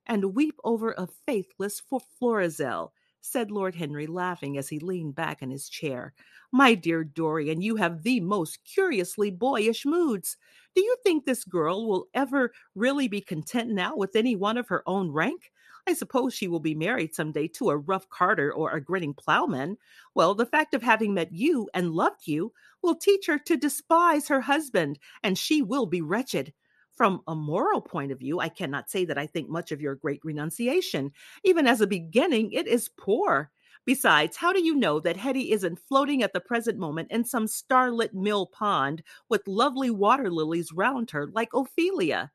and 0.06 0.34
weep 0.34 0.56
over 0.64 0.94
a 0.98 1.10
faithless 1.28 1.82
for 1.82 2.00
Florizel, 2.18 2.94
said 3.20 3.52
Lord 3.52 3.76
Henry, 3.76 4.08
laughing 4.08 4.58
as 4.58 4.70
he 4.70 4.80
leaned 4.80 5.16
back 5.16 5.42
in 5.42 5.52
his 5.52 5.68
chair. 5.68 6.14
My 6.54 6.76
dear 6.76 7.04
Dorian, 7.04 7.62
you 7.62 7.76
have 7.76 8.04
the 8.04 8.22
most 8.22 8.64
curiously 8.64 9.32
boyish 9.32 9.86
moods. 9.86 10.38
Do 10.76 10.82
you 10.82 10.96
think 11.04 11.26
this 11.26 11.44
girl 11.44 11.86
will 11.88 12.08
ever 12.14 12.54
really 12.74 13.10
be 13.10 13.20
content 13.20 13.70
now 13.72 13.98
with 13.98 14.16
any 14.16 14.38
one 14.38 14.58
of 14.58 14.70
her 14.70 14.82
own 14.88 15.12
rank? 15.12 15.52
I 15.90 15.94
suppose 15.94 16.36
she 16.36 16.48
will 16.48 16.60
be 16.60 16.76
married 16.76 17.16
some 17.16 17.32
day 17.32 17.48
to 17.48 17.72
a 17.72 17.78
rough 17.78 18.08
carter 18.10 18.54
or 18.54 18.70
a 18.70 18.80
grinning 18.80 19.16
plowman. 19.16 19.76
Well, 20.14 20.36
the 20.36 20.46
fact 20.46 20.76
of 20.76 20.84
having 20.84 21.16
met 21.16 21.34
you 21.34 21.68
and 21.74 21.94
loved 21.94 22.28
you 22.28 22.54
will 22.84 22.94
teach 22.94 23.26
her 23.26 23.40
to 23.40 23.58
despise 23.58 24.28
her 24.28 24.42
husband, 24.42 25.00
and 25.24 25.36
she 25.36 25.64
will 25.64 25.88
be 25.88 26.02
wretched. 26.02 26.54
From 26.92 27.24
a 27.28 27.34
moral 27.34 27.82
point 27.82 28.12
of 28.12 28.20
view, 28.20 28.40
I 28.40 28.50
cannot 28.50 28.92
say 28.92 29.04
that 29.06 29.18
I 29.18 29.26
think 29.26 29.50
much 29.50 29.72
of 29.72 29.82
your 29.82 29.96
great 29.96 30.20
renunciation. 30.24 31.12
Even 31.44 31.66
as 31.66 31.82
a 31.82 31.88
beginning, 31.88 32.52
it 32.52 32.68
is 32.68 32.92
poor. 32.96 33.50
Besides, 33.84 34.38
how 34.38 34.54
do 34.54 34.64
you 34.64 34.76
know 34.76 35.00
that 35.00 35.18
Hetty 35.18 35.52
isn't 35.54 35.80
floating 35.80 36.22
at 36.22 36.34
the 36.34 36.40
present 36.40 36.78
moment 36.78 37.10
in 37.10 37.24
some 37.24 37.48
starlit 37.48 38.14
mill 38.14 38.46
pond 38.46 39.02
with 39.28 39.48
lovely 39.48 39.90
water 39.90 40.30
lilies 40.30 40.72
round 40.72 41.10
her 41.10 41.26
like 41.26 41.50
Ophelia? 41.52 42.32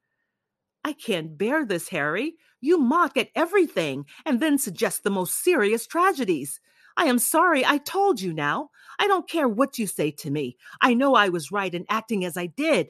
I 0.87 0.93
can't 0.93 1.38
bear 1.38 1.64
this, 1.64 1.88
Harry. 1.88 2.35
You 2.64 2.79
mock 2.79 3.18
at 3.18 3.29
everything 3.35 4.07
and 4.24 4.40
then 4.40 4.57
suggest 4.57 5.05
the 5.05 5.11
most 5.11 5.44
serious 5.44 5.87
tragedies. 5.87 6.61
I 6.96 7.05
am 7.05 7.18
sorry 7.18 7.62
I 7.62 7.77
told 7.77 8.22
you 8.22 8.33
now. 8.33 8.70
I 8.98 9.07
don't 9.07 9.29
care 9.29 9.46
what 9.46 9.79
you 9.79 9.87
say 9.87 10.11
to 10.12 10.31
me. 10.31 10.57
I 10.81 10.94
know 10.94 11.14
I 11.14 11.29
was 11.29 11.53
right 11.53 11.74
in 11.74 11.85
acting 11.90 12.24
as 12.24 12.38
I 12.38 12.46
did. 12.46 12.88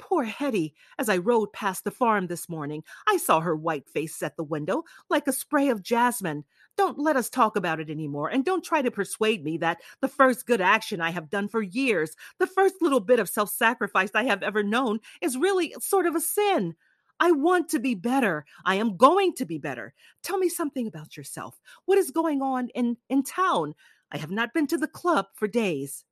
Poor 0.00 0.24
Hetty, 0.24 0.74
as 0.98 1.08
I 1.08 1.18
rode 1.18 1.52
past 1.52 1.84
the 1.84 1.92
farm 1.92 2.26
this 2.26 2.48
morning, 2.48 2.82
I 3.06 3.18
saw 3.18 3.38
her 3.38 3.54
white 3.54 3.88
face 3.88 4.20
at 4.20 4.36
the 4.36 4.42
window 4.42 4.82
like 5.08 5.28
a 5.28 5.32
spray 5.32 5.68
of 5.68 5.84
jasmine. 5.84 6.42
Don't 6.76 6.98
let 6.98 7.16
us 7.16 7.30
talk 7.30 7.54
about 7.54 7.78
it 7.78 7.90
any 7.90 8.08
more, 8.08 8.28
and 8.28 8.44
don't 8.44 8.64
try 8.64 8.82
to 8.82 8.90
persuade 8.90 9.44
me 9.44 9.58
that 9.58 9.80
the 10.00 10.08
first 10.08 10.44
good 10.44 10.60
action 10.60 11.00
I 11.00 11.10
have 11.10 11.30
done 11.30 11.46
for 11.46 11.62
years, 11.62 12.16
the 12.40 12.48
first 12.48 12.74
little 12.80 12.98
bit 12.98 13.20
of 13.20 13.28
self 13.28 13.50
sacrifice 13.50 14.10
I 14.12 14.24
have 14.24 14.42
ever 14.42 14.64
known, 14.64 14.98
is 15.22 15.36
really 15.36 15.72
sort 15.78 16.06
of 16.06 16.16
a 16.16 16.20
sin. 16.20 16.74
I 17.24 17.30
want 17.32 17.70
to 17.70 17.78
be 17.78 17.94
better. 17.94 18.44
I 18.66 18.74
am 18.74 18.98
going 18.98 19.32
to 19.36 19.46
be 19.46 19.56
better. 19.56 19.94
Tell 20.22 20.36
me 20.36 20.50
something 20.50 20.86
about 20.86 21.16
yourself. 21.16 21.58
What 21.86 21.96
is 21.96 22.10
going 22.10 22.42
on 22.42 22.68
in, 22.74 22.98
in 23.08 23.22
town? 23.22 23.74
I 24.12 24.18
have 24.18 24.30
not 24.30 24.52
been 24.52 24.66
to 24.66 24.76
the 24.76 24.86
club 24.86 25.28
for 25.32 25.48
days. 25.48 26.04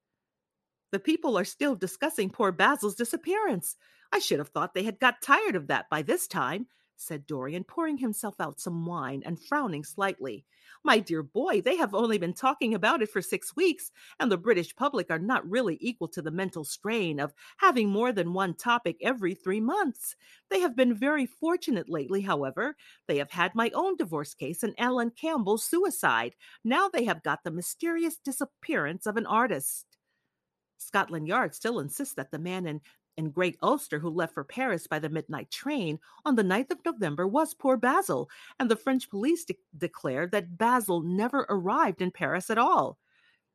The 0.90 0.98
people 0.98 1.38
are 1.38 1.44
still 1.44 1.76
discussing 1.76 2.30
poor 2.30 2.50
Basil's 2.50 2.94
disappearance. 2.94 3.76
I 4.10 4.20
should 4.20 4.38
have 4.38 4.48
thought 4.48 4.72
they 4.72 4.84
had 4.84 5.00
got 5.00 5.20
tired 5.20 5.54
of 5.54 5.66
that 5.66 5.90
by 5.90 6.00
this 6.00 6.26
time, 6.26 6.66
said 7.02 7.26
Dorian, 7.26 7.64
pouring 7.64 7.98
himself 7.98 8.40
out 8.40 8.60
some 8.60 8.86
wine 8.86 9.22
and 9.24 9.42
frowning 9.42 9.84
slightly. 9.84 10.44
My 10.84 10.98
dear 10.98 11.22
boy, 11.22 11.60
they 11.60 11.76
have 11.76 11.94
only 11.94 12.18
been 12.18 12.32
talking 12.32 12.74
about 12.74 13.02
it 13.02 13.08
for 13.08 13.22
six 13.22 13.54
weeks, 13.54 13.92
and 14.18 14.30
the 14.30 14.36
British 14.36 14.74
public 14.74 15.10
are 15.10 15.18
not 15.18 15.48
really 15.48 15.78
equal 15.80 16.08
to 16.08 16.22
the 16.22 16.30
mental 16.30 16.64
strain 16.64 17.20
of 17.20 17.34
having 17.58 17.88
more 17.88 18.12
than 18.12 18.32
one 18.32 18.54
topic 18.54 18.96
every 19.00 19.34
three 19.34 19.60
months. 19.60 20.16
They 20.50 20.60
have 20.60 20.74
been 20.74 20.94
very 20.94 21.26
fortunate 21.26 21.88
lately, 21.88 22.22
however. 22.22 22.76
They 23.06 23.18
have 23.18 23.30
had 23.30 23.54
my 23.54 23.70
own 23.74 23.96
divorce 23.96 24.34
case 24.34 24.62
and 24.62 24.74
Alan 24.78 25.10
Campbell's 25.10 25.64
suicide. 25.64 26.34
Now 26.64 26.88
they 26.88 27.04
have 27.04 27.22
got 27.22 27.44
the 27.44 27.50
mysterious 27.50 28.18
disappearance 28.18 29.06
of 29.06 29.16
an 29.16 29.26
artist. 29.26 29.86
Scotland 30.78 31.28
Yard 31.28 31.54
still 31.54 31.78
insists 31.78 32.14
that 32.14 32.32
the 32.32 32.38
man 32.38 32.66
in, 32.66 32.80
in 33.16 33.30
grey 33.30 33.54
ulster 33.62 33.98
who 33.98 34.08
left 34.08 34.34
for 34.34 34.44
Paris 34.44 34.86
by 34.86 34.98
the 34.98 35.08
midnight 35.08 35.50
train 35.50 35.98
on 36.24 36.36
the 36.36 36.44
9th 36.44 36.70
of 36.70 36.84
November 36.84 37.26
was 37.26 37.54
poor 37.54 37.76
Basil, 37.76 38.30
and 38.58 38.70
the 38.70 38.76
French 38.76 39.10
police 39.10 39.44
de- 39.44 39.58
declared 39.76 40.32
that 40.32 40.56
Basil 40.58 41.02
never 41.02 41.46
arrived 41.48 42.02
in 42.02 42.10
Paris 42.10 42.50
at 42.50 42.58
all. 42.58 42.98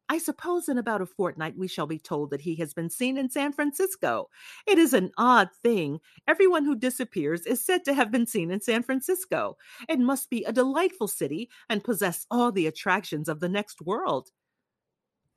I 0.09 0.19
suppose 0.19 0.69
in 0.69 0.77
about 0.77 1.01
a 1.01 1.05
fortnight 1.05 1.57
we 1.57 1.67
shall 1.67 1.87
be 1.87 1.99
told 1.99 2.29
that 2.29 2.41
he 2.41 2.55
has 2.55 2.73
been 2.73 2.89
seen 2.89 3.17
in 3.17 3.29
San 3.29 3.51
Francisco. 3.51 4.29
It 4.65 4.77
is 4.77 4.93
an 4.93 5.11
odd 5.17 5.49
thing. 5.61 5.99
Everyone 6.27 6.63
who 6.63 6.77
disappears 6.77 7.45
is 7.45 7.65
said 7.65 7.83
to 7.85 7.93
have 7.93 8.09
been 8.09 8.25
seen 8.25 8.49
in 8.49 8.61
San 8.61 8.83
Francisco. 8.83 9.57
It 9.89 9.99
must 9.99 10.29
be 10.29 10.45
a 10.45 10.53
delightful 10.53 11.09
city 11.09 11.49
and 11.69 11.83
possess 11.83 12.25
all 12.31 12.53
the 12.53 12.67
attractions 12.67 13.27
of 13.27 13.41
the 13.41 13.49
next 13.49 13.81
world. 13.81 14.29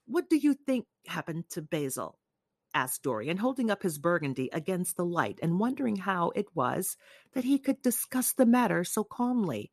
What 0.07 0.31
do 0.31 0.37
you 0.37 0.55
think 0.55 0.87
happened 1.07 1.45
to 1.51 1.63
Basil? 1.63 2.20
Asked 2.75 3.03
Dorian, 3.03 3.37
holding 3.37 3.71
up 3.71 3.83
his 3.83 3.99
burgundy 3.99 4.49
against 4.53 4.97
the 4.97 5.05
light 5.05 5.39
and 5.43 5.61
wondering 5.61 5.97
how 5.97 6.31
it 6.35 6.47
was 6.55 6.97
that 7.33 7.45
he 7.45 7.59
could 7.59 7.83
discuss 7.83 8.33
the 8.33 8.47
matter 8.47 8.85
so 8.85 9.05
calmly. 9.05 9.71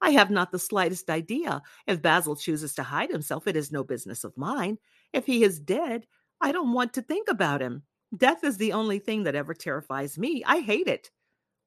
I 0.00 0.10
have 0.10 0.30
not 0.30 0.52
the 0.52 0.58
slightest 0.58 1.08
idea. 1.10 1.62
If 1.86 2.02
Basil 2.02 2.36
chooses 2.36 2.74
to 2.74 2.82
hide 2.82 3.10
himself, 3.10 3.46
it 3.46 3.56
is 3.56 3.72
no 3.72 3.82
business 3.82 4.24
of 4.24 4.36
mine. 4.36 4.78
If 5.12 5.26
he 5.26 5.42
is 5.42 5.58
dead, 5.58 6.06
I 6.40 6.52
don't 6.52 6.72
want 6.72 6.92
to 6.94 7.02
think 7.02 7.28
about 7.28 7.62
him. 7.62 7.82
Death 8.16 8.44
is 8.44 8.56
the 8.56 8.72
only 8.72 8.98
thing 8.98 9.24
that 9.24 9.34
ever 9.34 9.54
terrifies 9.54 10.18
me. 10.18 10.42
I 10.44 10.60
hate 10.60 10.86
it. 10.86 11.10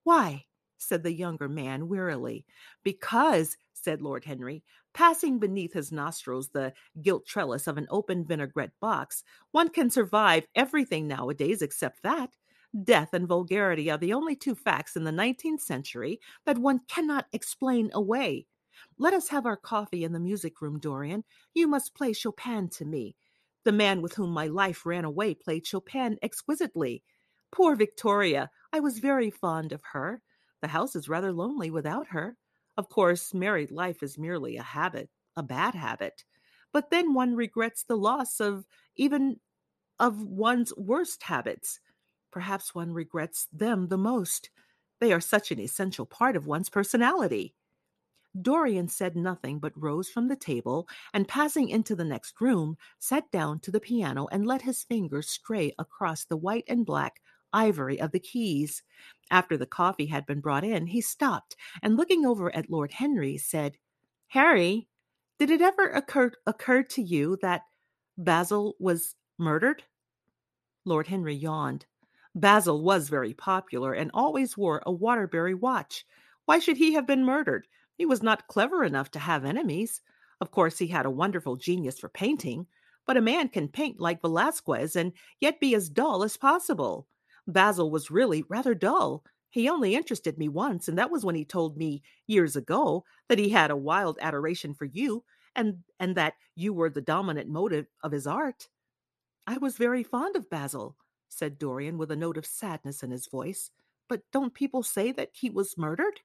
Why? 0.04 0.46
said 0.78 1.04
the 1.04 1.12
younger 1.12 1.50
man 1.50 1.90
wearily. 1.90 2.46
Because, 2.84 3.58
said 3.74 4.02
Lord 4.02 4.24
Henry, 4.24 4.64
passing 4.94 5.40
beneath 5.40 5.74
his 5.74 5.92
nostrils 5.92 6.50
the 6.50 6.74
gilt 7.02 7.26
trellis 7.26 7.68
of 7.68 7.78
an 7.78 7.88
open 7.90 8.26
vinaigrette 8.26 8.80
box, 8.80 9.24
one 9.52 9.70
can 9.70 9.90
survive 9.90 10.48
everything 10.56 11.08
nowadays 11.08 11.62
except 11.62 12.04
that. 12.04 12.32
Death 12.84 13.14
and 13.14 13.28
vulgarity 13.28 13.90
are 13.90 13.98
the 13.98 14.14
only 14.14 14.36
two 14.36 14.54
facts 14.56 14.96
in 14.96 15.04
the 15.04 15.12
19th 15.12 15.62
century 15.62 16.20
that 16.46 16.58
one 16.58 16.82
cannot 16.88 17.26
explain 17.34 17.90
away. 17.94 18.46
Let 18.98 19.14
us 19.14 19.30
have 19.30 19.46
our 19.46 19.58
coffee 19.58 20.04
in 20.04 20.14
the 20.14 20.20
music 20.20 20.62
room, 20.62 20.80
Dorian. 20.80 21.24
You 21.54 21.68
must 21.68 21.96
play 21.96 22.14
Chopin 22.14 22.70
to 22.70 22.86
me. 22.86 23.16
The 23.66 23.72
man 23.72 24.02
with 24.02 24.14
whom 24.14 24.30
my 24.32 24.48
life 24.48 24.86
ran 24.86 25.04
away 25.04 25.34
played 25.34 25.66
Chopin 25.66 26.18
exquisitely. 26.22 27.04
Poor 27.52 27.76
Victoria, 27.76 28.52
I 28.72 28.80
was 28.80 29.00
very 29.00 29.32
fond 29.32 29.72
of 29.72 29.82
her. 29.94 30.22
The 30.62 30.68
house 30.68 30.96
is 30.96 31.10
rather 31.10 31.32
lonely 31.32 31.72
without 31.72 32.08
her. 32.10 32.38
Of 32.80 32.88
course, 32.88 33.34
married 33.34 33.72
life 33.72 34.02
is 34.02 34.18
merely 34.18 34.56
a 34.56 34.64
habit, 34.64 35.10
a 35.36 35.44
bad 35.44 35.76
habit. 35.76 36.24
But 36.72 36.92
then 36.92 37.14
one 37.14 37.36
regrets 37.36 37.84
the 37.84 37.98
loss 37.98 38.40
of 38.40 38.66
even 38.96 39.42
of 40.00 40.24
one's 40.24 40.74
worst 40.78 41.24
habits. 41.24 41.82
Perhaps 42.32 42.74
one 42.74 42.94
regrets 42.94 43.50
them 43.52 43.90
the 43.90 43.98
most. 43.98 44.50
They 45.02 45.12
are 45.12 45.20
such 45.20 45.52
an 45.52 45.60
essential 45.60 46.06
part 46.06 46.38
of 46.38 46.48
one's 46.48 46.70
personality. 46.70 47.54
Dorian 48.42 48.88
said 48.88 49.18
nothing 49.18 49.60
but 49.60 49.74
rose 49.76 50.10
from 50.10 50.30
the 50.30 50.38
table 50.38 50.88
and, 51.14 51.28
passing 51.28 51.68
into 51.68 51.98
the 51.98 52.06
next 52.06 52.40
room, 52.40 52.78
sat 52.98 53.30
down 53.30 53.60
to 53.60 53.72
the 53.72 53.82
piano 53.82 54.28
and 54.32 54.48
let 54.48 54.62
his 54.62 54.86
fingers 54.86 55.30
stray 55.30 55.74
across 55.78 56.24
the 56.24 56.38
white 56.38 56.64
and 56.70 56.86
black 56.86 57.22
ivory 57.54 58.00
of 58.00 58.12
the 58.12 58.20
keys. 58.20 58.84
After 59.32 59.58
the 59.58 59.66
coffee 59.66 60.08
had 60.08 60.26
been 60.26 60.40
brought 60.40 60.64
in, 60.64 60.88
he 60.88 61.02
stopped 61.02 61.56
and, 61.82 61.98
looking 61.98 62.26
over 62.26 62.54
at 62.56 62.70
Lord 62.70 62.92
Henry, 62.92 63.38
said, 63.38 63.78
Harry, 64.28 64.88
did 65.38 65.50
it 65.50 65.62
ever 65.62 65.88
occur, 65.88 66.32
occur 66.46 66.84
to 66.84 67.02
you 67.02 67.38
that 67.42 67.64
Basil 68.18 68.76
was 68.80 69.16
murdered? 69.38 69.84
Lord 70.86 71.08
Henry 71.08 71.36
yawned. 71.36 71.86
Basil 72.36 72.82
was 72.82 73.10
very 73.10 73.34
popular 73.34 73.94
and 73.94 74.12
always 74.14 74.58
wore 74.58 74.82
a 74.86 74.92
Waterbury 74.92 75.54
watch. 75.54 76.06
Why 76.46 76.60
should 76.60 76.78
he 76.78 76.94
have 76.94 77.08
been 77.08 77.26
murdered? 77.26 77.68
He 77.98 78.06
was 78.06 78.24
not 78.24 78.48
clever 78.48 78.84
enough 78.84 79.12
to 79.12 79.20
have 79.20 79.46
enemies. 79.46 80.02
Of 80.42 80.52
course, 80.52 80.78
he 80.78 80.88
had 80.88 81.06
a 81.06 81.12
wonderful 81.12 81.58
genius 81.58 82.00
for 82.00 82.10
painting, 82.10 82.66
but 83.06 83.18
a 83.18 83.22
man 83.22 83.50
can 83.50 83.68
paint 83.68 84.00
like 84.00 84.22
Velasquez 84.22 84.96
and 84.96 85.12
yet 85.42 85.60
be 85.60 85.76
as 85.76 85.90
dull 85.90 86.24
as 86.24 86.38
possible. 86.38 87.08
Basil 87.54 87.92
was 87.92 88.12
really 88.12 88.44
rather 88.50 88.74
dull. 88.76 89.24
He 89.50 89.70
only 89.70 89.96
interested 89.96 90.38
me 90.38 90.48
once, 90.50 90.88
and 90.88 90.98
that 90.98 91.12
was 91.12 91.26
when 91.26 91.36
he 91.36 91.46
told 91.46 91.78
me 91.78 92.04
years 92.28 92.56
ago 92.56 93.06
that 93.28 93.40
he 93.40 93.50
had 93.50 93.72
a 93.72 93.78
wild 93.78 94.18
adoration 94.22 94.74
for 94.74 94.86
you 94.86 95.24
and 95.56 95.84
and 96.00 96.16
that 96.16 96.36
you 96.56 96.74
were 96.74 96.90
the 96.90 97.02
dominant 97.02 97.50
motive 97.50 97.88
of 98.04 98.12
his 98.12 98.28
art. 98.28 98.70
I 99.48 99.58
was 99.58 99.78
very 99.78 100.04
fond 100.04 100.36
of 100.36 100.50
Basil, 100.50 100.96
said 101.28 101.60
Dorian 101.60 101.98
with 101.98 102.12
a 102.12 102.16
note 102.16 102.38
of 102.38 102.46
sadness 102.46 103.04
in 103.04 103.12
his 103.12 103.28
voice. 103.28 103.72
But 104.08 104.24
don't 104.32 104.54
people 104.54 104.84
say 104.84 105.12
that 105.14 105.32
he 105.34 105.50
was 105.50 105.78
murdered? 105.78 106.22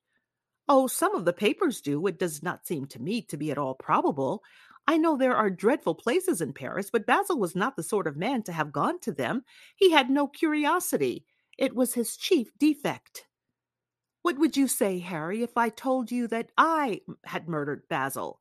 Oh, 0.68 0.86
some 0.86 1.14
of 1.14 1.24
the 1.24 1.32
papers 1.32 1.80
do. 1.80 2.06
It 2.06 2.18
does 2.18 2.42
not 2.42 2.66
seem 2.66 2.86
to 2.86 3.00
me 3.02 3.22
to 3.22 3.36
be 3.36 3.50
at 3.50 3.58
all 3.58 3.74
probable. 3.74 4.42
I 4.86 4.98
know 4.98 5.16
there 5.16 5.36
are 5.36 5.50
dreadful 5.50 5.94
places 5.94 6.40
in 6.40 6.52
Paris, 6.52 6.90
but 6.90 7.06
Basil 7.06 7.38
was 7.38 7.56
not 7.56 7.76
the 7.76 7.82
sort 7.82 8.06
of 8.06 8.16
man 8.16 8.42
to 8.44 8.52
have 8.52 8.72
gone 8.72 9.00
to 9.00 9.12
them. 9.12 9.44
He 9.76 9.90
had 9.90 10.10
no 10.10 10.28
curiosity. 10.28 11.24
It 11.56 11.74
was 11.74 11.94
his 11.94 12.16
chief 12.16 12.50
defect. 12.58 13.26
What 14.22 14.38
would 14.38 14.56
you 14.56 14.68
say, 14.68 14.98
Harry, 14.98 15.42
if 15.42 15.56
I 15.56 15.68
told 15.68 16.10
you 16.10 16.26
that 16.28 16.50
I 16.56 17.00
had 17.24 17.48
murdered 17.48 17.88
Basil? 17.88 18.40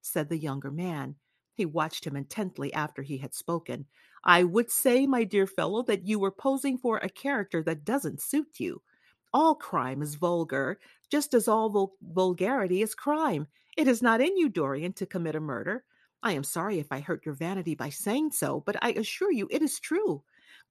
said 0.00 0.28
the 0.28 0.38
younger 0.38 0.70
man. 0.70 1.16
He 1.54 1.66
watched 1.66 2.06
him 2.06 2.16
intently 2.16 2.72
after 2.72 3.02
he 3.02 3.18
had 3.18 3.34
spoken. 3.34 3.86
I 4.24 4.44
would 4.44 4.70
say, 4.70 5.06
my 5.06 5.24
dear 5.24 5.46
fellow, 5.46 5.82
that 5.84 6.06
you 6.06 6.18
were 6.18 6.30
posing 6.30 6.78
for 6.78 6.98
a 6.98 7.08
character 7.08 7.62
that 7.64 7.84
doesn't 7.84 8.20
suit 8.20 8.58
you. 8.60 8.82
All 9.32 9.54
crime 9.54 10.02
is 10.02 10.14
vulgar, 10.14 10.78
just 11.10 11.34
as 11.34 11.48
all 11.48 11.70
vul- 11.70 11.96
vulgarity 12.02 12.82
is 12.82 12.94
crime. 12.94 13.46
It 13.76 13.88
is 13.88 14.02
not 14.02 14.20
in 14.20 14.36
you, 14.36 14.48
Dorian, 14.48 14.92
to 14.94 15.06
commit 15.06 15.34
a 15.34 15.40
murder. 15.40 15.84
I 16.22 16.32
am 16.32 16.44
sorry 16.44 16.78
if 16.78 16.92
I 16.92 17.00
hurt 17.00 17.24
your 17.24 17.34
vanity 17.34 17.74
by 17.74 17.88
saying 17.88 18.32
so, 18.32 18.62
but 18.66 18.76
I 18.82 18.92
assure 18.92 19.32
you 19.32 19.48
it 19.50 19.62
is 19.62 19.80
true. 19.80 20.22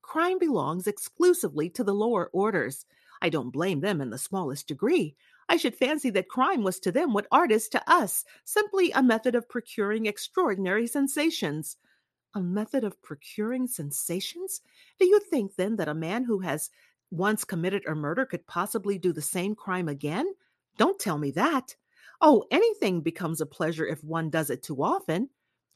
Crime 0.01 0.37
belongs 0.39 0.87
exclusively 0.87 1.69
to 1.71 1.83
the 1.83 1.93
lower 1.93 2.29
orders. 2.31 2.85
I 3.21 3.29
don't 3.29 3.51
blame 3.51 3.81
them 3.81 4.01
in 4.01 4.09
the 4.09 4.17
smallest 4.17 4.67
degree. 4.67 5.15
I 5.49 5.57
should 5.57 5.75
fancy 5.75 6.09
that 6.11 6.29
crime 6.29 6.63
was 6.63 6.79
to 6.79 6.91
them 6.91 7.11
what 7.11 7.27
art 7.31 7.51
is 7.51 7.67
to 7.69 7.91
us 7.91 8.23
simply 8.45 8.91
a 8.91 9.03
method 9.03 9.35
of 9.35 9.49
procuring 9.49 10.05
extraordinary 10.05 10.87
sensations. 10.87 11.77
A 12.35 12.41
method 12.41 12.83
of 12.83 13.01
procuring 13.01 13.67
sensations? 13.67 14.61
Do 14.99 15.05
you 15.05 15.19
think 15.19 15.55
then 15.55 15.75
that 15.75 15.89
a 15.89 15.93
man 15.93 16.23
who 16.23 16.39
has 16.39 16.69
once 17.09 17.43
committed 17.43 17.85
a 17.85 17.95
murder 17.95 18.25
could 18.25 18.47
possibly 18.47 18.97
do 18.97 19.11
the 19.11 19.21
same 19.21 19.55
crime 19.55 19.89
again? 19.89 20.33
Don't 20.77 20.99
tell 20.99 21.17
me 21.17 21.31
that. 21.31 21.75
Oh, 22.21 22.45
anything 22.51 23.01
becomes 23.01 23.41
a 23.41 23.45
pleasure 23.45 23.85
if 23.85 24.03
one 24.03 24.29
does 24.29 24.49
it 24.49 24.63
too 24.63 24.83
often 24.83 25.29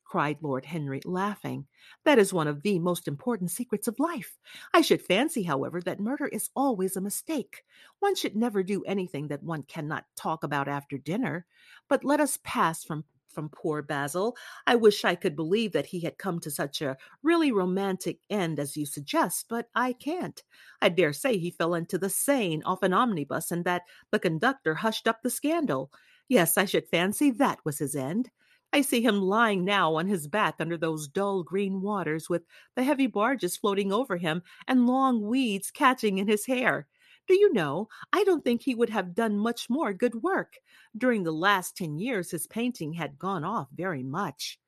cried 0.08 0.38
Lord 0.42 0.66
Henry, 0.66 1.02
laughing. 1.04 1.66
That 2.06 2.20
is 2.20 2.32
one 2.32 2.48
of 2.48 2.62
the 2.62 2.78
most 2.78 3.08
important 3.08 3.50
secrets 3.50 3.88
of 3.88 4.00
life. 4.00 4.38
I 4.72 4.82
should 4.82 5.02
fancy, 5.02 5.42
however, 5.44 5.82
that 5.82 6.00
murder 6.00 6.28
is 6.28 6.52
always 6.56 6.96
a 6.96 7.02
mistake. 7.02 7.64
One 8.00 8.16
should 8.16 8.36
never 8.36 8.62
do 8.62 8.84
anything 8.84 9.28
that 9.30 9.42
one 9.42 9.64
cannot 9.64 10.06
talk 10.16 10.44
about 10.44 10.68
after 10.68 11.00
dinner. 11.00 11.48
But 11.90 12.04
let 12.04 12.20
us 12.20 12.38
pass 12.44 12.84
from 12.84 13.04
from 13.28 13.50
poor 13.50 13.82
Basil. 13.82 14.38
I 14.66 14.76
wish 14.76 15.04
I 15.04 15.16
could 15.16 15.36
believe 15.36 15.74
that 15.74 15.88
he 15.88 16.00
had 16.02 16.18
come 16.18 16.40
to 16.42 16.52
such 16.52 16.82
a 16.82 16.96
really 17.22 17.52
romantic 17.52 18.20
end 18.30 18.60
as 18.60 18.78
you 18.78 18.86
suggest, 18.86 19.48
but 19.50 19.68
I 19.76 19.92
can't. 19.92 20.42
I 20.82 20.88
dare 20.90 21.12
say 21.12 21.38
he 21.38 21.50
fell 21.52 21.74
into 21.74 21.98
the 21.98 22.10
Seine 22.10 22.62
off 22.64 22.82
an 22.84 22.94
omnibus 22.94 23.52
and 23.52 23.66
that 23.66 23.82
the 24.12 24.20
conductor 24.20 24.76
hushed 24.76 25.06
up 25.08 25.22
the 25.22 25.30
scandal. 25.30 25.92
Yes, 26.28 26.56
I 26.56 26.66
should 26.66 26.88
fancy 26.88 27.32
that 27.32 27.66
was 27.66 27.80
his 27.80 27.96
end. 27.96 28.30
I 28.72 28.82
see 28.82 29.02
him 29.02 29.22
lying 29.24 29.64
now 29.66 29.96
on 29.96 30.06
his 30.08 30.28
back 30.28 30.58
under 30.60 30.78
those 30.78 31.08
dull 31.08 31.42
green 31.42 31.82
waters 31.82 32.30
with 32.30 32.46
the 32.76 32.84
heavy 32.84 33.08
barges 33.08 33.58
floating 33.58 33.92
over 33.92 34.18
him 34.18 34.44
and 34.68 34.86
long 34.86 35.22
weeds 35.24 35.72
catching 35.72 36.20
in 36.20 36.28
his 36.28 36.46
hair. 36.46 36.88
Do 37.28 37.34
you 37.34 37.52
know, 37.54 37.88
I 38.14 38.24
don't 38.24 38.44
think 38.44 38.62
he 38.62 38.76
would 38.76 38.92
have 38.92 39.16
done 39.16 39.40
much 39.40 39.68
more 39.68 39.94
good 39.94 40.22
work. 40.22 40.60
During 40.96 41.24
the 41.24 41.32
last 41.32 41.76
ten 41.76 41.98
years, 41.98 42.30
his 42.30 42.46
painting 42.46 42.94
had 42.94 43.18
gone 43.18 43.44
off 43.44 43.70
very 43.72 44.04
much. 44.04 44.60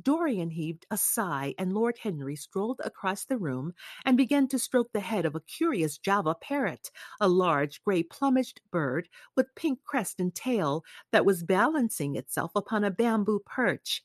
Dorian 0.00 0.50
heaved 0.50 0.86
a 0.90 0.96
sigh, 0.96 1.54
and 1.58 1.74
Lord 1.74 1.98
Henry 1.98 2.36
strolled 2.36 2.80
across 2.84 3.24
the 3.24 3.36
room 3.36 3.74
and 4.04 4.16
began 4.16 4.48
to 4.48 4.58
stroke 4.58 4.92
the 4.92 5.00
head 5.00 5.26
of 5.26 5.34
a 5.34 5.40
curious 5.40 5.98
Java 5.98 6.34
parrot, 6.34 6.90
a 7.20 7.28
large 7.28 7.82
gray 7.84 8.02
plumaged 8.02 8.60
bird 8.70 9.08
with 9.36 9.54
pink 9.54 9.80
crest 9.84 10.18
and 10.18 10.34
tail 10.34 10.84
that 11.10 11.26
was 11.26 11.42
balancing 11.42 12.16
itself 12.16 12.52
upon 12.54 12.84
a 12.84 12.90
bamboo 12.90 13.40
perch. 13.44 14.02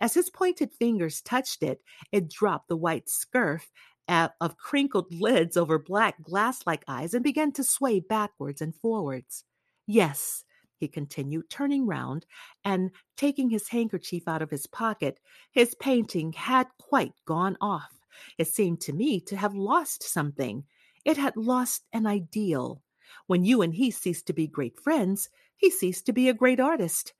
As 0.00 0.14
his 0.14 0.30
pointed 0.30 0.72
fingers 0.72 1.20
touched 1.20 1.62
it, 1.62 1.82
it 2.12 2.30
dropped 2.30 2.68
the 2.68 2.76
white 2.76 3.06
scurf 3.06 3.70
of 4.08 4.56
crinkled 4.56 5.12
lids 5.12 5.56
over 5.56 5.78
black 5.78 6.22
glass 6.22 6.66
like 6.66 6.82
eyes 6.88 7.14
and 7.14 7.22
began 7.22 7.52
to 7.52 7.62
sway 7.62 8.00
backwards 8.00 8.60
and 8.60 8.74
forwards. 8.74 9.44
Yes, 9.86 10.44
he 10.78 10.88
continued, 10.88 11.50
turning 11.50 11.86
round 11.86 12.26
and 12.64 12.90
taking 13.16 13.50
his 13.50 13.68
handkerchief 13.68 14.26
out 14.26 14.42
of 14.42 14.50
his 14.50 14.66
pocket. 14.66 15.20
His 15.50 15.74
painting 15.74 16.32
had 16.32 16.66
quite 16.78 17.12
gone 17.24 17.56
off. 17.60 17.98
It 18.38 18.48
seemed 18.48 18.80
to 18.82 18.92
me 18.92 19.20
to 19.22 19.36
have 19.36 19.54
lost 19.54 20.02
something. 20.02 20.64
It 21.04 21.16
had 21.16 21.36
lost 21.36 21.86
an 21.92 22.06
ideal. 22.06 22.82
When 23.26 23.44
you 23.44 23.62
and 23.62 23.74
he 23.74 23.90
ceased 23.90 24.26
to 24.26 24.32
be 24.32 24.46
great 24.46 24.78
friends, 24.80 25.28
he 25.56 25.70
ceased 25.70 26.06
to 26.06 26.12
be 26.12 26.28
a 26.28 26.34
great 26.34 26.60
artist. 26.60 27.14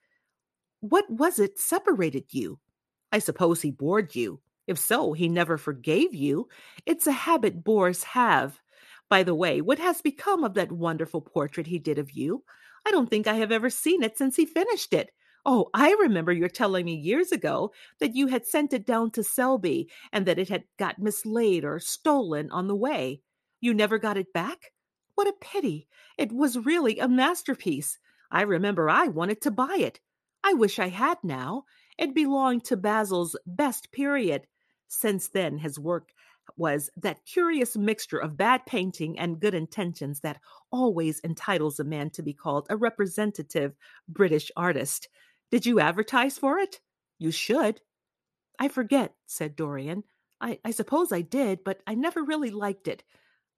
What 0.81 1.09
was 1.11 1.39
it 1.39 1.59
separated 1.59 2.27
you? 2.31 2.61
I 3.11 3.19
suppose 3.19 3.63
he 3.63 3.71
bored 3.71 4.15
you. 4.15 4.41
If 4.67 4.79
so, 4.79 5.15
he 5.15 5.29
never 5.29 5.57
forgave 5.57 6.15
you. 6.15 6.49
It's 6.85 7.07
a 7.07 7.13
habit 7.13 7.65
bores 7.65 8.05
have. 8.05 8.61
By 9.09 9.23
the 9.23 9.35
way, 9.35 9.63
what 9.63 9.79
has 9.79 10.03
become 10.03 10.45
of 10.45 10.55
that 10.55 10.71
wonderful 10.71 11.23
portrait 11.23 11.67
he 11.67 11.79
did 11.79 11.99
of 11.99 12.11
you? 12.11 12.45
I 12.87 12.91
don't 12.91 13.09
think 13.11 13.27
I 13.27 13.35
have 13.35 13.53
ever 13.53 13.71
seen 13.71 14.03
it 14.03 14.19
since 14.19 14.37
he 14.37 14.47
finished 14.47 14.93
it. 14.93 15.11
Oh, 15.47 15.71
I 15.73 15.97
remember 16.01 16.33
your 16.33 16.49
telling 16.49 16.85
me 16.85 16.95
years 16.95 17.33
ago 17.33 17.73
that 18.01 18.15
you 18.15 18.27
had 18.27 18.47
sent 18.47 18.73
it 18.73 18.85
down 18.85 19.11
to 19.13 19.23
Selby 19.23 19.89
and 20.13 20.27
that 20.27 20.39
it 20.39 20.49
had 20.49 20.65
got 20.79 20.99
mislaid 20.99 21.65
or 21.65 21.79
stolen 21.79 22.51
on 22.51 22.69
the 22.69 22.77
way. 22.77 23.23
You 23.61 23.73
never 23.73 23.99
got 23.99 24.17
it 24.17 24.33
back? 24.33 24.73
What 25.15 25.27
a 25.27 25.33
pity. 25.41 25.89
It 26.17 26.33
was 26.33 26.65
really 26.65 26.99
a 26.99 27.09
masterpiece. 27.09 27.99
I 28.31 28.43
remember 28.43 28.91
I 28.91 29.09
wanted 29.09 29.41
to 29.43 29.51
buy 29.51 29.77
it. 29.79 30.01
I 30.45 30.53
wish 30.53 30.79
I 30.79 30.89
had 30.89 31.19
now. 31.23 31.65
It 31.97 32.15
belonged 32.15 32.65
to 32.65 32.77
Basil's 32.77 33.37
best 33.47 33.91
period. 33.91 34.47
Since 34.87 35.29
then, 35.29 35.59
his 35.59 35.79
work 35.79 36.11
was 36.57 36.91
that 36.97 37.25
curious 37.25 37.77
mixture 37.77 38.19
of 38.19 38.37
bad 38.37 38.65
painting 38.67 39.19
and 39.19 39.41
good 39.41 39.55
intentions 39.55 40.21
that 40.21 40.41
always 40.71 41.21
entitles 41.25 41.79
a 41.79 41.85
man 41.85 42.11
to 42.11 42.23
be 42.23 42.33
called 42.33 42.67
a 42.71 42.77
representative 42.77 43.75
British 44.09 44.51
artist. 44.57 45.09
Did 45.51 45.67
you 45.67 45.81
advertise 45.81 46.39
for 46.39 46.59
it? 46.59 46.81
You 47.19 47.31
should. 47.31 47.81
I 48.59 48.69
forget, 48.69 49.15
said 49.27 49.57
Dorian. 49.57 50.05
I, 50.41 50.59
I 50.65 50.71
suppose 50.71 51.13
I 51.13 51.21
did, 51.21 51.65
but 51.65 51.81
I 51.87 51.95
never 51.95 52.23
really 52.23 52.51
liked 52.51 52.89
it. 52.89 53.03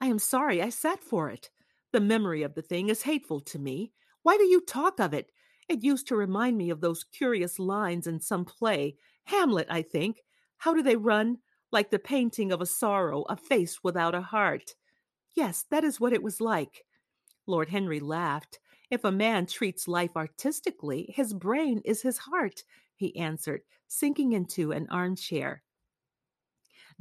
I 0.01 0.07
am 0.07 0.19
sorry 0.19 0.63
I 0.63 0.71
sat 0.71 1.03
for 1.03 1.31
it. 1.31 1.51
The 1.93 2.01
memory 2.01 2.43
of 2.43 2.55
the 2.55 2.63
thing 2.63 2.89
is 2.89 3.03
hateful 3.03 3.41
to 3.41 3.59
me. 3.59 3.93
Why 4.23 4.37
do 4.37 4.45
you 4.45 4.61
talk 4.61 5.01
of 5.01 5.13
it? 5.13 5.31
It 5.69 5.85
used 5.85 6.09
to 6.09 6.17
remind 6.17 6.57
me 6.57 6.71
of 6.71 6.81
those 6.81 7.05
curious 7.05 7.59
lines 7.59 8.07
in 8.07 8.21
some 8.21 8.45
play, 8.45 8.97
Hamlet, 9.25 9.67
I 9.71 9.83
think. 9.83 10.19
How 10.59 10.75
do 10.75 10.83
they 10.83 10.97
run? 10.97 11.39
Like 11.73 11.91
the 11.91 11.99
painting 11.99 12.53
of 12.53 12.61
a 12.61 12.67
sorrow, 12.67 13.23
a 13.29 13.37
face 13.37 13.81
without 13.83 14.15
a 14.15 14.23
heart. 14.23 14.75
Yes, 15.35 15.65
that 15.71 15.85
is 15.85 16.01
what 16.01 16.13
it 16.13 16.23
was 16.23 16.41
like. 16.41 16.85
Lord 17.47 17.69
Henry 17.69 18.01
laughed. 18.01 18.59
If 18.91 19.05
a 19.05 19.13
man 19.13 19.47
treats 19.47 19.87
life 19.87 20.17
artistically, 20.17 21.13
his 21.15 21.33
brain 21.33 21.81
is 21.85 22.03
his 22.03 22.19
heart, 22.19 22.65
he 22.97 23.17
answered, 23.17 23.63
sinking 23.87 24.33
into 24.33 24.73
an 24.73 24.89
armchair. 24.91 25.63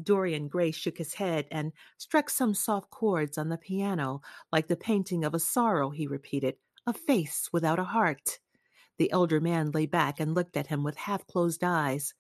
Dorian 0.01 0.47
Gray 0.47 0.71
shook 0.71 0.97
his 0.97 1.15
head 1.15 1.47
and 1.51 1.73
struck 1.97 2.29
some 2.29 2.53
soft 2.53 2.89
chords 2.89 3.38
on 3.38 3.49
the 3.49 3.58
piano, 3.58 4.21
like 4.51 4.67
the 4.67 4.75
painting 4.75 5.25
of 5.25 5.34
a 5.34 5.39
sorrow, 5.39 5.89
he 5.89 6.08
repeated, 6.08 6.55
a 6.86 6.93
face 6.93 7.49
without 7.51 7.79
a 7.79 7.84
heart. 7.84 8.39
The 8.97 9.12
elder 9.12 9.39
man 9.39 9.71
lay 9.71 9.86
back 9.86 10.19
and 10.19 10.36
looked 10.36 10.55
at 10.55 10.67
him 10.67 10.84
with 10.84 10.95
half 10.95 11.25
closed 11.27 11.63
eyes. 11.63 12.13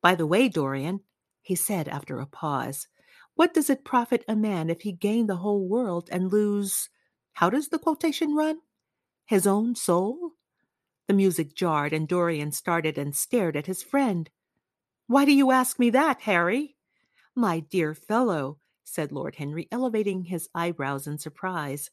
By 0.00 0.14
the 0.14 0.26
way, 0.26 0.48
Dorian, 0.48 1.00
he 1.48 1.54
said 1.54 1.88
after 1.88 2.20
a 2.20 2.26
pause, 2.26 2.88
what 3.34 3.54
does 3.54 3.70
it 3.70 3.82
profit 3.82 4.22
a 4.28 4.36
man 4.36 4.68
if 4.68 4.82
he 4.82 4.92
gain 4.92 5.28
the 5.28 5.36
whole 5.36 5.66
world 5.66 6.06
and 6.12 6.30
lose 6.30 6.90
how 7.32 7.48
does 7.48 7.68
the 7.68 7.78
quotation 7.78 8.34
run? 8.34 8.58
His 9.24 9.46
own 9.46 9.74
soul? 9.74 10.32
The 11.06 11.14
music 11.14 11.54
jarred, 11.54 11.94
and 11.94 12.06
Dorian 12.06 12.52
started 12.52 12.98
and 12.98 13.16
stared 13.16 13.56
at 13.56 13.64
his 13.64 13.82
friend. 13.82 14.28
Why 15.06 15.24
do 15.24 15.32
you 15.32 15.50
ask 15.50 15.78
me 15.78 15.88
that, 15.88 16.20
Harry? 16.20 16.76
My 17.34 17.60
dear 17.60 17.94
fellow, 17.94 18.58
said 18.84 19.10
Lord 19.10 19.36
Henry, 19.36 19.68
elevating 19.72 20.24
his 20.24 20.50
eyebrows 20.54 21.06
in 21.06 21.16
surprise. 21.16 21.90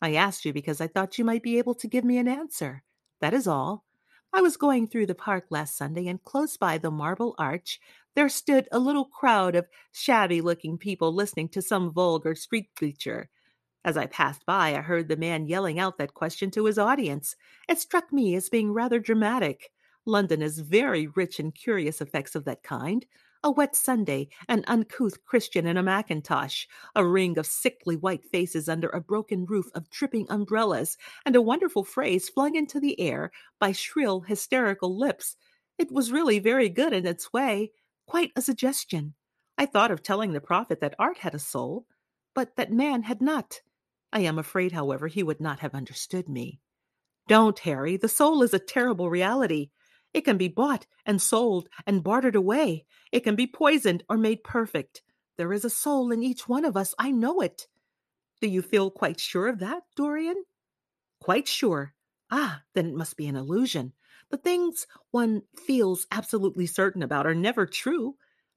I 0.00 0.14
asked 0.14 0.46
you 0.46 0.54
because 0.54 0.80
I 0.80 0.86
thought 0.86 1.18
you 1.18 1.26
might 1.26 1.42
be 1.42 1.58
able 1.58 1.74
to 1.74 1.88
give 1.88 2.04
me 2.04 2.16
an 2.16 2.28
answer. 2.28 2.82
That 3.20 3.34
is 3.34 3.46
all. 3.46 3.84
I 4.32 4.40
was 4.40 4.56
going 4.56 4.88
through 4.88 5.06
the 5.06 5.14
park 5.14 5.44
last 5.50 5.76
Sunday, 5.76 6.08
and 6.08 6.24
close 6.24 6.56
by 6.56 6.78
the 6.78 6.90
marble 6.90 7.34
arch 7.36 7.78
there 8.14 8.28
stood 8.28 8.68
a 8.70 8.78
little 8.78 9.04
crowd 9.04 9.54
of 9.54 9.66
shabby 9.92 10.40
looking 10.40 10.78
people 10.78 11.12
listening 11.12 11.48
to 11.50 11.62
some 11.62 11.92
vulgar 11.92 12.34
street 12.34 12.74
preacher. 12.74 13.28
As 13.84 13.96
I 13.96 14.06
passed 14.06 14.46
by, 14.46 14.74
I 14.74 14.80
heard 14.80 15.08
the 15.08 15.16
man 15.16 15.46
yelling 15.46 15.78
out 15.78 15.98
that 15.98 16.14
question 16.14 16.50
to 16.52 16.64
his 16.64 16.78
audience. 16.78 17.36
It 17.68 17.78
struck 17.78 18.12
me 18.12 18.34
as 18.34 18.48
being 18.48 18.72
rather 18.72 18.98
dramatic. 18.98 19.70
London 20.06 20.42
is 20.42 20.60
very 20.60 21.06
rich 21.06 21.38
in 21.38 21.52
curious 21.52 22.00
effects 22.00 22.34
of 22.34 22.44
that 22.44 22.62
kind 22.62 23.04
a 23.44 23.50
wet 23.50 23.76
Sunday, 23.76 24.26
an 24.48 24.64
uncouth 24.66 25.22
Christian 25.26 25.66
in 25.66 25.76
a 25.76 25.82
mackintosh, 25.82 26.66
a 26.96 27.06
ring 27.06 27.36
of 27.36 27.44
sickly 27.46 27.94
white 27.94 28.24
faces 28.24 28.70
under 28.70 28.88
a 28.88 29.02
broken 29.02 29.44
roof 29.44 29.66
of 29.74 29.90
dripping 29.90 30.26
umbrellas, 30.30 30.96
and 31.26 31.36
a 31.36 31.42
wonderful 31.42 31.84
phrase 31.84 32.30
flung 32.30 32.56
into 32.56 32.80
the 32.80 32.98
air 32.98 33.30
by 33.60 33.70
shrill, 33.70 34.22
hysterical 34.22 34.98
lips. 34.98 35.36
It 35.76 35.92
was 35.92 36.10
really 36.10 36.38
very 36.38 36.70
good 36.70 36.94
in 36.94 37.06
its 37.06 37.34
way, 37.34 37.72
quite 38.06 38.32
a 38.36 38.42
suggestion. 38.42 39.14
I 39.56 39.66
thought 39.66 39.90
of 39.90 40.02
telling 40.02 40.32
the 40.32 40.40
prophet 40.40 40.80
that 40.80 40.94
art 40.98 41.18
had 41.18 41.34
a 41.34 41.38
soul, 41.38 41.86
but 42.34 42.56
that 42.56 42.72
man 42.72 43.04
had 43.04 43.20
not. 43.20 43.60
I 44.12 44.20
am 44.20 44.38
afraid, 44.38 44.72
however, 44.72 45.08
he 45.08 45.22
would 45.22 45.40
not 45.40 45.60
have 45.60 45.74
understood 45.74 46.28
me. 46.28 46.60
Don't, 47.28 47.58
Harry. 47.60 47.96
The 47.96 48.08
soul 48.08 48.42
is 48.42 48.52
a 48.52 48.58
terrible 48.58 49.10
reality. 49.10 49.70
It 50.12 50.24
can 50.24 50.36
be 50.36 50.48
bought 50.48 50.86
and 51.04 51.20
sold 51.20 51.68
and 51.86 52.04
bartered 52.04 52.36
away. 52.36 52.84
It 53.10 53.20
can 53.20 53.34
be 53.34 53.46
poisoned 53.46 54.04
or 54.08 54.16
made 54.16 54.44
perfect. 54.44 55.02
There 55.36 55.52
is 55.52 55.64
a 55.64 55.70
soul 55.70 56.12
in 56.12 56.22
each 56.22 56.48
one 56.48 56.64
of 56.64 56.76
us. 56.76 56.94
I 56.98 57.10
know 57.10 57.40
it. 57.40 57.66
Do 58.40 58.48
you 58.48 58.62
feel 58.62 58.90
quite 58.90 59.18
sure 59.18 59.48
of 59.48 59.58
that, 59.60 59.82
Dorian? 59.96 60.44
Quite 61.20 61.48
sure. 61.48 61.94
Ah, 62.30 62.62
then 62.74 62.86
it 62.86 62.94
must 62.94 63.16
be 63.16 63.26
an 63.26 63.36
illusion. 63.36 63.92
The 64.30 64.36
things 64.38 64.86
one 65.10 65.42
feels 65.66 66.06
absolutely 66.10 66.66
certain 66.66 67.02
about 67.02 67.26
are 67.26 67.34
never 67.34 67.66
true. 67.66 68.16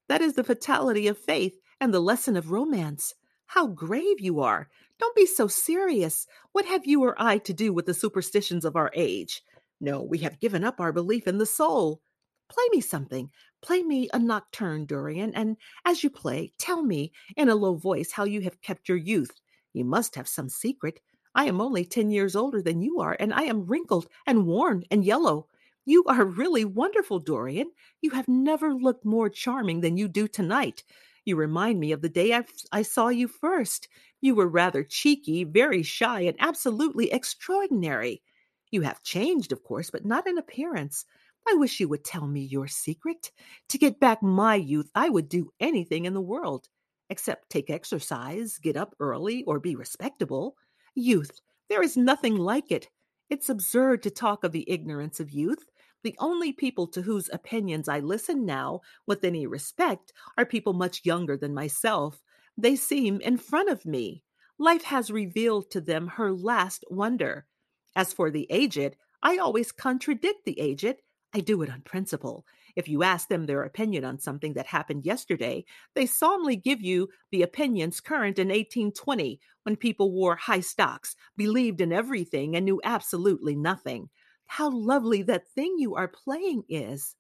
That 0.10 0.22
is 0.22 0.34
the 0.34 0.44
fatality 0.44 1.08
of 1.08 1.18
faith 1.18 1.60
and 1.80 1.94
the 1.94 2.00
lesson 2.00 2.36
of 2.36 2.52
romance. 2.52 3.14
How 3.46 3.68
grave 3.68 4.20
you 4.20 4.40
are! 4.40 4.70
Don't 5.00 5.16
be 5.16 5.26
so 5.26 5.48
serious. 5.48 6.28
What 6.52 6.66
have 6.66 6.86
you 6.86 7.04
or 7.04 7.16
I 7.22 7.38
to 7.40 7.54
do 7.54 7.72
with 7.72 7.86
the 7.86 7.94
superstitions 7.94 8.66
of 8.66 8.76
our 8.76 8.92
age? 8.96 9.44
No, 9.80 10.02
we 10.02 10.18
have 10.20 10.40
given 10.40 10.64
up 10.64 10.80
our 10.80 10.92
belief 10.92 11.28
in 11.28 11.38
the 11.38 11.46
soul. 11.46 12.02
Play 12.50 12.64
me 12.72 12.82
something. 12.82 13.30
Play 13.62 13.84
me 13.84 14.10
a 14.14 14.20
nocturne, 14.20 14.86
Dorian, 14.86 15.34
and 15.36 15.58
as 15.86 16.04
you 16.04 16.10
play, 16.10 16.54
tell 16.58 16.82
me 16.82 17.12
in 17.36 17.50
a 17.50 17.56
low 17.56 17.76
voice 17.76 18.12
how 18.12 18.24
you 18.24 18.42
have 18.42 18.62
kept 18.62 18.90
your 18.90 18.98
youth. 18.98 19.40
You 19.74 19.86
must 19.86 20.16
have 20.16 20.28
some 20.28 20.50
secret. 20.50 21.00
I 21.36 21.46
am 21.46 21.62
only 21.62 21.86
ten 21.86 22.10
years 22.10 22.36
older 22.36 22.62
than 22.62 22.82
you 22.82 23.00
are, 23.00 23.16
and 23.20 23.34
I 23.34 23.44
am 23.44 23.66
wrinkled 23.66 24.08
and 24.26 24.48
worn 24.48 24.84
and 24.90 25.06
yellow. 25.06 25.48
You 25.90 26.04
are 26.04 26.26
really 26.26 26.66
wonderful, 26.66 27.20
Dorian. 27.20 27.72
You 28.02 28.10
have 28.10 28.28
never 28.28 28.74
looked 28.74 29.06
more 29.06 29.30
charming 29.30 29.80
than 29.80 29.96
you 29.96 30.10
do 30.10 30.28
tonight. 30.28 30.84
You 31.24 31.38
remind 31.38 31.80
me 31.80 31.94
of 31.94 32.02
the 32.02 32.10
day 32.10 32.34
I, 32.34 32.44
I 32.74 32.82
saw 32.82 33.08
you 33.08 33.30
first. 33.30 33.88
You 34.20 34.36
were 34.36 34.50
rather 34.50 34.84
cheeky, 34.84 35.46
very 35.46 35.84
shy, 35.84 36.24
and 36.24 36.36
absolutely 36.40 37.14
extraordinary. 37.14 38.22
You 38.70 38.82
have 38.82 39.02
changed, 39.02 39.54
of 39.54 39.64
course, 39.64 39.90
but 39.90 40.06
not 40.06 40.28
in 40.28 40.38
appearance. 40.38 41.06
I 41.48 41.54
wish 41.54 41.80
you 41.80 41.88
would 41.88 42.04
tell 42.04 42.28
me 42.28 42.42
your 42.42 42.68
secret. 42.68 43.32
To 43.70 43.78
get 43.78 43.98
back 43.98 44.22
my 44.22 44.56
youth, 44.56 44.92
I 44.94 45.08
would 45.08 45.30
do 45.30 45.54
anything 45.62 46.04
in 46.04 46.14
the 46.14 46.20
world, 46.20 46.68
except 47.10 47.50
take 47.50 47.70
exercise, 47.70 48.58
get 48.58 48.76
up 48.76 48.94
early, 49.00 49.46
or 49.46 49.62
be 49.62 49.78
respectable. 49.78 50.58
Youth, 50.96 51.40
there 51.70 51.82
is 51.82 51.96
nothing 51.96 52.36
like 52.36 52.74
it. 52.74 52.90
It's 53.30 53.48
absurd 53.48 54.04
to 54.04 54.10
talk 54.10 54.44
of 54.44 54.52
the 54.52 54.70
ignorance 54.70 55.22
of 55.22 55.32
youth. 55.32 55.64
The 56.08 56.16
only 56.20 56.54
people 56.54 56.88
to 56.88 57.02
whose 57.02 57.30
opinions 57.34 57.90
I 57.90 58.00
listen 58.00 58.46
now 58.46 58.80
with 59.06 59.26
any 59.26 59.46
respect 59.46 60.14
are 60.38 60.46
people 60.46 60.72
much 60.72 61.04
younger 61.04 61.36
than 61.36 61.54
myself. 61.54 62.24
They 62.58 62.78
seem 62.78 63.20
in 63.20 63.36
front 63.36 63.70
of 63.70 63.86
me. 63.86 64.24
Life 64.58 64.84
has 64.84 65.12
revealed 65.12 65.70
to 65.72 65.82
them 65.82 66.08
her 66.08 66.32
last 66.32 66.86
wonder. 66.90 67.46
As 67.94 68.14
for 68.14 68.32
the 68.32 68.48
aged, 68.50 68.96
I 69.22 69.38
always 69.38 69.74
contradict 69.74 70.46
the 70.46 70.58
aged. 70.62 70.96
I 71.34 71.42
do 71.42 71.62
it 71.62 71.70
on 71.70 71.82
principle. 71.82 72.46
If 72.78 72.88
you 72.88 73.04
ask 73.04 73.28
them 73.28 73.46
their 73.46 73.64
opinion 73.64 74.06
on 74.06 74.18
something 74.18 74.54
that 74.54 74.68
happened 74.68 75.06
yesterday, 75.06 75.66
they 75.94 76.06
solemnly 76.06 76.56
give 76.56 76.82
you 76.82 77.10
the 77.32 77.42
opinions 77.42 78.00
current 78.00 78.40
in 78.40 78.48
1820, 78.48 79.42
when 79.64 79.76
people 79.76 80.14
wore 80.14 80.38
high 80.38 80.62
stocks, 80.62 81.18
believed 81.36 81.82
in 81.82 81.92
everything, 81.92 82.56
and 82.56 82.64
knew 82.64 82.80
absolutely 82.86 83.58
nothing. 83.58 84.10
How 84.48 84.70
lovely 84.72 85.22
that 85.24 85.48
thing 85.50 85.76
you 85.78 85.96
are 85.96 86.08
playing 86.08 86.64
is! 86.68 87.16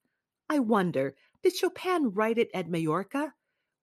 I 0.50 0.60
wonder, 0.60 1.16
did 1.44 1.56
Chopin 1.56 2.12
write 2.12 2.38
it 2.38 2.50
at 2.54 2.70
Majorca? 2.70 3.34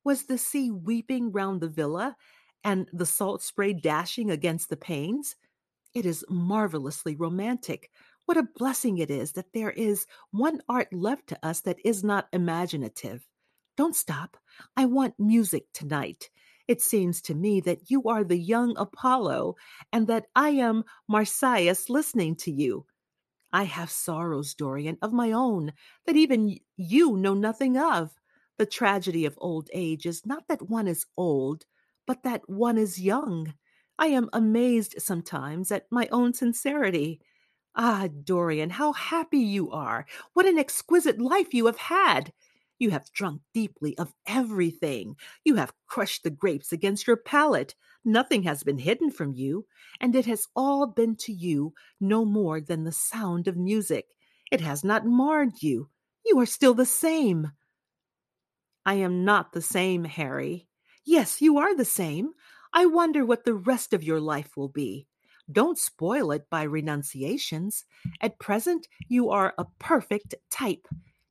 Was 0.02 0.24
the 0.24 0.38
sea 0.38 0.70
weeping 0.70 1.30
round 1.30 1.60
the 1.60 1.68
villa 1.68 2.16
and 2.64 2.88
the 2.92 3.06
salt 3.06 3.42
spray 3.42 3.72
dashing 3.72 4.30
against 4.30 4.70
the 4.70 4.76
panes? 4.76 5.36
It 5.94 6.06
is 6.06 6.24
marvelously 6.28 7.14
romantic. 7.14 7.90
What 8.24 8.36
a 8.36 8.48
blessing 8.56 8.98
it 8.98 9.10
is 9.10 9.32
that 9.32 9.52
there 9.52 9.70
is 9.70 10.06
one 10.30 10.60
art 10.68 10.92
left 10.92 11.28
to 11.28 11.46
us 11.46 11.60
that 11.60 11.78
is 11.84 12.02
not 12.02 12.28
imaginative. 12.32 13.28
Don't 13.76 13.94
stop. 13.94 14.36
I 14.76 14.86
want 14.86 15.14
music 15.18 15.66
tonight. 15.72 16.30
It 16.66 16.80
seems 16.80 17.20
to 17.22 17.34
me 17.34 17.60
that 17.60 17.90
you 17.90 18.04
are 18.04 18.24
the 18.24 18.38
young 18.38 18.74
Apollo 18.78 19.56
and 19.92 20.06
that 20.06 20.26
I 20.34 20.50
am 20.50 20.84
Marsyas 21.10 21.90
listening 21.90 22.36
to 22.36 22.50
you. 22.50 22.86
I 23.54 23.64
have 23.64 23.90
sorrows, 23.90 24.52
Dorian, 24.52 24.98
of 25.00 25.14
my 25.14 25.32
own 25.32 25.72
that 26.06 26.16
even 26.16 26.58
you 26.76 27.16
know 27.16 27.32
nothing 27.34 27.78
of. 27.78 28.10
The 28.58 28.66
tragedy 28.66 29.24
of 29.24 29.38
old 29.38 29.70
age 29.72 30.06
is 30.06 30.26
not 30.26 30.46
that 30.48 30.68
one 30.68 30.88
is 30.88 31.06
old, 31.16 31.64
but 32.06 32.22
that 32.24 32.48
one 32.50 32.76
is 32.76 33.00
young. 33.00 33.54
I 33.98 34.08
am 34.08 34.28
amazed 34.32 34.96
sometimes 34.98 35.72
at 35.72 35.86
my 35.90 36.08
own 36.10 36.34
sincerity. 36.34 37.20
Ah, 37.76 38.08
Dorian, 38.24 38.70
how 38.70 38.92
happy 38.92 39.38
you 39.38 39.70
are! 39.70 40.04
What 40.32 40.46
an 40.46 40.58
exquisite 40.58 41.20
life 41.20 41.54
you 41.54 41.66
have 41.66 41.78
had! 41.78 42.32
You 42.80 42.90
have 42.90 43.12
drunk 43.12 43.42
deeply 43.54 43.96
of 43.98 44.12
everything. 44.26 45.16
You 45.44 45.54
have 45.54 45.72
crushed 45.86 46.24
the 46.24 46.30
grapes 46.30 46.72
against 46.72 47.06
your 47.06 47.16
palate. 47.16 47.76
Nothing 48.04 48.42
has 48.42 48.62
been 48.62 48.78
hidden 48.78 49.10
from 49.10 49.32
you, 49.32 49.66
and 50.00 50.14
it 50.14 50.26
has 50.26 50.46
all 50.54 50.86
been 50.86 51.16
to 51.16 51.32
you 51.32 51.72
no 52.00 52.24
more 52.24 52.60
than 52.60 52.84
the 52.84 52.92
sound 52.92 53.48
of 53.48 53.56
music. 53.56 54.06
It 54.52 54.60
has 54.60 54.84
not 54.84 55.06
marred 55.06 55.62
you. 55.62 55.88
You 56.24 56.38
are 56.40 56.46
still 56.46 56.74
the 56.74 56.86
same. 56.86 57.52
I 58.84 58.94
am 58.94 59.24
not 59.24 59.52
the 59.52 59.62
same, 59.62 60.04
Harry. 60.04 60.68
Yes, 61.04 61.40
you 61.40 61.58
are 61.58 61.74
the 61.74 61.84
same. 61.84 62.32
I 62.72 62.86
wonder 62.86 63.24
what 63.24 63.44
the 63.44 63.54
rest 63.54 63.94
of 63.94 64.04
your 64.04 64.20
life 64.20 64.56
will 64.56 64.68
be. 64.68 65.06
Don't 65.50 65.78
spoil 65.78 66.30
it 66.32 66.48
by 66.50 66.62
renunciations. 66.62 67.84
At 68.20 68.38
present, 68.38 68.88
you 69.08 69.30
are 69.30 69.54
a 69.58 69.66
perfect 69.78 70.34
type. 70.50 70.86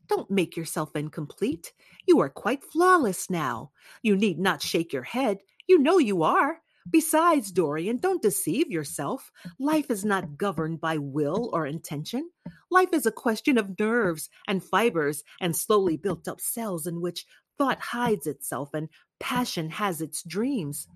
Don't 0.08 0.30
make 0.30 0.58
yourself 0.58 0.96
incomplete. 0.96 1.74
You 2.08 2.20
are 2.20 2.30
quite 2.30 2.64
flawless 2.64 3.30
now. 3.30 3.72
You 4.02 4.16
need 4.16 4.40
not 4.40 4.62
shake 4.62 4.94
your 4.94 5.04
head. 5.04 5.40
You 5.68 5.80
know 5.80 5.98
you 5.98 6.24
are. 6.24 6.60
Besides, 6.90 7.52
Dorian, 7.52 7.98
don't 7.98 8.22
deceive 8.22 8.70
yourself. 8.70 9.32
Life 9.60 9.90
is 9.90 10.04
not 10.04 10.38
governed 10.38 10.82
by 10.82 10.98
will 10.98 11.50
or 11.54 11.66
intention. 11.66 12.30
Life 12.70 12.94
is 12.94 13.06
a 13.06 13.12
question 13.12 13.58
of 13.58 13.80
nerves 13.80 14.30
and 14.48 14.64
fibers 14.64 15.24
and 15.40 15.56
slowly 15.56 15.98
built 15.98 16.28
up 16.28 16.42
cells 16.42 16.88
in 16.88 17.02
which 17.02 17.26
thought 17.58 17.80
hides 17.80 18.28
itself 18.28 18.74
and 18.74 18.90
passion 19.20 19.70
has 19.70 20.02
its 20.02 20.24
dreams. 20.24 20.88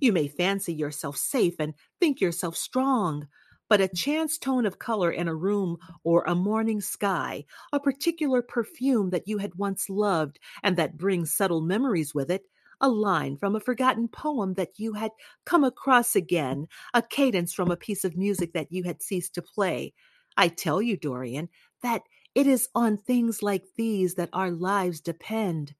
You 0.00 0.12
may 0.12 0.28
fancy 0.28 0.74
yourself 0.74 1.16
safe 1.16 1.54
and 1.58 1.74
think 2.00 2.20
yourself 2.20 2.56
strong, 2.56 3.28
but 3.68 3.80
a 3.80 3.88
chance 3.88 4.38
tone 4.38 4.66
of 4.66 4.78
color 4.78 5.10
in 5.10 5.28
a 5.28 5.34
room 5.34 5.76
or 6.04 6.24
a 6.24 6.34
morning 6.34 6.80
sky, 6.80 7.44
a 7.72 7.80
particular 7.80 8.42
perfume 8.42 9.10
that 9.10 9.28
you 9.28 9.38
had 9.38 9.54
once 9.54 9.88
loved 9.88 10.38
and 10.62 10.76
that 10.76 10.96
brings 10.96 11.34
subtle 11.34 11.60
memories 11.60 12.14
with 12.14 12.30
it, 12.30 12.44
a 12.80 12.88
line 12.88 13.36
from 13.36 13.56
a 13.56 13.60
forgotten 13.60 14.08
poem 14.08 14.54
that 14.54 14.78
you 14.78 14.92
had 14.94 15.10
come 15.44 15.64
across 15.64 16.16
again, 16.16 16.66
a 16.94 17.02
cadence 17.02 17.52
from 17.54 17.70
a 17.70 17.76
piece 17.76 18.04
of 18.04 18.16
music 18.16 18.52
that 18.52 18.70
you 18.72 18.84
had 18.84 19.02
ceased 19.02 19.34
to 19.34 19.42
play. 19.42 19.94
I 20.36 20.48
tell 20.48 20.82
you, 20.82 20.96
Dorian, 20.96 21.48
that 21.82 22.02
it 22.34 22.46
is 22.46 22.68
on 22.74 22.98
things 22.98 23.42
like 23.42 23.64
these 23.76 24.14
that 24.16 24.30
our 24.32 24.50
lives 24.50 25.00
depend. 25.00 25.74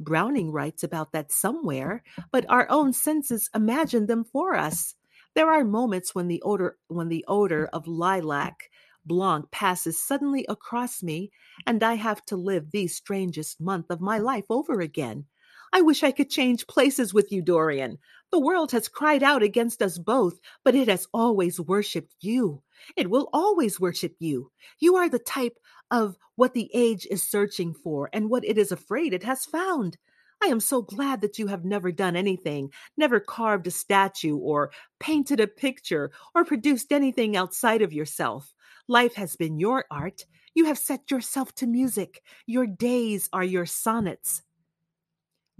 Browning 0.00 0.50
writes 0.50 0.82
about 0.82 1.12
that 1.12 1.30
somewhere, 1.30 2.02
but 2.32 2.48
our 2.48 2.66
own 2.70 2.92
senses 2.92 3.48
imagine 3.54 4.06
them 4.06 4.24
for 4.24 4.56
us. 4.56 4.94
There 5.34 5.50
are 5.50 5.64
moments 5.64 6.14
when 6.14 6.26
the 6.28 6.42
odor 6.42 6.78
when 6.88 7.08
the 7.08 7.24
odor 7.28 7.66
of 7.72 7.86
lilac 7.86 8.70
blanc 9.04 9.50
passes 9.50 10.02
suddenly 10.02 10.44
across 10.48 11.02
me 11.02 11.30
and 11.66 11.82
I 11.82 11.94
have 11.94 12.24
to 12.26 12.36
live 12.36 12.70
the 12.70 12.86
strangest 12.88 13.60
month 13.60 13.90
of 13.90 14.00
my 14.00 14.18
life 14.18 14.44
over 14.50 14.80
again. 14.80 15.26
I 15.72 15.82
wish 15.82 16.02
I 16.02 16.10
could 16.10 16.30
change 16.30 16.66
places 16.66 17.14
with 17.14 17.30
you, 17.30 17.42
Dorian. 17.42 17.98
The 18.32 18.40
world 18.40 18.72
has 18.72 18.88
cried 18.88 19.22
out 19.22 19.42
against 19.42 19.82
us 19.82 19.98
both, 19.98 20.40
but 20.64 20.74
it 20.74 20.88
has 20.88 21.06
always 21.12 21.60
worshipped 21.60 22.14
you. 22.20 22.62
It 22.96 23.10
will 23.10 23.28
always 23.32 23.78
worship 23.78 24.14
you. 24.18 24.50
You 24.80 24.96
are 24.96 25.08
the 25.08 25.18
type 25.18 25.58
of 25.90 26.16
what 26.36 26.54
the 26.54 26.70
age 26.74 27.06
is 27.10 27.22
searching 27.22 27.74
for 27.74 28.08
and 28.12 28.30
what 28.30 28.44
it 28.44 28.58
is 28.58 28.72
afraid 28.72 29.12
it 29.12 29.22
has 29.22 29.44
found. 29.44 29.96
I 30.42 30.46
am 30.46 30.60
so 30.60 30.80
glad 30.80 31.20
that 31.20 31.38
you 31.38 31.48
have 31.48 31.64
never 31.64 31.92
done 31.92 32.16
anything, 32.16 32.72
never 32.96 33.20
carved 33.20 33.66
a 33.66 33.70
statue 33.70 34.36
or 34.36 34.70
painted 34.98 35.38
a 35.38 35.46
picture 35.46 36.10
or 36.34 36.44
produced 36.44 36.92
anything 36.92 37.36
outside 37.36 37.82
of 37.82 37.92
yourself. 37.92 38.54
Life 38.88 39.14
has 39.16 39.36
been 39.36 39.60
your 39.60 39.84
art. 39.90 40.24
You 40.54 40.64
have 40.64 40.78
set 40.78 41.10
yourself 41.10 41.54
to 41.56 41.66
music. 41.66 42.22
Your 42.46 42.66
days 42.66 43.28
are 43.32 43.44
your 43.44 43.66
sonnets. 43.66 44.42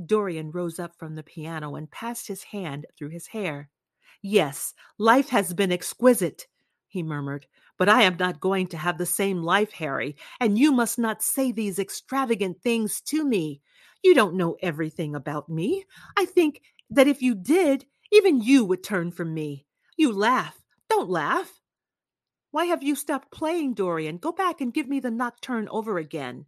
Dorian 0.06 0.50
rose 0.50 0.78
up 0.78 0.96
from 0.98 1.14
the 1.14 1.22
piano 1.22 1.74
and 1.74 1.90
passed 1.90 2.28
his 2.28 2.44
hand 2.44 2.86
through 2.96 3.10
his 3.10 3.28
hair. 3.28 3.68
Yes, 4.22 4.74
life 4.98 5.30
has 5.30 5.54
been 5.54 5.72
exquisite, 5.72 6.46
he 6.88 7.02
murmured, 7.02 7.46
but 7.78 7.88
I 7.88 8.02
am 8.02 8.16
not 8.18 8.40
going 8.40 8.66
to 8.68 8.76
have 8.76 8.98
the 8.98 9.06
same 9.06 9.42
life, 9.42 9.72
Harry, 9.72 10.16
and 10.40 10.58
you 10.58 10.72
must 10.72 10.98
not 10.98 11.22
say 11.22 11.52
these 11.52 11.78
extravagant 11.78 12.62
things 12.62 13.00
to 13.06 13.24
me. 13.24 13.62
You 14.02 14.14
don't 14.14 14.36
know 14.36 14.56
everything 14.62 15.14
about 15.14 15.48
me. 15.48 15.84
I 16.16 16.24
think 16.24 16.62
that 16.90 17.08
if 17.08 17.22
you 17.22 17.34
did, 17.34 17.86
even 18.12 18.42
you 18.42 18.64
would 18.64 18.82
turn 18.82 19.12
from 19.12 19.32
me. 19.32 19.66
You 19.96 20.12
laugh. 20.12 20.60
Don't 20.88 21.08
laugh. 21.08 21.60
Why 22.50 22.64
have 22.66 22.82
you 22.82 22.96
stopped 22.96 23.30
playing, 23.30 23.74
Dorian? 23.74 24.18
Go 24.18 24.32
back 24.32 24.60
and 24.60 24.74
give 24.74 24.88
me 24.88 24.98
the 24.98 25.10
nocturne 25.10 25.68
over 25.70 25.98
again. 25.98 26.46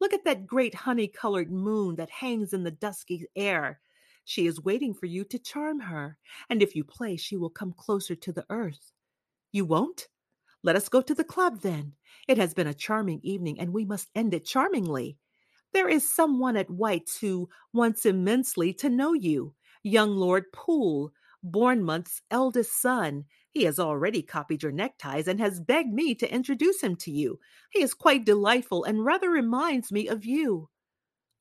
Look 0.00 0.14
at 0.14 0.24
that 0.24 0.46
great 0.46 0.74
honey 0.74 1.08
colored 1.08 1.52
moon 1.52 1.96
that 1.96 2.10
hangs 2.10 2.52
in 2.52 2.64
the 2.64 2.70
dusky 2.70 3.26
air. 3.36 3.80
She 4.24 4.46
is 4.46 4.62
waiting 4.62 4.94
for 4.94 5.06
you 5.06 5.24
to 5.24 5.38
charm 5.38 5.80
her, 5.80 6.16
and 6.48 6.62
if 6.62 6.74
you 6.74 6.84
play, 6.84 7.16
she 7.16 7.36
will 7.36 7.50
come 7.50 7.74
closer 7.76 8.14
to 8.14 8.32
the 8.32 8.46
earth. 8.48 8.92
You 9.52 9.64
won't? 9.64 10.08
Let 10.62 10.76
us 10.76 10.88
go 10.88 11.02
to 11.02 11.14
the 11.14 11.24
club 11.24 11.60
then. 11.60 11.94
It 12.28 12.38
has 12.38 12.54
been 12.54 12.66
a 12.66 12.74
charming 12.74 13.20
evening, 13.22 13.58
and 13.60 13.72
we 13.72 13.84
must 13.84 14.10
end 14.14 14.34
it 14.34 14.44
charmingly. 14.44 15.18
There 15.72 15.88
is 15.88 16.14
someone 16.14 16.56
at 16.56 16.70
White's 16.70 17.18
who 17.18 17.48
wants 17.72 18.06
immensely 18.06 18.72
to 18.74 18.88
know 18.88 19.12
you, 19.12 19.54
young 19.82 20.16
Lord 20.16 20.52
Poole, 20.52 21.12
Bournemouth's 21.42 22.22
eldest 22.30 22.80
son. 22.80 23.24
He 23.52 23.64
has 23.64 23.78
already 23.78 24.22
copied 24.22 24.62
your 24.62 24.72
neckties 24.72 25.26
and 25.26 25.40
has 25.40 25.60
begged 25.60 25.92
me 25.92 26.14
to 26.14 26.32
introduce 26.32 26.80
him 26.82 26.96
to 26.96 27.10
you. 27.10 27.40
He 27.72 27.82
is 27.82 27.94
quite 27.94 28.24
delightful 28.24 28.84
and 28.84 29.04
rather 29.04 29.28
reminds 29.30 29.90
me 29.90 30.06
of 30.06 30.24
you. 30.24 30.68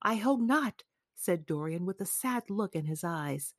I 0.01 0.15
hope 0.15 0.41
not, 0.41 0.83
said 1.15 1.45
Dorian 1.45 1.85
with 1.85 2.01
a 2.01 2.05
sad 2.05 2.43
look 2.49 2.75
in 2.75 2.85
his 2.85 3.03
eyes. 3.03 3.53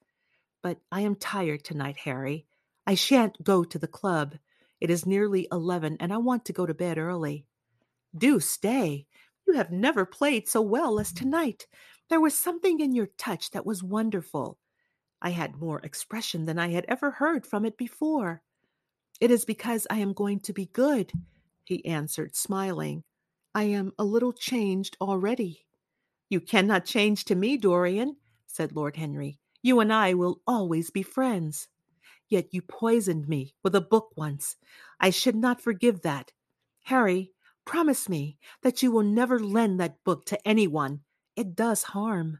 But 0.62 0.78
I 0.90 1.02
am 1.02 1.14
tired 1.14 1.64
tonight, 1.64 1.98
Harry. 1.98 2.46
I 2.86 2.94
shan't 2.94 3.44
go 3.44 3.62
to 3.62 3.78
the 3.78 3.86
club. 3.86 4.36
It 4.80 4.90
is 4.90 5.06
nearly 5.06 5.46
eleven, 5.52 5.96
and 6.00 6.12
I 6.12 6.16
want 6.16 6.44
to 6.46 6.52
go 6.52 6.66
to 6.66 6.74
bed 6.74 6.98
early. 6.98 7.46
Do 8.16 8.40
stay. 8.40 9.06
You 9.46 9.54
have 9.54 9.70
never 9.70 10.04
played 10.04 10.48
so 10.48 10.60
well 10.60 10.98
as 10.98 11.12
tonight. 11.12 11.66
There 12.08 12.20
was 12.20 12.34
something 12.34 12.80
in 12.80 12.94
your 12.94 13.08
touch 13.18 13.50
that 13.52 13.66
was 13.66 13.82
wonderful. 13.82 14.58
I 15.22 15.30
had 15.30 15.56
more 15.56 15.80
expression 15.80 16.46
than 16.46 16.58
I 16.58 16.70
had 16.70 16.84
ever 16.88 17.10
heard 17.10 17.46
from 17.46 17.64
it 17.64 17.76
before. 17.76 18.42
It 19.20 19.30
is 19.30 19.44
because 19.44 19.86
I 19.90 19.98
am 19.98 20.12
going 20.14 20.40
to 20.40 20.52
be 20.52 20.66
good, 20.66 21.12
he 21.64 21.84
answered, 21.84 22.34
smiling. 22.34 23.04
I 23.54 23.64
am 23.64 23.92
a 23.98 24.04
little 24.04 24.32
changed 24.32 24.96
already. 25.00 25.66
You 26.30 26.40
cannot 26.40 26.84
change 26.84 27.24
to 27.26 27.34
me, 27.34 27.56
Dorian, 27.56 28.16
said 28.46 28.74
Lord 28.74 28.96
Henry. 28.96 29.38
You 29.62 29.80
and 29.80 29.92
I 29.92 30.14
will 30.14 30.40
always 30.46 30.90
be 30.90 31.02
friends. 31.02 31.68
Yet 32.28 32.54
you 32.54 32.62
poisoned 32.62 33.28
me 33.28 33.54
with 33.62 33.74
a 33.74 33.80
book 33.80 34.12
once. 34.16 34.56
I 35.00 35.10
should 35.10 35.36
not 35.36 35.60
forgive 35.60 36.02
that. 36.02 36.32
Harry, 36.84 37.32
promise 37.64 38.08
me 38.08 38.38
that 38.62 38.82
you 38.82 38.90
will 38.90 39.02
never 39.02 39.38
lend 39.38 39.80
that 39.80 40.02
book 40.04 40.24
to 40.26 40.48
anyone. 40.48 41.00
It 41.36 41.54
does 41.54 41.82
harm. 41.82 42.38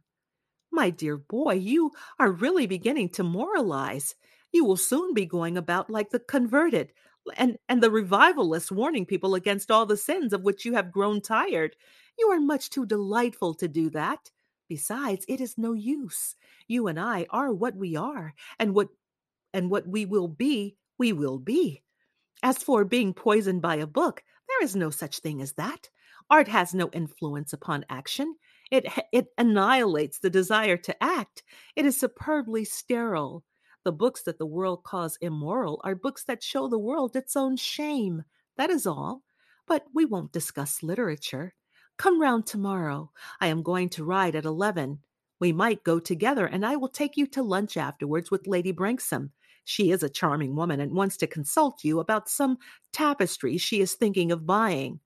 My 0.81 0.89
dear 0.89 1.19
boy, 1.19 1.57
you 1.57 1.93
are 2.19 2.33
really 2.33 2.67
beginning 2.67 3.11
to 3.11 3.23
moralize. 3.23 4.15
You 4.51 4.65
will 4.65 4.79
soon 4.79 5.13
be 5.13 5.27
going 5.27 5.59
about 5.59 5.91
like 5.91 6.09
the 6.09 6.21
converted 6.21 6.95
and, 7.37 7.59
and 7.69 7.83
the 7.83 7.91
revivalists 7.91 8.73
warning 8.73 9.05
people 9.05 9.35
against 9.35 9.71
all 9.71 9.85
the 9.85 9.99
sins 9.99 10.33
of 10.33 10.41
which 10.41 10.65
you 10.65 10.73
have 10.73 10.91
grown 10.91 11.21
tired. 11.21 11.77
You 12.19 12.29
are 12.29 12.41
much 12.41 12.71
too 12.71 12.87
delightful 12.87 13.53
to 13.57 13.69
do 13.69 13.91
that. 13.91 14.31
Besides, 14.71 15.27
it 15.29 15.43
is 15.43 15.59
no 15.59 15.75
use. 15.75 16.35
You 16.67 16.87
and 16.87 16.99
I 16.99 17.27
are 17.29 17.53
what 17.53 17.77
we 17.77 17.95
are, 17.95 18.33
and 18.59 18.75
what 18.75 18.89
and 19.53 19.71
what 19.71 19.87
we 19.87 20.07
will 20.07 20.29
be, 20.29 20.79
we 20.97 21.13
will 21.13 21.39
be. 21.39 21.83
As 22.43 22.57
for 22.57 22.87
being 22.87 23.13
poisoned 23.13 23.61
by 23.61 23.77
a 23.77 23.87
book, 23.87 24.25
there 24.49 24.65
is 24.65 24.75
no 24.75 24.89
such 24.89 25.19
thing 25.19 25.43
as 25.43 25.53
that. 25.53 25.91
Art 26.31 26.49
has 26.49 26.73
no 26.73 26.89
influence 26.95 27.53
upon 27.53 27.85
action. 27.91 28.35
It, 28.71 28.87
it 29.13 29.29
annihilates 29.37 30.19
the 30.19 30.31
desire 30.31 30.77
to 30.77 31.03
act. 31.03 31.43
It 31.77 31.87
is 31.87 31.99
superbly 31.99 32.65
sterile. 32.65 33.45
The 33.85 33.93
books 33.93 34.23
that 34.23 34.39
the 34.39 34.47
world 34.47 34.85
calls 34.85 35.19
immoral 35.21 35.81
are 35.85 35.95
books 35.95 36.25
that 36.25 36.43
show 36.43 36.69
the 36.69 36.79
world 36.79 37.17
its 37.17 37.35
own 37.35 37.57
shame. 37.57 38.25
That 38.57 38.71
is 38.71 38.87
all. 38.87 39.23
But 39.67 39.87
we 39.95 40.05
won't 40.05 40.33
discuss 40.33 40.83
literature. 40.83 41.55
Come 41.97 42.21
round 42.21 42.47
tomorrow. 42.47 43.11
I 43.41 43.49
am 43.49 43.63
going 43.63 43.89
to 43.91 44.05
ride 44.05 44.37
at 44.37 44.45
11. 44.45 45.01
We 45.41 45.53
might 45.53 45.85
go 45.85 45.99
together, 45.99 46.47
and 46.47 46.65
I 46.67 46.77
will 46.77 46.89
take 46.89 47.17
you 47.17 47.27
to 47.29 47.43
lunch 47.43 47.77
afterwards 47.77 48.31
with 48.31 48.47
Lady 48.47 48.73
Branksome. 48.73 49.33
She 49.65 49.91
is 49.91 50.03
a 50.03 50.09
charming 50.09 50.57
woman 50.57 50.81
and 50.81 50.93
wants 50.93 51.17
to 51.19 51.27
consult 51.27 51.85
you 51.85 52.01
about 52.01 52.29
some 52.29 52.59
tapestry 52.93 53.57
she 53.57 53.81
is 53.81 53.95
thinking 53.95 54.33
of 54.33 54.47
buying. 54.47 55.01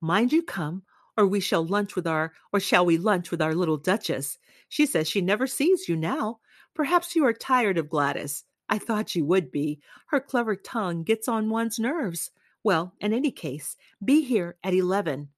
Mind 0.00 0.32
you 0.32 0.42
come, 0.42 0.84
or 1.18 1.26
we 1.26 1.40
shall 1.40 1.66
lunch 1.66 1.96
with 1.96 2.06
our 2.06 2.32
or 2.52 2.60
shall 2.60 2.86
we 2.86 2.96
lunch 2.96 3.30
with 3.30 3.42
our 3.42 3.54
little 3.54 3.76
duchess? 3.76 4.38
She 4.68 4.86
says 4.86 5.08
she 5.08 5.20
never 5.20 5.46
sees 5.46 5.88
you 5.88 5.96
now. 5.96 6.38
Perhaps 6.74 7.16
you 7.16 7.26
are 7.26 7.32
tired 7.32 7.76
of 7.76 7.90
Gladys. 7.90 8.44
I 8.68 8.78
thought 8.78 9.16
you 9.16 9.24
would 9.24 9.50
be. 9.50 9.80
Her 10.06 10.20
clever 10.20 10.54
tongue 10.54 11.02
gets 11.02 11.26
on 11.26 11.50
one's 11.50 11.78
nerves. 11.78 12.30
Well, 12.62 12.94
in 13.00 13.12
any 13.12 13.32
case, 13.32 13.76
be 14.04 14.22
here 14.22 14.56
at 14.62 14.74
eleven. 14.74 15.30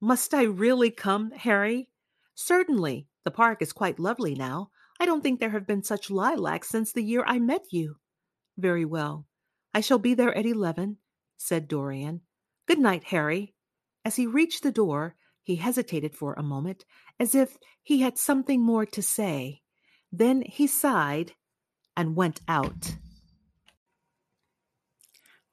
Must 0.00 0.34
I 0.34 0.42
really 0.42 0.90
come, 0.90 1.30
Harry? 1.30 1.88
Certainly. 2.34 3.06
The 3.24 3.30
park 3.30 3.62
is 3.62 3.72
quite 3.72 3.98
lovely 3.98 4.34
now. 4.34 4.70
I 4.98 5.06
don't 5.06 5.22
think 5.22 5.38
there 5.38 5.50
have 5.50 5.66
been 5.66 5.82
such 5.82 6.10
lilacs 6.10 6.68
since 6.68 6.92
the 6.92 7.02
year 7.02 7.24
I 7.26 7.38
met 7.38 7.66
you. 7.70 7.96
Very 8.56 8.84
well. 8.84 9.26
I 9.74 9.80
shall 9.80 9.98
be 9.98 10.14
there 10.14 10.36
at 10.36 10.46
eleven, 10.46 10.96
said 11.36 11.68
Dorian. 11.68 12.22
Good 12.66 12.78
night, 12.78 13.04
Harry. 13.04 13.54
As 14.06 14.14
he 14.14 14.28
reached 14.28 14.62
the 14.62 14.70
door, 14.70 15.16
he 15.42 15.56
hesitated 15.56 16.14
for 16.14 16.34
a 16.34 16.42
moment, 16.44 16.84
as 17.18 17.34
if 17.34 17.58
he 17.82 18.02
had 18.02 18.16
something 18.16 18.62
more 18.62 18.86
to 18.86 19.02
say. 19.02 19.62
Then 20.12 20.42
he 20.42 20.68
sighed 20.68 21.32
and 21.96 22.14
went 22.14 22.40
out. 22.46 22.98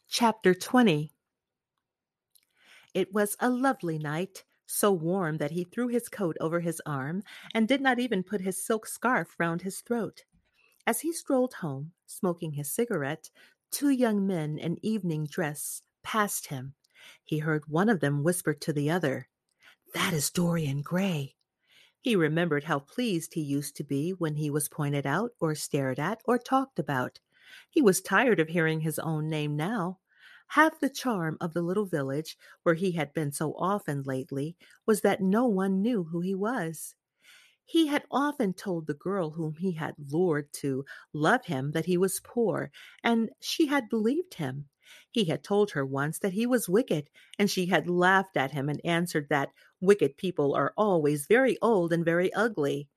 Chapter 0.07 0.53
20 0.53 1.11
It 2.93 3.11
was 3.11 3.35
a 3.39 3.49
lovely 3.49 3.97
night, 3.97 4.43
so 4.67 4.91
warm 4.91 5.39
that 5.39 5.49
he 5.49 5.63
threw 5.63 5.87
his 5.87 6.07
coat 6.07 6.37
over 6.39 6.59
his 6.59 6.79
arm 6.85 7.23
and 7.55 7.67
did 7.67 7.81
not 7.81 7.97
even 7.97 8.21
put 8.21 8.41
his 8.41 8.63
silk 8.63 8.85
scarf 8.85 9.33
round 9.39 9.63
his 9.63 9.81
throat. 9.81 10.25
As 10.85 11.01
he 11.01 11.11
strolled 11.11 11.55
home, 11.55 11.93
smoking 12.05 12.51
his 12.51 12.71
cigarette, 12.71 13.31
two 13.71 13.89
young 13.89 14.27
men 14.27 14.59
in 14.59 14.77
evening 14.85 15.25
dress 15.25 15.81
passed 16.03 16.49
him 16.49 16.75
he 17.23 17.39
heard 17.39 17.67
one 17.67 17.89
of 17.89 17.99
them 17.99 18.23
whisper 18.23 18.53
to 18.53 18.73
the 18.73 18.89
other, 18.89 19.27
That 19.93 20.13
is 20.13 20.29
Dorian 20.29 20.81
Gray. 20.81 21.35
He 21.99 22.15
remembered 22.15 22.65
how 22.65 22.79
pleased 22.79 23.33
he 23.33 23.41
used 23.41 23.75
to 23.77 23.83
be 23.83 24.11
when 24.11 24.35
he 24.35 24.49
was 24.49 24.67
pointed 24.67 25.05
out, 25.05 25.31
or 25.39 25.55
stared 25.55 25.99
at, 25.99 26.21
or 26.25 26.37
talked 26.37 26.79
about. 26.79 27.19
He 27.69 27.81
was 27.81 28.01
tired 28.01 28.39
of 28.39 28.49
hearing 28.49 28.81
his 28.81 28.99
own 28.99 29.29
name 29.29 29.55
now. 29.55 29.99
Half 30.47 30.79
the 30.79 30.89
charm 30.89 31.37
of 31.39 31.53
the 31.53 31.61
little 31.61 31.85
village, 31.85 32.37
where 32.63 32.75
he 32.75 32.91
had 32.91 33.13
been 33.13 33.31
so 33.31 33.53
often 33.53 34.03
lately, 34.03 34.57
was 34.85 35.01
that 35.01 35.21
no 35.21 35.47
one 35.47 35.81
knew 35.81 36.03
who 36.03 36.19
he 36.19 36.35
was. 36.35 36.95
He 37.65 37.87
had 37.87 38.03
often 38.11 38.53
told 38.53 38.85
the 38.85 38.93
girl 38.93 39.31
whom 39.31 39.55
he 39.55 39.71
had 39.71 39.95
lured 39.97 40.51
to 40.53 40.85
love 41.13 41.45
him 41.45 41.71
that 41.71 41.85
he 41.85 41.97
was 41.97 42.19
poor, 42.23 42.71
and 43.03 43.29
she 43.39 43.67
had 43.67 43.89
believed 43.89 44.33
him. 44.33 44.67
He 45.09 45.25
had 45.25 45.43
told 45.43 45.71
her 45.71 45.85
once 45.85 46.19
that 46.19 46.33
he 46.33 46.45
was 46.45 46.67
wicked, 46.67 47.09
and 47.39 47.49
she 47.49 47.67
had 47.67 47.89
laughed 47.89 48.35
at 48.35 48.51
him 48.51 48.69
and 48.69 48.81
answered 48.83 49.29
that 49.29 49.53
wicked 49.79 50.17
people 50.17 50.53
are 50.55 50.73
always 50.75 51.27
very 51.27 51.57
old 51.61 51.93
and 51.93 52.03
very 52.03 52.33
ugly. 52.33 52.89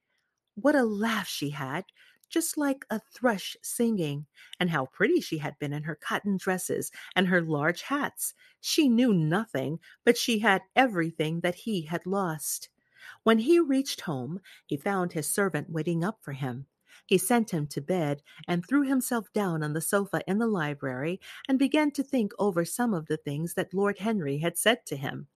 What 0.54 0.74
a 0.74 0.82
laugh 0.82 1.28
she 1.28 1.50
had, 1.50 1.84
just 2.28 2.56
like 2.56 2.84
a 2.90 3.00
thrush 3.14 3.56
singing, 3.62 4.26
and 4.58 4.70
how 4.70 4.86
pretty 4.86 5.20
she 5.20 5.38
had 5.38 5.58
been 5.58 5.72
in 5.72 5.84
her 5.84 5.94
cotton 5.94 6.36
dresses 6.36 6.90
and 7.14 7.28
her 7.28 7.40
large 7.40 7.82
hats. 7.82 8.34
She 8.60 8.88
knew 8.88 9.12
nothing, 9.12 9.78
but 10.04 10.16
she 10.16 10.40
had 10.40 10.62
everything 10.74 11.40
that 11.40 11.54
he 11.54 11.82
had 11.82 12.06
lost. 12.06 12.68
When 13.22 13.38
he 13.38 13.60
reached 13.60 14.00
home, 14.02 14.40
he 14.66 14.76
found 14.76 15.12
his 15.12 15.32
servant 15.32 15.70
waiting 15.70 16.02
up 16.02 16.18
for 16.22 16.32
him. 16.32 16.66
He 17.06 17.18
sent 17.18 17.50
him 17.50 17.66
to 17.68 17.80
bed 17.80 18.22
and 18.48 18.66
threw 18.66 18.82
himself 18.82 19.32
down 19.32 19.62
on 19.62 19.72
the 19.72 19.80
sofa 19.80 20.22
in 20.26 20.38
the 20.38 20.46
library 20.46 21.20
and 21.48 21.58
began 21.58 21.90
to 21.92 22.02
think 22.02 22.32
over 22.38 22.64
some 22.64 22.92
of 22.92 23.06
the 23.06 23.16
things 23.16 23.54
that 23.54 23.72
Lord 23.72 23.98
Henry 23.98 24.38
had 24.38 24.58
said 24.58 24.84
to 24.86 24.96
him. 24.96 25.28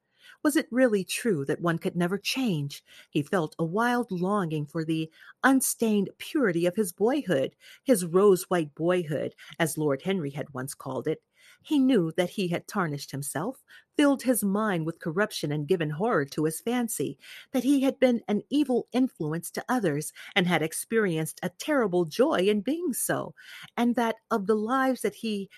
Was 0.43 0.57
it 0.57 0.69
really 0.71 1.05
true 1.05 1.45
that 1.45 1.61
one 1.61 1.79
could 1.79 1.97
never 1.97 2.19
change? 2.19 2.83
He 3.11 3.23
felt 3.23 3.55
a 3.59 3.65
wild 3.65 4.11
longing 4.11 4.67
for 4.67 4.85
the 4.85 5.11
unstained 5.45 6.11
purity 6.19 6.67
of 6.67 6.77
his 6.77 6.93
boyhood, 6.93 7.55
his 7.85 8.05
rose 8.05 8.45
white 8.45 8.75
boyhood, 8.75 9.35
as 9.59 9.79
Lord 9.79 10.03
Henry 10.03 10.31
had 10.31 10.53
once 10.55 10.75
called 10.75 11.07
it. 11.07 11.23
He 11.63 11.79
knew 11.79 12.13
that 12.13 12.31
he 12.31 12.49
had 12.49 12.67
tarnished 12.67 13.11
himself, 13.11 13.63
filled 13.97 14.23
his 14.23 14.43
mind 14.43 14.87
with 14.87 14.99
corruption, 14.99 15.53
and 15.53 15.69
given 15.69 15.91
horror 15.91 16.25
to 16.27 16.45
his 16.45 16.61
fancy, 16.61 17.19
that 17.53 17.65
he 17.65 17.83
had 17.83 18.01
been 18.01 18.23
an 18.29 18.43
evil 18.49 18.89
influence 18.93 19.51
to 19.53 19.65
others, 19.69 20.13
and 20.35 20.47
had 20.47 20.63
experienced 20.63 21.39
a 21.43 21.51
terrible 21.51 22.07
joy 22.07 22.39
in 22.39 22.63
being 22.63 22.95
so, 22.95 23.35
and 23.77 23.95
that 23.95 24.17
of 24.31 24.47
the 24.47 24.57
lives 24.57 25.03
that 25.03 25.17
he 25.17 25.51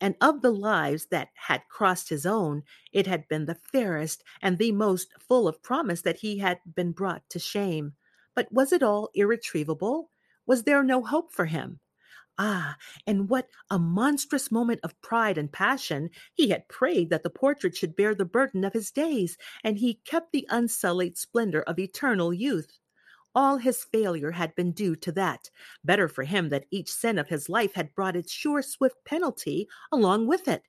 and 0.00 0.16
of 0.20 0.40
the 0.42 0.50
lives 0.50 1.06
that 1.06 1.28
had 1.34 1.62
crossed 1.68 2.08
his 2.08 2.26
own, 2.26 2.64
it 2.92 3.06
had 3.06 3.28
been 3.28 3.46
the 3.46 3.54
fairest 3.54 4.24
and 4.40 4.58
the 4.58 4.72
most 4.72 5.12
full 5.20 5.46
of 5.46 5.62
promise 5.62 6.02
that 6.02 6.16
he 6.16 6.38
had 6.38 6.58
been 6.74 6.90
brought 6.90 7.22
to 7.30 7.38
shame. 7.38 7.92
But 8.34 8.50
was 8.50 8.72
it 8.72 8.82
all 8.82 9.10
irretrievable? 9.14 10.10
Was 10.44 10.64
there 10.64 10.82
no 10.82 11.04
hope 11.04 11.32
for 11.32 11.44
him? 11.44 11.78
Ah, 12.38 12.76
and 13.06 13.28
what 13.30 13.48
a 13.70 13.78
monstrous 13.78 14.50
moment 14.50 14.80
of 14.82 15.00
pride 15.00 15.38
and 15.38 15.50
passion 15.50 16.10
he 16.34 16.48
had 16.50 16.68
prayed 16.68 17.08
that 17.10 17.22
the 17.22 17.30
portrait 17.30 17.74
should 17.74 17.96
bear 17.96 18.14
the 18.14 18.24
burden 18.26 18.64
of 18.64 18.72
his 18.74 18.90
days, 18.90 19.38
and 19.64 19.78
he 19.78 19.94
kept 20.04 20.30
the 20.32 20.46
unsullied 20.50 21.16
splendor 21.16 21.62
of 21.62 21.78
eternal 21.78 22.32
youth. 22.32 22.78
All 23.34 23.58
his 23.58 23.84
failure 23.84 24.32
had 24.32 24.54
been 24.54 24.72
due 24.72 24.96
to 24.96 25.12
that. 25.12 25.50
Better 25.84 26.08
for 26.08 26.24
him 26.24 26.48
that 26.50 26.66
each 26.70 26.92
sin 26.92 27.18
of 27.18 27.28
his 27.28 27.48
life 27.48 27.74
had 27.74 27.94
brought 27.94 28.16
its 28.16 28.32
sure, 28.32 28.62
swift 28.62 29.04
penalty 29.04 29.68
along 29.92 30.26
with 30.26 30.48
it. 30.48 30.64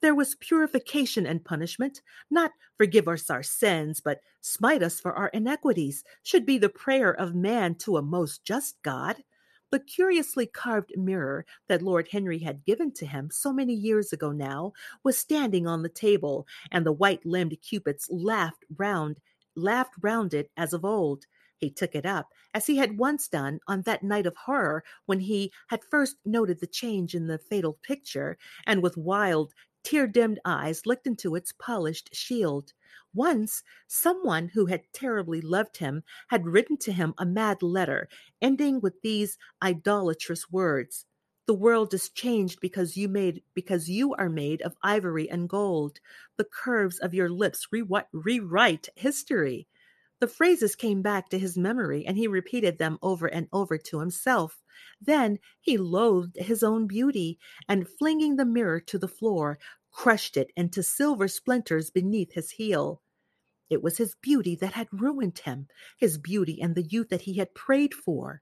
There 0.00 0.14
was 0.14 0.36
purification 0.36 1.26
and 1.26 1.44
punishment, 1.44 2.02
not 2.30 2.52
forgive 2.76 3.08
us 3.08 3.30
our 3.30 3.42
sins, 3.42 4.00
but 4.00 4.20
smite 4.40 4.82
us 4.82 5.00
for 5.00 5.12
our 5.14 5.28
iniquities, 5.28 6.04
should 6.22 6.46
be 6.46 6.58
the 6.58 6.68
prayer 6.68 7.12
of 7.12 7.34
man 7.34 7.74
to 7.76 7.96
a 7.96 8.02
most 8.02 8.44
just 8.44 8.82
God. 8.82 9.24
The 9.70 9.80
curiously 9.80 10.46
carved 10.46 10.92
mirror 10.96 11.44
that 11.68 11.82
Lord 11.82 12.08
Henry 12.10 12.38
had 12.38 12.64
given 12.64 12.90
to 12.94 13.06
him 13.06 13.30
so 13.30 13.52
many 13.52 13.74
years 13.74 14.12
ago 14.12 14.32
now 14.32 14.72
was 15.04 15.18
standing 15.18 15.66
on 15.66 15.82
the 15.82 15.90
table, 15.90 16.46
and 16.70 16.86
the 16.86 16.92
white-limbed 16.92 17.58
cupids 17.60 18.08
laughed 18.10 18.64
round 18.76 19.20
laughed 19.54 19.94
round 20.00 20.32
it 20.32 20.50
as 20.56 20.72
of 20.72 20.84
old. 20.84 21.26
He 21.58 21.70
took 21.70 21.94
it 21.94 22.06
up, 22.06 22.28
as 22.54 22.66
he 22.66 22.76
had 22.76 22.98
once 22.98 23.28
done 23.28 23.58
on 23.66 23.82
that 23.82 24.02
night 24.02 24.26
of 24.26 24.36
horror 24.36 24.84
when 25.06 25.20
he 25.20 25.52
had 25.68 25.84
first 25.84 26.16
noted 26.24 26.60
the 26.60 26.66
change 26.66 27.14
in 27.14 27.26
the 27.26 27.38
fatal 27.38 27.78
picture, 27.82 28.38
and 28.66 28.82
with 28.82 28.96
wild, 28.96 29.52
tear 29.82 30.06
dimmed 30.06 30.38
eyes 30.44 30.86
looked 30.86 31.06
into 31.06 31.34
its 31.34 31.52
polished 31.52 32.14
shield. 32.14 32.72
Once, 33.14 33.62
someone 33.86 34.48
who 34.48 34.66
had 34.66 34.82
terribly 34.92 35.40
loved 35.40 35.78
him 35.78 36.02
had 36.28 36.46
written 36.46 36.76
to 36.76 36.92
him 36.92 37.14
a 37.18 37.26
mad 37.26 37.62
letter, 37.62 38.08
ending 38.42 38.80
with 38.80 39.00
these 39.02 39.38
idolatrous 39.62 40.50
words 40.50 41.06
the 41.48 41.54
world 41.54 41.94
is 41.94 42.10
changed 42.10 42.60
because 42.60 42.94
you 42.94 43.08
made 43.08 43.42
because 43.54 43.88
you 43.88 44.14
are 44.16 44.28
made 44.28 44.60
of 44.60 44.76
ivory 44.82 45.30
and 45.30 45.48
gold. 45.48 45.98
The 46.36 46.44
curves 46.44 46.98
of 46.98 47.14
your 47.14 47.30
lips 47.30 47.68
re- 47.72 47.82
rewrite 48.12 48.90
history. 48.94 49.66
The 50.20 50.28
phrases 50.28 50.76
came 50.76 51.00
back 51.00 51.30
to 51.30 51.38
his 51.38 51.56
memory, 51.56 52.04
and 52.04 52.18
he 52.18 52.28
repeated 52.28 52.76
them 52.76 52.98
over 53.00 53.28
and 53.28 53.48
over 53.50 53.78
to 53.78 53.98
himself. 53.98 54.62
Then 55.00 55.38
he 55.58 55.78
loathed 55.78 56.36
his 56.36 56.62
own 56.62 56.86
beauty, 56.86 57.38
and 57.66 57.88
flinging 57.88 58.36
the 58.36 58.44
mirror 58.44 58.80
to 58.80 58.98
the 58.98 59.08
floor, 59.08 59.58
crushed 59.98 60.36
it 60.36 60.52
into 60.56 60.80
silver 60.80 61.26
splinters 61.26 61.90
beneath 61.90 62.34
his 62.34 62.52
heel. 62.52 63.02
It 63.68 63.82
was 63.82 63.98
his 63.98 64.14
beauty 64.22 64.54
that 64.54 64.74
had 64.74 64.86
ruined 64.92 65.40
him, 65.40 65.66
his 65.96 66.18
beauty 66.18 66.62
and 66.62 66.76
the 66.76 66.84
youth 66.84 67.08
that 67.08 67.22
he 67.22 67.34
had 67.38 67.52
prayed 67.52 67.92
for. 67.92 68.40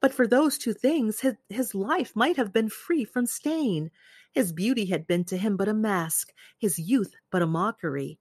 But 0.00 0.12
for 0.12 0.26
those 0.26 0.58
two 0.58 0.72
things, 0.72 1.20
his, 1.20 1.34
his 1.48 1.76
life 1.76 2.16
might 2.16 2.36
have 2.36 2.52
been 2.52 2.68
free 2.68 3.04
from 3.04 3.26
stain. 3.26 3.92
His 4.32 4.52
beauty 4.52 4.86
had 4.86 5.06
been 5.06 5.22
to 5.26 5.36
him 5.36 5.56
but 5.56 5.68
a 5.68 5.74
mask, 5.74 6.32
his 6.58 6.76
youth 6.76 7.14
but 7.30 7.40
a 7.40 7.46
mockery. 7.46 8.18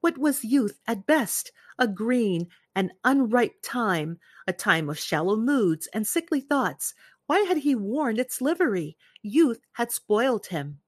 What 0.00 0.18
was 0.18 0.42
youth 0.42 0.80
at 0.84 1.06
best? 1.06 1.52
A 1.78 1.86
green 1.86 2.48
and 2.74 2.90
unripe 3.04 3.62
time, 3.62 4.18
a 4.48 4.52
time 4.52 4.90
of 4.90 4.98
shallow 4.98 5.36
moods 5.36 5.86
and 5.94 6.04
sickly 6.04 6.40
thoughts. 6.40 6.92
Why 7.26 7.42
had 7.42 7.58
he 7.58 7.76
worn 7.76 8.18
its 8.18 8.40
livery? 8.40 8.96
Youth 9.22 9.60
had 9.74 9.92
spoiled 9.92 10.46
him. 10.46 10.80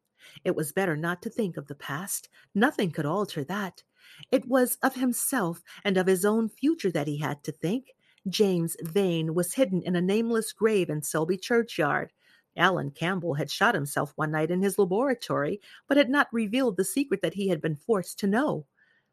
It 0.44 0.56
was 0.56 0.72
better 0.72 0.96
not 0.96 1.22
to 1.22 1.30
think 1.30 1.56
of 1.56 1.66
the 1.66 1.74
past. 1.74 2.28
Nothing 2.54 2.90
could 2.90 3.06
alter 3.06 3.44
that. 3.44 3.82
It 4.30 4.46
was 4.46 4.78
of 4.82 4.94
himself 4.94 5.62
and 5.84 5.96
of 5.96 6.06
his 6.06 6.24
own 6.24 6.48
future 6.48 6.90
that 6.90 7.06
he 7.06 7.18
had 7.18 7.44
to 7.44 7.52
think. 7.52 7.94
James 8.28 8.76
Vane 8.82 9.34
was 9.34 9.54
hidden 9.54 9.82
in 9.82 9.96
a 9.96 10.00
nameless 10.00 10.52
grave 10.52 10.90
in 10.90 11.02
Selby 11.02 11.36
churchyard. 11.36 12.12
Alan 12.56 12.90
Campbell 12.90 13.34
had 13.34 13.50
shot 13.50 13.74
himself 13.74 14.12
one 14.16 14.32
night 14.32 14.50
in 14.50 14.62
his 14.62 14.78
laboratory, 14.78 15.60
but 15.86 15.96
had 15.96 16.10
not 16.10 16.32
revealed 16.32 16.76
the 16.76 16.84
secret 16.84 17.22
that 17.22 17.34
he 17.34 17.48
had 17.48 17.60
been 17.60 17.76
forced 17.76 18.18
to 18.18 18.26
know. 18.26 18.66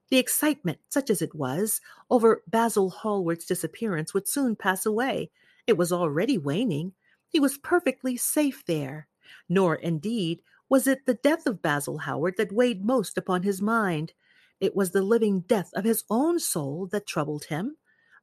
The 0.10 0.18
excitement, 0.18 0.80
such 0.90 1.10
as 1.10 1.22
it 1.22 1.36
was, 1.36 1.82
over 2.10 2.44
Basil 2.48 2.90
Hallward's 2.90 3.46
disappearance 3.46 4.14
would 4.14 4.28
soon 4.28 4.56
pass 4.56 4.86
away. 4.86 5.32
It 5.68 5.78
was 5.78 5.92
already 5.92 6.38
waning. 6.38 6.94
He 7.30 7.40
was 7.40 7.58
perfectly 7.58 8.18
safe 8.18 8.64
there. 8.66 9.08
Nor, 9.50 9.76
indeed, 9.76 10.42
was 10.70 10.88
it 10.88 11.06
the 11.06 11.14
death 11.14 11.46
of 11.46 11.62
Basil 11.62 12.00
Hallward 12.00 12.36
that 12.38 12.52
weighed 12.52 12.84
most 12.84 13.18
upon 13.18 13.44
his 13.44 13.62
mind. 13.62 14.14
It 14.60 14.76
was 14.76 14.92
the 14.92 15.02
living 15.02 15.42
death 15.42 15.70
of 15.76 15.84
his 15.84 16.04
own 16.10 16.40
soul 16.40 16.88
that 16.92 17.06
troubled 17.06 17.46
him. 17.46 17.78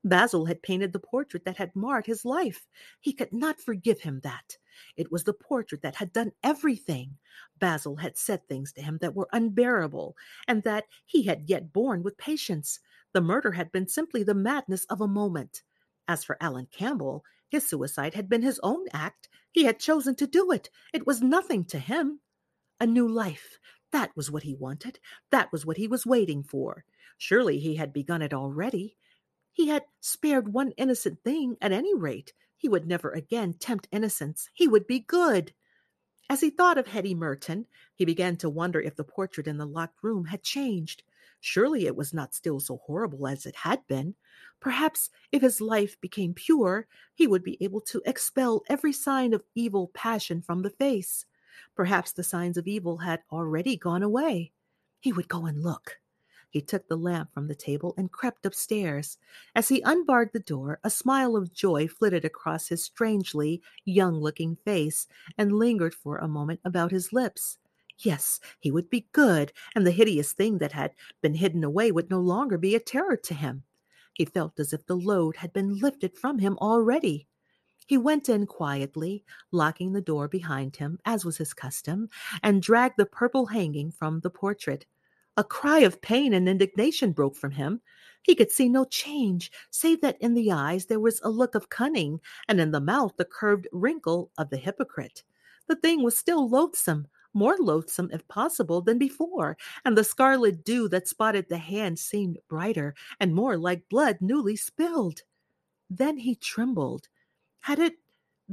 Basil 0.04 0.46
had 0.46 0.62
painted 0.62 0.92
the 0.92 0.98
portrait 0.98 1.44
that 1.44 1.58
had 1.58 1.76
marred 1.76 2.06
his 2.06 2.24
life. 2.24 2.66
He 3.00 3.12
could 3.12 3.32
not 3.32 3.60
forgive 3.60 4.00
him 4.00 4.20
that. 4.24 4.58
It 4.96 5.12
was 5.12 5.22
the 5.24 5.32
portrait 5.32 5.82
that 5.82 5.96
had 5.96 6.12
done 6.12 6.32
everything. 6.42 7.18
Basil 7.60 7.96
had 7.96 8.18
said 8.18 8.48
things 8.48 8.72
to 8.72 8.82
him 8.82 8.98
that 9.00 9.14
were 9.14 9.28
unbearable, 9.32 10.16
and 10.48 10.64
that 10.64 10.86
he 11.06 11.24
had 11.24 11.48
yet 11.48 11.72
borne 11.72 12.02
with 12.02 12.18
patience. 12.18 12.80
The 13.12 13.20
murder 13.20 13.52
had 13.52 13.70
been 13.70 13.86
simply 13.86 14.24
the 14.24 14.34
madness 14.34 14.84
of 14.86 15.00
a 15.00 15.06
moment. 15.06 15.62
As 16.08 16.24
for 16.24 16.36
Alan 16.40 16.66
Campbell, 16.72 17.24
his 17.48 17.68
suicide 17.68 18.14
had 18.14 18.28
been 18.28 18.42
his 18.42 18.58
own 18.64 18.86
act. 18.92 19.28
He 19.52 19.64
had 19.64 19.78
chosen 19.78 20.16
to 20.16 20.26
do 20.26 20.50
it. 20.50 20.68
It 20.92 21.06
was 21.06 21.22
nothing 21.22 21.64
to 21.66 21.78
him. 21.78 22.21
A 22.82 22.86
new 22.86 23.06
life. 23.06 23.60
That 23.92 24.10
was 24.16 24.28
what 24.28 24.42
he 24.42 24.56
wanted. 24.56 24.98
That 25.30 25.52
was 25.52 25.64
what 25.64 25.76
he 25.76 25.86
was 25.86 26.04
waiting 26.04 26.42
for. 26.42 26.84
Surely 27.16 27.60
he 27.60 27.76
had 27.76 27.92
begun 27.92 28.22
it 28.22 28.34
already. 28.34 28.96
He 29.52 29.68
had 29.68 29.84
spared 30.00 30.52
one 30.52 30.72
innocent 30.72 31.22
thing 31.22 31.56
at 31.60 31.70
any 31.70 31.94
rate. 31.94 32.32
He 32.56 32.68
would 32.68 32.88
never 32.88 33.10
again 33.12 33.52
tempt 33.52 33.86
innocence. 33.92 34.50
He 34.52 34.66
would 34.66 34.88
be 34.88 34.98
good. 34.98 35.52
As 36.28 36.40
he 36.40 36.50
thought 36.50 36.76
of 36.76 36.88
Hetty 36.88 37.14
Merton, 37.14 37.66
he 37.94 38.04
began 38.04 38.36
to 38.38 38.50
wonder 38.50 38.80
if 38.80 38.96
the 38.96 39.04
portrait 39.04 39.46
in 39.46 39.58
the 39.58 39.64
locked 39.64 40.02
room 40.02 40.24
had 40.24 40.42
changed. 40.42 41.04
Surely 41.38 41.86
it 41.86 41.94
was 41.94 42.12
not 42.12 42.34
still 42.34 42.58
so 42.58 42.78
horrible 42.78 43.28
as 43.28 43.46
it 43.46 43.54
had 43.54 43.86
been. 43.86 44.16
Perhaps 44.58 45.08
if 45.30 45.40
his 45.40 45.60
life 45.60 46.00
became 46.00 46.34
pure, 46.34 46.88
he 47.14 47.28
would 47.28 47.44
be 47.44 47.62
able 47.62 47.82
to 47.82 48.02
expel 48.04 48.64
every 48.68 48.92
sign 48.92 49.32
of 49.32 49.44
evil 49.54 49.86
passion 49.94 50.42
from 50.42 50.62
the 50.62 50.70
face. 50.70 51.26
Perhaps 51.74 52.12
the 52.12 52.24
signs 52.24 52.56
of 52.56 52.66
evil 52.66 52.98
had 52.98 53.22
already 53.30 53.76
gone 53.76 54.02
away. 54.02 54.52
He 55.00 55.12
would 55.12 55.28
go 55.28 55.46
and 55.46 55.62
look. 55.62 55.98
He 56.50 56.60
took 56.60 56.86
the 56.86 56.98
lamp 56.98 57.32
from 57.32 57.48
the 57.48 57.54
table 57.54 57.94
and 57.96 58.12
crept 58.12 58.44
upstairs. 58.44 59.16
As 59.54 59.68
he 59.68 59.80
unbarred 59.80 60.34
the 60.34 60.38
door, 60.38 60.78
a 60.84 60.90
smile 60.90 61.34
of 61.34 61.54
joy 61.54 61.88
flitted 61.88 62.26
across 62.26 62.68
his 62.68 62.84
strangely 62.84 63.62
young 63.86 64.20
looking 64.20 64.56
face 64.56 65.08
and 65.38 65.58
lingered 65.58 65.94
for 65.94 66.18
a 66.18 66.28
moment 66.28 66.60
about 66.62 66.90
his 66.90 67.10
lips. 67.10 67.56
Yes, 67.96 68.38
he 68.60 68.70
would 68.70 68.90
be 68.90 69.08
good, 69.12 69.52
and 69.74 69.86
the 69.86 69.92
hideous 69.92 70.34
thing 70.34 70.58
that 70.58 70.72
had 70.72 70.92
been 71.22 71.34
hidden 71.34 71.64
away 71.64 71.90
would 71.90 72.10
no 72.10 72.20
longer 72.20 72.58
be 72.58 72.74
a 72.74 72.80
terror 72.80 73.16
to 73.16 73.34
him. 73.34 73.62
He 74.12 74.26
felt 74.26 74.60
as 74.60 74.74
if 74.74 74.84
the 74.84 74.96
load 74.96 75.36
had 75.36 75.54
been 75.54 75.78
lifted 75.78 76.18
from 76.18 76.38
him 76.38 76.58
already. 76.58 77.28
He 77.86 77.98
went 77.98 78.28
in 78.28 78.46
quietly, 78.46 79.24
locking 79.50 79.92
the 79.92 80.00
door 80.00 80.28
behind 80.28 80.76
him, 80.76 80.98
as 81.04 81.24
was 81.24 81.38
his 81.38 81.54
custom, 81.54 82.08
and 82.42 82.62
dragged 82.62 82.96
the 82.96 83.06
purple 83.06 83.46
hanging 83.46 83.90
from 83.90 84.20
the 84.20 84.30
portrait. 84.30 84.86
A 85.36 85.44
cry 85.44 85.78
of 85.78 86.02
pain 86.02 86.32
and 86.32 86.48
indignation 86.48 87.12
broke 87.12 87.36
from 87.36 87.52
him. 87.52 87.80
He 88.22 88.34
could 88.34 88.52
see 88.52 88.68
no 88.68 88.84
change, 88.84 89.50
save 89.70 90.00
that 90.02 90.16
in 90.20 90.34
the 90.34 90.52
eyes 90.52 90.86
there 90.86 91.00
was 91.00 91.20
a 91.22 91.30
look 91.30 91.54
of 91.54 91.70
cunning, 91.70 92.20
and 92.48 92.60
in 92.60 92.70
the 92.70 92.80
mouth 92.80 93.14
the 93.16 93.24
curved 93.24 93.66
wrinkle 93.72 94.30
of 94.38 94.50
the 94.50 94.58
hypocrite. 94.58 95.22
The 95.68 95.76
thing 95.76 96.02
was 96.02 96.18
still 96.18 96.48
loathsome, 96.48 97.08
more 97.34 97.56
loathsome, 97.58 98.10
if 98.12 98.26
possible, 98.28 98.82
than 98.82 98.98
before, 98.98 99.56
and 99.84 99.96
the 99.96 100.04
scarlet 100.04 100.64
dew 100.64 100.88
that 100.88 101.08
spotted 101.08 101.48
the 101.48 101.58
hand 101.58 101.98
seemed 101.98 102.38
brighter 102.48 102.94
and 103.18 103.34
more 103.34 103.56
like 103.56 103.88
blood 103.88 104.18
newly 104.20 104.56
spilled. 104.56 105.22
Then 105.88 106.18
he 106.18 106.34
trembled. 106.34 107.08
Had 107.62 107.78
it 107.78 107.98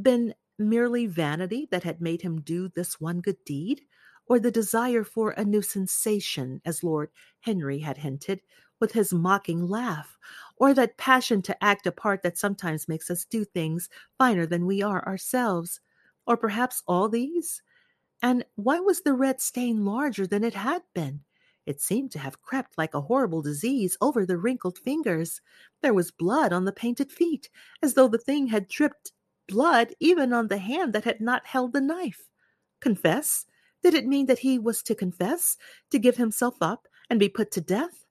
been 0.02 0.34
merely 0.58 1.06
vanity 1.06 1.68
that 1.72 1.84
had 1.84 2.00
made 2.02 2.22
him 2.22 2.42
do 2.42 2.70
this 2.70 3.00
one 3.00 3.20
good 3.22 3.44
deed? 3.44 3.82
or 4.26 4.40
the 4.40 4.52
desire 4.52 5.04
for 5.04 5.32
a 5.32 5.44
new 5.44 5.62
sensation, 5.62 6.62
as 6.64 6.84
Lord 6.84 7.12
Henry 7.42 7.80
had 7.80 7.98
hinted, 7.98 8.42
with 8.80 8.94
his 8.94 9.12
mocking 9.12 9.68
laugh, 9.68 10.18
or 10.56 10.74
that 10.76 10.98
passion 10.98 11.42
to 11.42 11.64
act 11.64 11.86
a 11.88 11.92
part 11.92 12.22
that 12.24 12.38
sometimes 12.38 12.88
makes 12.88 13.10
us 13.10 13.26
do 13.26 13.44
things 13.44 13.90
finer 14.18 14.46
than 14.46 14.66
we 14.66 14.82
are 14.82 15.06
ourselves, 15.06 15.82
or 16.26 16.38
perhaps 16.38 16.84
all 16.88 17.10
these? 17.10 17.62
And 18.22 18.46
why 18.56 18.80
was 18.80 19.02
the 19.02 19.14
red 19.14 19.42
stain 19.42 19.86
larger 19.86 20.28
than 20.28 20.44
it 20.44 20.56
had 20.56 20.84
been? 20.94 21.26
It 21.66 21.82
seemed 21.82 22.12
to 22.12 22.20
have 22.20 22.42
crept 22.42 22.78
like 22.78 22.94
a 22.94 23.02
horrible 23.02 23.42
disease 23.42 23.98
over 24.02 24.26
the 24.26 24.38
wrinkled 24.38 24.78
fingers. 24.78 25.42
There 25.82 25.94
was 25.94 26.12
blood 26.12 26.52
on 26.52 26.66
the 26.66 26.72
painted 26.72 27.12
feet, 27.12 27.50
as 27.82 27.94
though 27.94 28.08
the 28.08 28.18
thing 28.18 28.48
had 28.48 28.68
dripped 28.68 29.12
blood 29.48 29.94
even 30.00 30.34
on 30.34 30.48
the 30.48 30.58
hand 30.58 30.94
that 30.94 31.04
had 31.04 31.22
not 31.22 31.46
held 31.46 31.74
the 31.74 31.82
knife. 31.82 32.30
Confess? 32.80 33.46
Did 33.84 33.94
it 33.94 34.06
mean 34.06 34.26
that 34.26 34.40
he 34.40 34.60
was 34.60 34.84
to 34.84 34.96
confess, 34.96 35.58
to 35.92 36.00
give 36.00 36.18
himself 36.18 36.56
up, 36.62 36.88
and 37.10 37.20
be 37.20 37.30
put 37.30 37.52
to 37.52 37.62
death? 37.62 38.06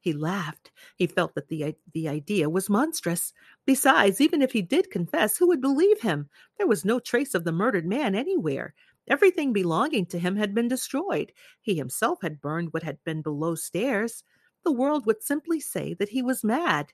He 0.00 0.14
laughed. 0.14 0.70
He 0.96 1.06
felt 1.06 1.34
that 1.34 1.48
the, 1.48 1.76
the 1.92 2.08
idea 2.08 2.48
was 2.48 2.70
monstrous. 2.70 3.34
Besides, 3.66 4.20
even 4.20 4.40
if 4.40 4.52
he 4.52 4.62
did 4.62 4.90
confess, 4.90 5.36
who 5.36 5.46
would 5.48 5.60
believe 5.60 6.00
him? 6.00 6.30
There 6.56 6.66
was 6.66 6.86
no 6.86 7.00
trace 7.00 7.34
of 7.34 7.44
the 7.44 7.52
murdered 7.52 7.86
man 7.86 8.14
anywhere. 8.14 8.74
Everything 9.10 9.52
belonging 9.52 10.06
to 10.06 10.20
him 10.20 10.36
had 10.36 10.54
been 10.54 10.68
destroyed. 10.68 11.32
He 11.60 11.74
himself 11.74 12.20
had 12.22 12.40
burned 12.40 12.72
what 12.72 12.84
had 12.84 13.02
been 13.04 13.22
below 13.22 13.56
stairs. 13.56 14.22
The 14.64 14.70
world 14.70 15.04
would 15.04 15.22
simply 15.22 15.58
say 15.58 15.94
that 15.94 16.10
he 16.10 16.22
was 16.22 16.44
mad. 16.44 16.92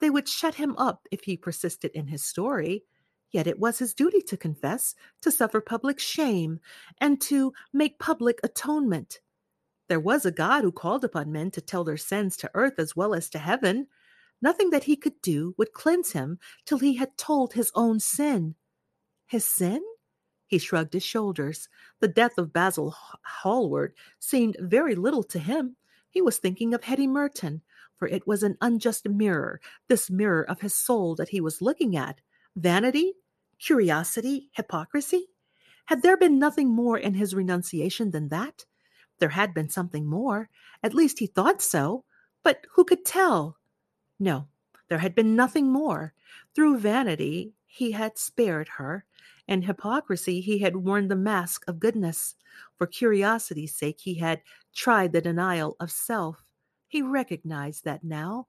They 0.00 0.08
would 0.08 0.28
shut 0.28 0.54
him 0.54 0.74
up 0.78 1.06
if 1.10 1.24
he 1.24 1.36
persisted 1.36 1.90
in 1.92 2.06
his 2.06 2.24
story. 2.24 2.84
Yet 3.30 3.46
it 3.46 3.58
was 3.58 3.78
his 3.78 3.92
duty 3.92 4.22
to 4.22 4.36
confess, 4.36 4.94
to 5.20 5.30
suffer 5.30 5.60
public 5.60 6.00
shame, 6.00 6.58
and 6.98 7.20
to 7.22 7.52
make 7.72 7.98
public 7.98 8.40
atonement. 8.42 9.20
There 9.88 10.00
was 10.00 10.24
a 10.24 10.32
God 10.32 10.64
who 10.64 10.72
called 10.72 11.04
upon 11.04 11.32
men 11.32 11.50
to 11.50 11.60
tell 11.60 11.84
their 11.84 11.98
sins 11.98 12.38
to 12.38 12.50
earth 12.54 12.78
as 12.78 12.96
well 12.96 13.14
as 13.14 13.28
to 13.30 13.38
heaven. 13.38 13.88
Nothing 14.40 14.70
that 14.70 14.84
he 14.84 14.96
could 14.96 15.20
do 15.20 15.54
would 15.58 15.74
cleanse 15.74 16.12
him 16.12 16.38
till 16.64 16.78
he 16.78 16.96
had 16.96 17.18
told 17.18 17.52
his 17.52 17.70
own 17.74 18.00
sin. 18.00 18.54
His 19.26 19.44
sin? 19.44 19.82
He 20.52 20.58
shrugged 20.58 20.92
his 20.92 21.02
shoulders. 21.02 21.70
The 22.00 22.08
death 22.08 22.36
of 22.36 22.52
Basil 22.52 22.94
Hallward 23.24 23.94
seemed 24.18 24.58
very 24.60 24.94
little 24.94 25.22
to 25.22 25.38
him. 25.38 25.76
He 26.10 26.20
was 26.20 26.36
thinking 26.36 26.74
of 26.74 26.84
Hetty 26.84 27.06
Merton, 27.06 27.62
for 27.96 28.06
it 28.06 28.26
was 28.26 28.42
an 28.42 28.58
unjust 28.60 29.08
mirror, 29.08 29.62
this 29.88 30.10
mirror 30.10 30.42
of 30.42 30.60
his 30.60 30.74
soul 30.74 31.14
that 31.14 31.30
he 31.30 31.40
was 31.40 31.62
looking 31.62 31.96
at. 31.96 32.20
Vanity? 32.54 33.14
curiosity, 33.58 34.50
hypocrisy? 34.52 35.30
Had 35.86 36.02
there 36.02 36.18
been 36.18 36.38
nothing 36.38 36.68
more 36.68 36.98
in 36.98 37.14
his 37.14 37.34
renunciation 37.34 38.10
than 38.10 38.28
that? 38.28 38.66
There 39.20 39.30
had 39.30 39.54
been 39.54 39.70
something 39.70 40.04
more. 40.04 40.50
At 40.82 40.92
least 40.92 41.18
he 41.18 41.26
thought 41.26 41.62
so. 41.62 42.04
But 42.42 42.66
who 42.72 42.84
could 42.84 43.06
tell? 43.06 43.56
No, 44.20 44.48
there 44.88 44.98
had 44.98 45.14
been 45.14 45.34
nothing 45.34 45.72
more. 45.72 46.12
Through 46.54 46.76
vanity, 46.76 47.54
he 47.64 47.92
had 47.92 48.18
spared 48.18 48.68
her. 48.76 49.06
In 49.48 49.62
hypocrisy, 49.62 50.40
he 50.40 50.58
had 50.58 50.76
worn 50.76 51.08
the 51.08 51.16
mask 51.16 51.64
of 51.66 51.80
goodness. 51.80 52.36
For 52.78 52.86
curiosity's 52.86 53.74
sake, 53.74 54.00
he 54.00 54.14
had 54.14 54.42
tried 54.74 55.12
the 55.12 55.20
denial 55.20 55.76
of 55.80 55.90
self. 55.90 56.44
He 56.88 57.02
recognized 57.02 57.84
that 57.84 58.04
now. 58.04 58.48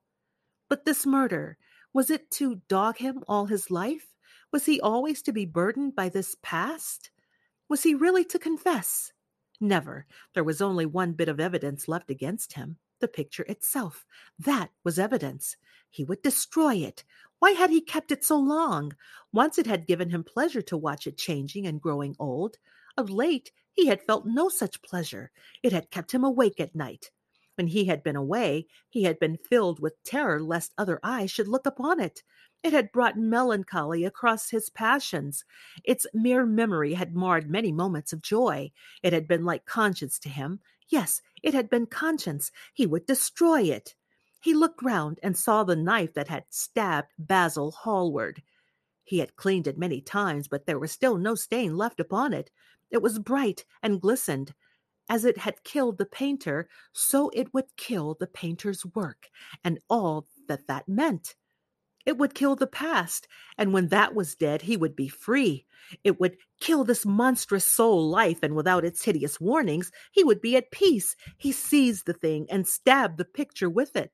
But 0.70 0.86
this 0.86 1.06
murder, 1.06 1.58
was 1.94 2.10
it 2.10 2.30
to 2.32 2.62
dog 2.68 2.98
him 2.98 3.24
all 3.28 3.46
his 3.46 3.72
life? 3.72 4.14
Was 4.52 4.66
he 4.66 4.80
always 4.82 5.22
to 5.24 5.32
be 5.32 5.46
burdened 5.46 5.96
by 5.96 6.10
this 6.10 6.36
past? 6.42 7.12
Was 7.70 7.84
he 7.84 7.96
really 7.96 8.24
to 8.26 8.40
confess? 8.40 9.12
Never. 9.60 10.06
There 10.34 10.44
was 10.44 10.62
only 10.62 10.86
one 10.86 11.14
bit 11.14 11.30
of 11.30 11.40
evidence 11.40 11.88
left 11.88 12.10
against 12.10 12.54
him 12.54 12.78
the 13.04 13.08
picture 13.10 13.44
itself. 13.50 14.06
That 14.40 14.72
was 14.86 14.98
evidence. 14.98 15.58
He 15.90 16.06
would 16.06 16.22
destroy 16.22 16.76
it. 16.76 17.04
Why 17.40 17.52
had 17.52 17.70
he 17.70 17.82
kept 17.82 18.14
it 18.14 18.24
so 18.24 18.40
long? 18.40 18.94
Once 19.34 19.58
it 19.58 19.68
had 19.68 19.86
given 19.86 20.10
him 20.10 20.24
pleasure 20.24 20.62
to 20.62 20.78
watch 20.78 21.06
it 21.06 21.18
changing 21.18 21.68
and 21.68 21.82
growing 21.82 22.16
old. 22.18 22.56
Of 22.96 23.10
late, 23.10 23.52
he 23.74 23.88
had 23.88 24.02
felt 24.02 24.26
no 24.26 24.48
such 24.48 24.82
pleasure. 24.82 25.32
It 25.62 25.74
had 25.74 25.92
kept 25.92 26.14
him 26.14 26.24
awake 26.24 26.62
at 26.62 26.76
night. 26.76 27.12
When 27.56 27.68
he 27.68 27.86
had 27.86 28.04
been 28.04 28.16
away, 28.16 28.68
he 28.90 29.04
had 29.04 29.20
been 29.20 29.38
filled 29.38 29.82
with 29.82 30.02
terror 30.06 30.42
lest 30.42 30.74
other 30.78 31.02
eyes 31.04 31.30
should 31.30 31.50
look 31.50 31.66
upon 31.66 32.00
it. 32.00 32.24
It 32.64 32.72
had 32.72 32.94
brought 32.94 33.18
melancholy 33.18 34.06
across 34.06 34.50
his 34.50 34.70
passions. 34.70 35.44
Its 35.84 36.08
mere 36.14 36.46
memory 36.46 36.94
had 36.94 37.14
marred 37.14 37.50
many 37.50 37.74
moments 37.74 38.14
of 38.14 38.22
joy. 38.22 38.72
It 39.04 39.12
had 39.12 39.28
been 39.28 39.44
like 39.44 39.66
conscience 39.66 40.18
to 40.20 40.30
him. 40.30 40.62
Yes, 40.90 41.22
it 41.42 41.54
had 41.54 41.70
been 41.70 41.86
conscience. 41.86 42.52
He 42.74 42.86
would 42.86 43.06
destroy 43.06 43.62
it. 43.64 43.96
He 44.42 44.54
looked 44.54 44.84
round 44.84 45.20
and 45.24 45.38
saw 45.38 45.64
the 45.64 45.76
knife 45.76 46.14
that 46.14 46.28
had 46.28 46.46
stabbed 46.50 47.14
Basil 47.18 47.72
Hallward. 47.72 48.44
He 49.04 49.20
had 49.20 49.36
cleaned 49.36 49.68
it 49.68 49.78
many 49.78 50.02
times, 50.02 50.48
but 50.48 50.66
there 50.66 50.80
was 50.80 50.92
still 50.92 51.18
no 51.18 51.36
stain 51.36 51.78
left 51.78 52.00
upon 52.00 52.34
it. 52.34 52.52
It 52.92 53.02
was 53.02 53.20
bright 53.20 53.66
and 53.82 54.02
glistened. 54.02 54.54
As 55.10 55.26
it 55.26 55.38
had 55.38 55.64
killed 55.64 55.98
the 55.98 56.06
painter, 56.06 56.70
so 56.94 57.30
it 57.34 57.54
would 57.54 57.76
kill 57.76 58.16
the 58.20 58.28
painter's 58.28 58.86
work 58.86 59.30
and 59.64 59.80
all 59.90 60.28
that 60.48 60.68
that 60.68 60.88
meant. 60.88 61.36
It 62.06 62.18
would 62.18 62.36
kill 62.36 62.56
the 62.56 62.68
past, 62.68 63.28
and 63.58 63.72
when 63.72 63.88
that 63.88 64.14
was 64.14 64.36
dead, 64.36 64.64
he 64.64 64.76
would 64.76 64.96
be 64.96 65.08
free. 65.08 65.66
It 66.04 66.20
would 66.20 66.38
kill 66.60 66.84
this 66.84 67.06
monstrous 67.06 67.66
soul 67.66 68.10
life, 68.10 68.40
and 68.44 68.56
without 68.56 68.84
its 68.84 69.04
hideous 69.04 69.40
warnings, 69.40 69.92
he 70.12 70.24
would 70.24 70.42
be 70.42 70.58
at 70.58 70.72
peace. 70.72 71.16
He 71.38 71.52
seized 71.52 72.06
the 72.06 72.14
thing 72.14 72.48
and 72.50 72.68
stabbed 72.68 73.18
the 73.18 73.26
picture 73.26 73.70
with 73.70 73.96
it. 73.96 74.12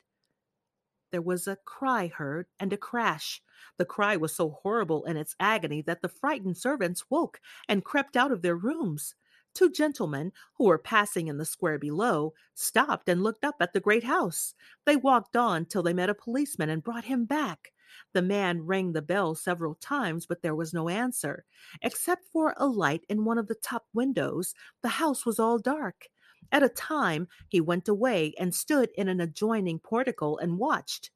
There 1.11 1.21
was 1.21 1.47
a 1.47 1.57
cry 1.65 2.07
heard 2.07 2.45
and 2.59 2.71
a 2.71 2.77
crash. 2.77 3.41
The 3.77 3.85
cry 3.85 4.15
was 4.15 4.35
so 4.35 4.51
horrible 4.61 5.03
in 5.05 5.17
its 5.17 5.35
agony 5.39 5.81
that 5.83 6.01
the 6.01 6.09
frightened 6.09 6.57
servants 6.57 7.09
woke 7.09 7.39
and 7.67 7.83
crept 7.83 8.15
out 8.15 8.31
of 8.31 8.43
their 8.43 8.55
rooms. 8.55 9.15
Two 9.55 9.71
gentlemen, 9.71 10.31
who 10.55 10.65
were 10.65 10.77
passing 10.77 11.27
in 11.27 11.37
the 11.37 11.45
square 11.45 11.79
below, 11.79 12.33
stopped 12.53 13.09
and 13.09 13.23
looked 13.23 13.43
up 13.43 13.55
at 13.59 13.73
the 13.73 13.79
great 13.79 14.03
house. 14.03 14.53
They 14.85 14.95
walked 14.95 15.35
on 15.35 15.65
till 15.65 15.81
they 15.81 15.93
met 15.93 16.09
a 16.09 16.13
policeman 16.13 16.69
and 16.69 16.83
brought 16.83 17.05
him 17.05 17.25
back. 17.25 17.71
The 18.13 18.21
man 18.21 18.65
rang 18.65 18.93
the 18.93 19.01
bell 19.01 19.35
several 19.35 19.75
times, 19.75 20.25
but 20.25 20.41
there 20.41 20.55
was 20.55 20.73
no 20.73 20.89
answer. 20.89 21.45
Except 21.81 22.25
for 22.31 22.53
a 22.57 22.67
light 22.67 23.05
in 23.09 23.25
one 23.25 23.37
of 23.37 23.47
the 23.47 23.55
top 23.55 23.85
windows, 23.93 24.53
the 24.81 24.89
house 24.89 25.25
was 25.25 25.39
all 25.39 25.59
dark. 25.59 26.07
At 26.51 26.63
a 26.63 26.69
time, 26.69 27.27
he 27.47 27.61
went 27.61 27.87
away 27.87 28.33
and 28.39 28.55
stood 28.55 28.89
in 28.95 29.07
an 29.07 29.19
adjoining 29.19 29.79
portico 29.79 30.37
and 30.37 30.57
watched. 30.57 31.11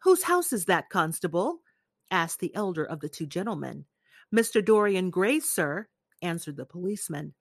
Whose 0.00 0.24
house 0.24 0.52
is 0.52 0.66
that, 0.66 0.90
constable? 0.90 1.62
asked 2.10 2.40
the 2.40 2.54
elder 2.54 2.84
of 2.84 3.00
the 3.00 3.08
two 3.08 3.26
gentlemen. 3.26 3.86
Mr. 4.34 4.64
Dorian 4.64 5.10
Gray's, 5.10 5.50
sir, 5.50 5.88
answered 6.22 6.56
the 6.56 6.64
policeman. 6.64 7.34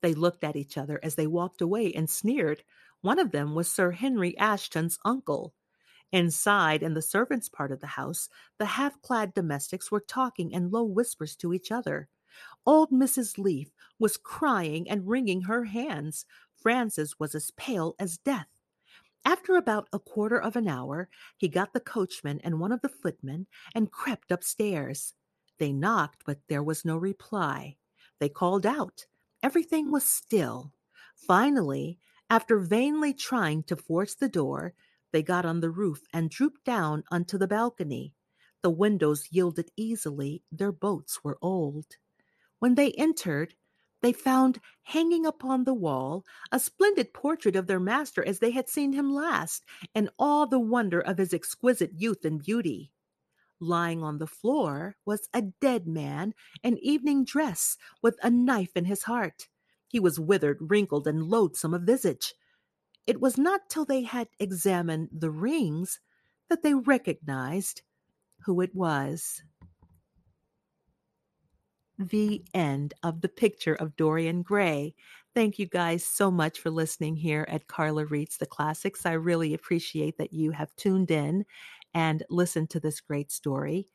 They 0.00 0.14
looked 0.14 0.44
at 0.44 0.56
each 0.56 0.76
other 0.78 1.00
as 1.02 1.14
they 1.14 1.26
walked 1.26 1.60
away 1.60 1.92
and 1.92 2.08
sneered. 2.08 2.62
One 3.00 3.18
of 3.18 3.30
them 3.30 3.54
was 3.54 3.70
Sir 3.70 3.92
Henry 3.92 4.36
Ashton's 4.38 4.98
uncle. 5.04 5.54
Inside, 6.12 6.82
in 6.82 6.94
the 6.94 7.02
servants' 7.02 7.48
part 7.48 7.70
of 7.70 7.80
the 7.80 7.86
house, 7.86 8.28
the 8.58 8.64
half 8.64 9.00
clad 9.02 9.34
domestics 9.34 9.90
were 9.90 10.00
talking 10.00 10.50
in 10.50 10.70
low 10.70 10.84
whispers 10.84 11.36
to 11.36 11.52
each 11.52 11.70
other. 11.70 12.08
Old 12.64 12.90
Mrs. 12.90 13.36
Leaf 13.36 13.72
was 13.98 14.16
crying 14.16 14.88
and 14.88 15.08
wringing 15.08 15.42
her 15.42 15.64
hands. 15.64 16.24
Francis 16.54 17.18
was 17.18 17.34
as 17.34 17.50
pale 17.52 17.94
as 17.98 18.18
death. 18.18 18.48
After 19.24 19.56
about 19.56 19.88
a 19.92 19.98
quarter 19.98 20.40
of 20.40 20.56
an 20.56 20.68
hour, 20.68 21.08
he 21.36 21.48
got 21.48 21.72
the 21.72 21.80
coachman 21.80 22.40
and 22.42 22.60
one 22.60 22.72
of 22.72 22.80
the 22.80 22.88
footmen 22.88 23.46
and 23.74 23.90
crept 23.90 24.30
upstairs. 24.30 25.14
They 25.58 25.72
knocked, 25.72 26.22
but 26.24 26.38
there 26.48 26.62
was 26.62 26.84
no 26.84 26.96
reply. 26.96 27.76
They 28.20 28.28
called 28.28 28.64
out. 28.64 29.06
Everything 29.42 29.90
was 29.90 30.04
still. 30.04 30.72
Finally, 31.14 31.98
after 32.30 32.58
vainly 32.58 33.12
trying 33.12 33.62
to 33.64 33.76
force 33.76 34.14
the 34.14 34.28
door, 34.28 34.74
they 35.12 35.22
got 35.22 35.44
on 35.44 35.60
the 35.60 35.70
roof 35.70 36.02
and 36.12 36.30
drooped 36.30 36.64
down 36.64 37.04
onto 37.10 37.38
the 37.38 37.48
balcony. 37.48 38.14
The 38.62 38.70
windows 38.70 39.28
yielded 39.30 39.70
easily, 39.76 40.42
their 40.50 40.72
boats 40.72 41.22
were 41.22 41.38
old. 41.40 41.86
When 42.58 42.74
they 42.74 42.92
entered, 42.92 43.54
they 44.00 44.12
found 44.12 44.60
hanging 44.82 45.26
upon 45.26 45.64
the 45.64 45.74
wall 45.74 46.24
a 46.52 46.60
splendid 46.60 47.12
portrait 47.12 47.56
of 47.56 47.66
their 47.66 47.80
master 47.80 48.24
as 48.24 48.38
they 48.38 48.50
had 48.50 48.68
seen 48.68 48.92
him 48.92 49.12
last, 49.12 49.64
and 49.94 50.10
all 50.18 50.46
the 50.46 50.60
wonder 50.60 51.00
of 51.00 51.18
his 51.18 51.34
exquisite 51.34 51.92
youth 51.94 52.24
and 52.24 52.42
beauty. 52.42 52.92
Lying 53.60 54.04
on 54.04 54.18
the 54.18 54.26
floor 54.26 54.96
was 55.04 55.28
a 55.34 55.42
dead 55.60 55.88
man 55.88 56.34
in 56.62 56.78
evening 56.78 57.24
dress, 57.24 57.76
with 58.02 58.16
a 58.22 58.30
knife 58.30 58.76
in 58.76 58.84
his 58.84 59.02
heart. 59.02 59.48
He 59.88 59.98
was 59.98 60.20
withered, 60.20 60.58
wrinkled, 60.60 61.08
and 61.08 61.24
loathsome 61.24 61.74
of 61.74 61.82
visage. 61.82 62.34
It 63.08 63.22
was 63.22 63.38
not 63.38 63.70
till 63.70 63.86
they 63.86 64.02
had 64.02 64.28
examined 64.38 65.08
the 65.10 65.30
rings 65.30 65.98
that 66.50 66.62
they 66.62 66.74
recognized 66.74 67.80
who 68.44 68.60
it 68.60 68.74
was. 68.74 69.42
The 71.98 72.44
end 72.52 72.92
of 73.02 73.22
the 73.22 73.30
picture 73.30 73.74
of 73.74 73.96
Dorian 73.96 74.42
Gray. 74.42 74.94
Thank 75.34 75.58
you 75.58 75.64
guys 75.64 76.04
so 76.04 76.30
much 76.30 76.60
for 76.60 76.68
listening 76.68 77.16
here 77.16 77.46
at 77.48 77.66
Carla 77.66 78.04
Reads 78.04 78.36
the 78.36 78.44
Classics. 78.44 79.06
I 79.06 79.12
really 79.12 79.54
appreciate 79.54 80.18
that 80.18 80.34
you 80.34 80.50
have 80.50 80.76
tuned 80.76 81.10
in 81.10 81.46
and 81.94 82.22
listened 82.28 82.68
to 82.70 82.80
this 82.80 83.00
great 83.00 83.32
story. 83.32 83.88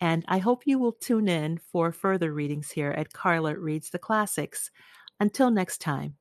And 0.00 0.24
I 0.28 0.38
hope 0.38 0.62
you 0.64 0.78
will 0.78 0.92
tune 0.92 1.28
in 1.28 1.58
for 1.58 1.92
further 1.92 2.32
readings 2.32 2.70
here 2.70 2.92
at 2.92 3.12
Carla 3.12 3.54
Reads 3.58 3.90
the 3.90 3.98
Classics. 3.98 4.70
Until 5.20 5.50
next 5.50 5.82
time. 5.82 6.16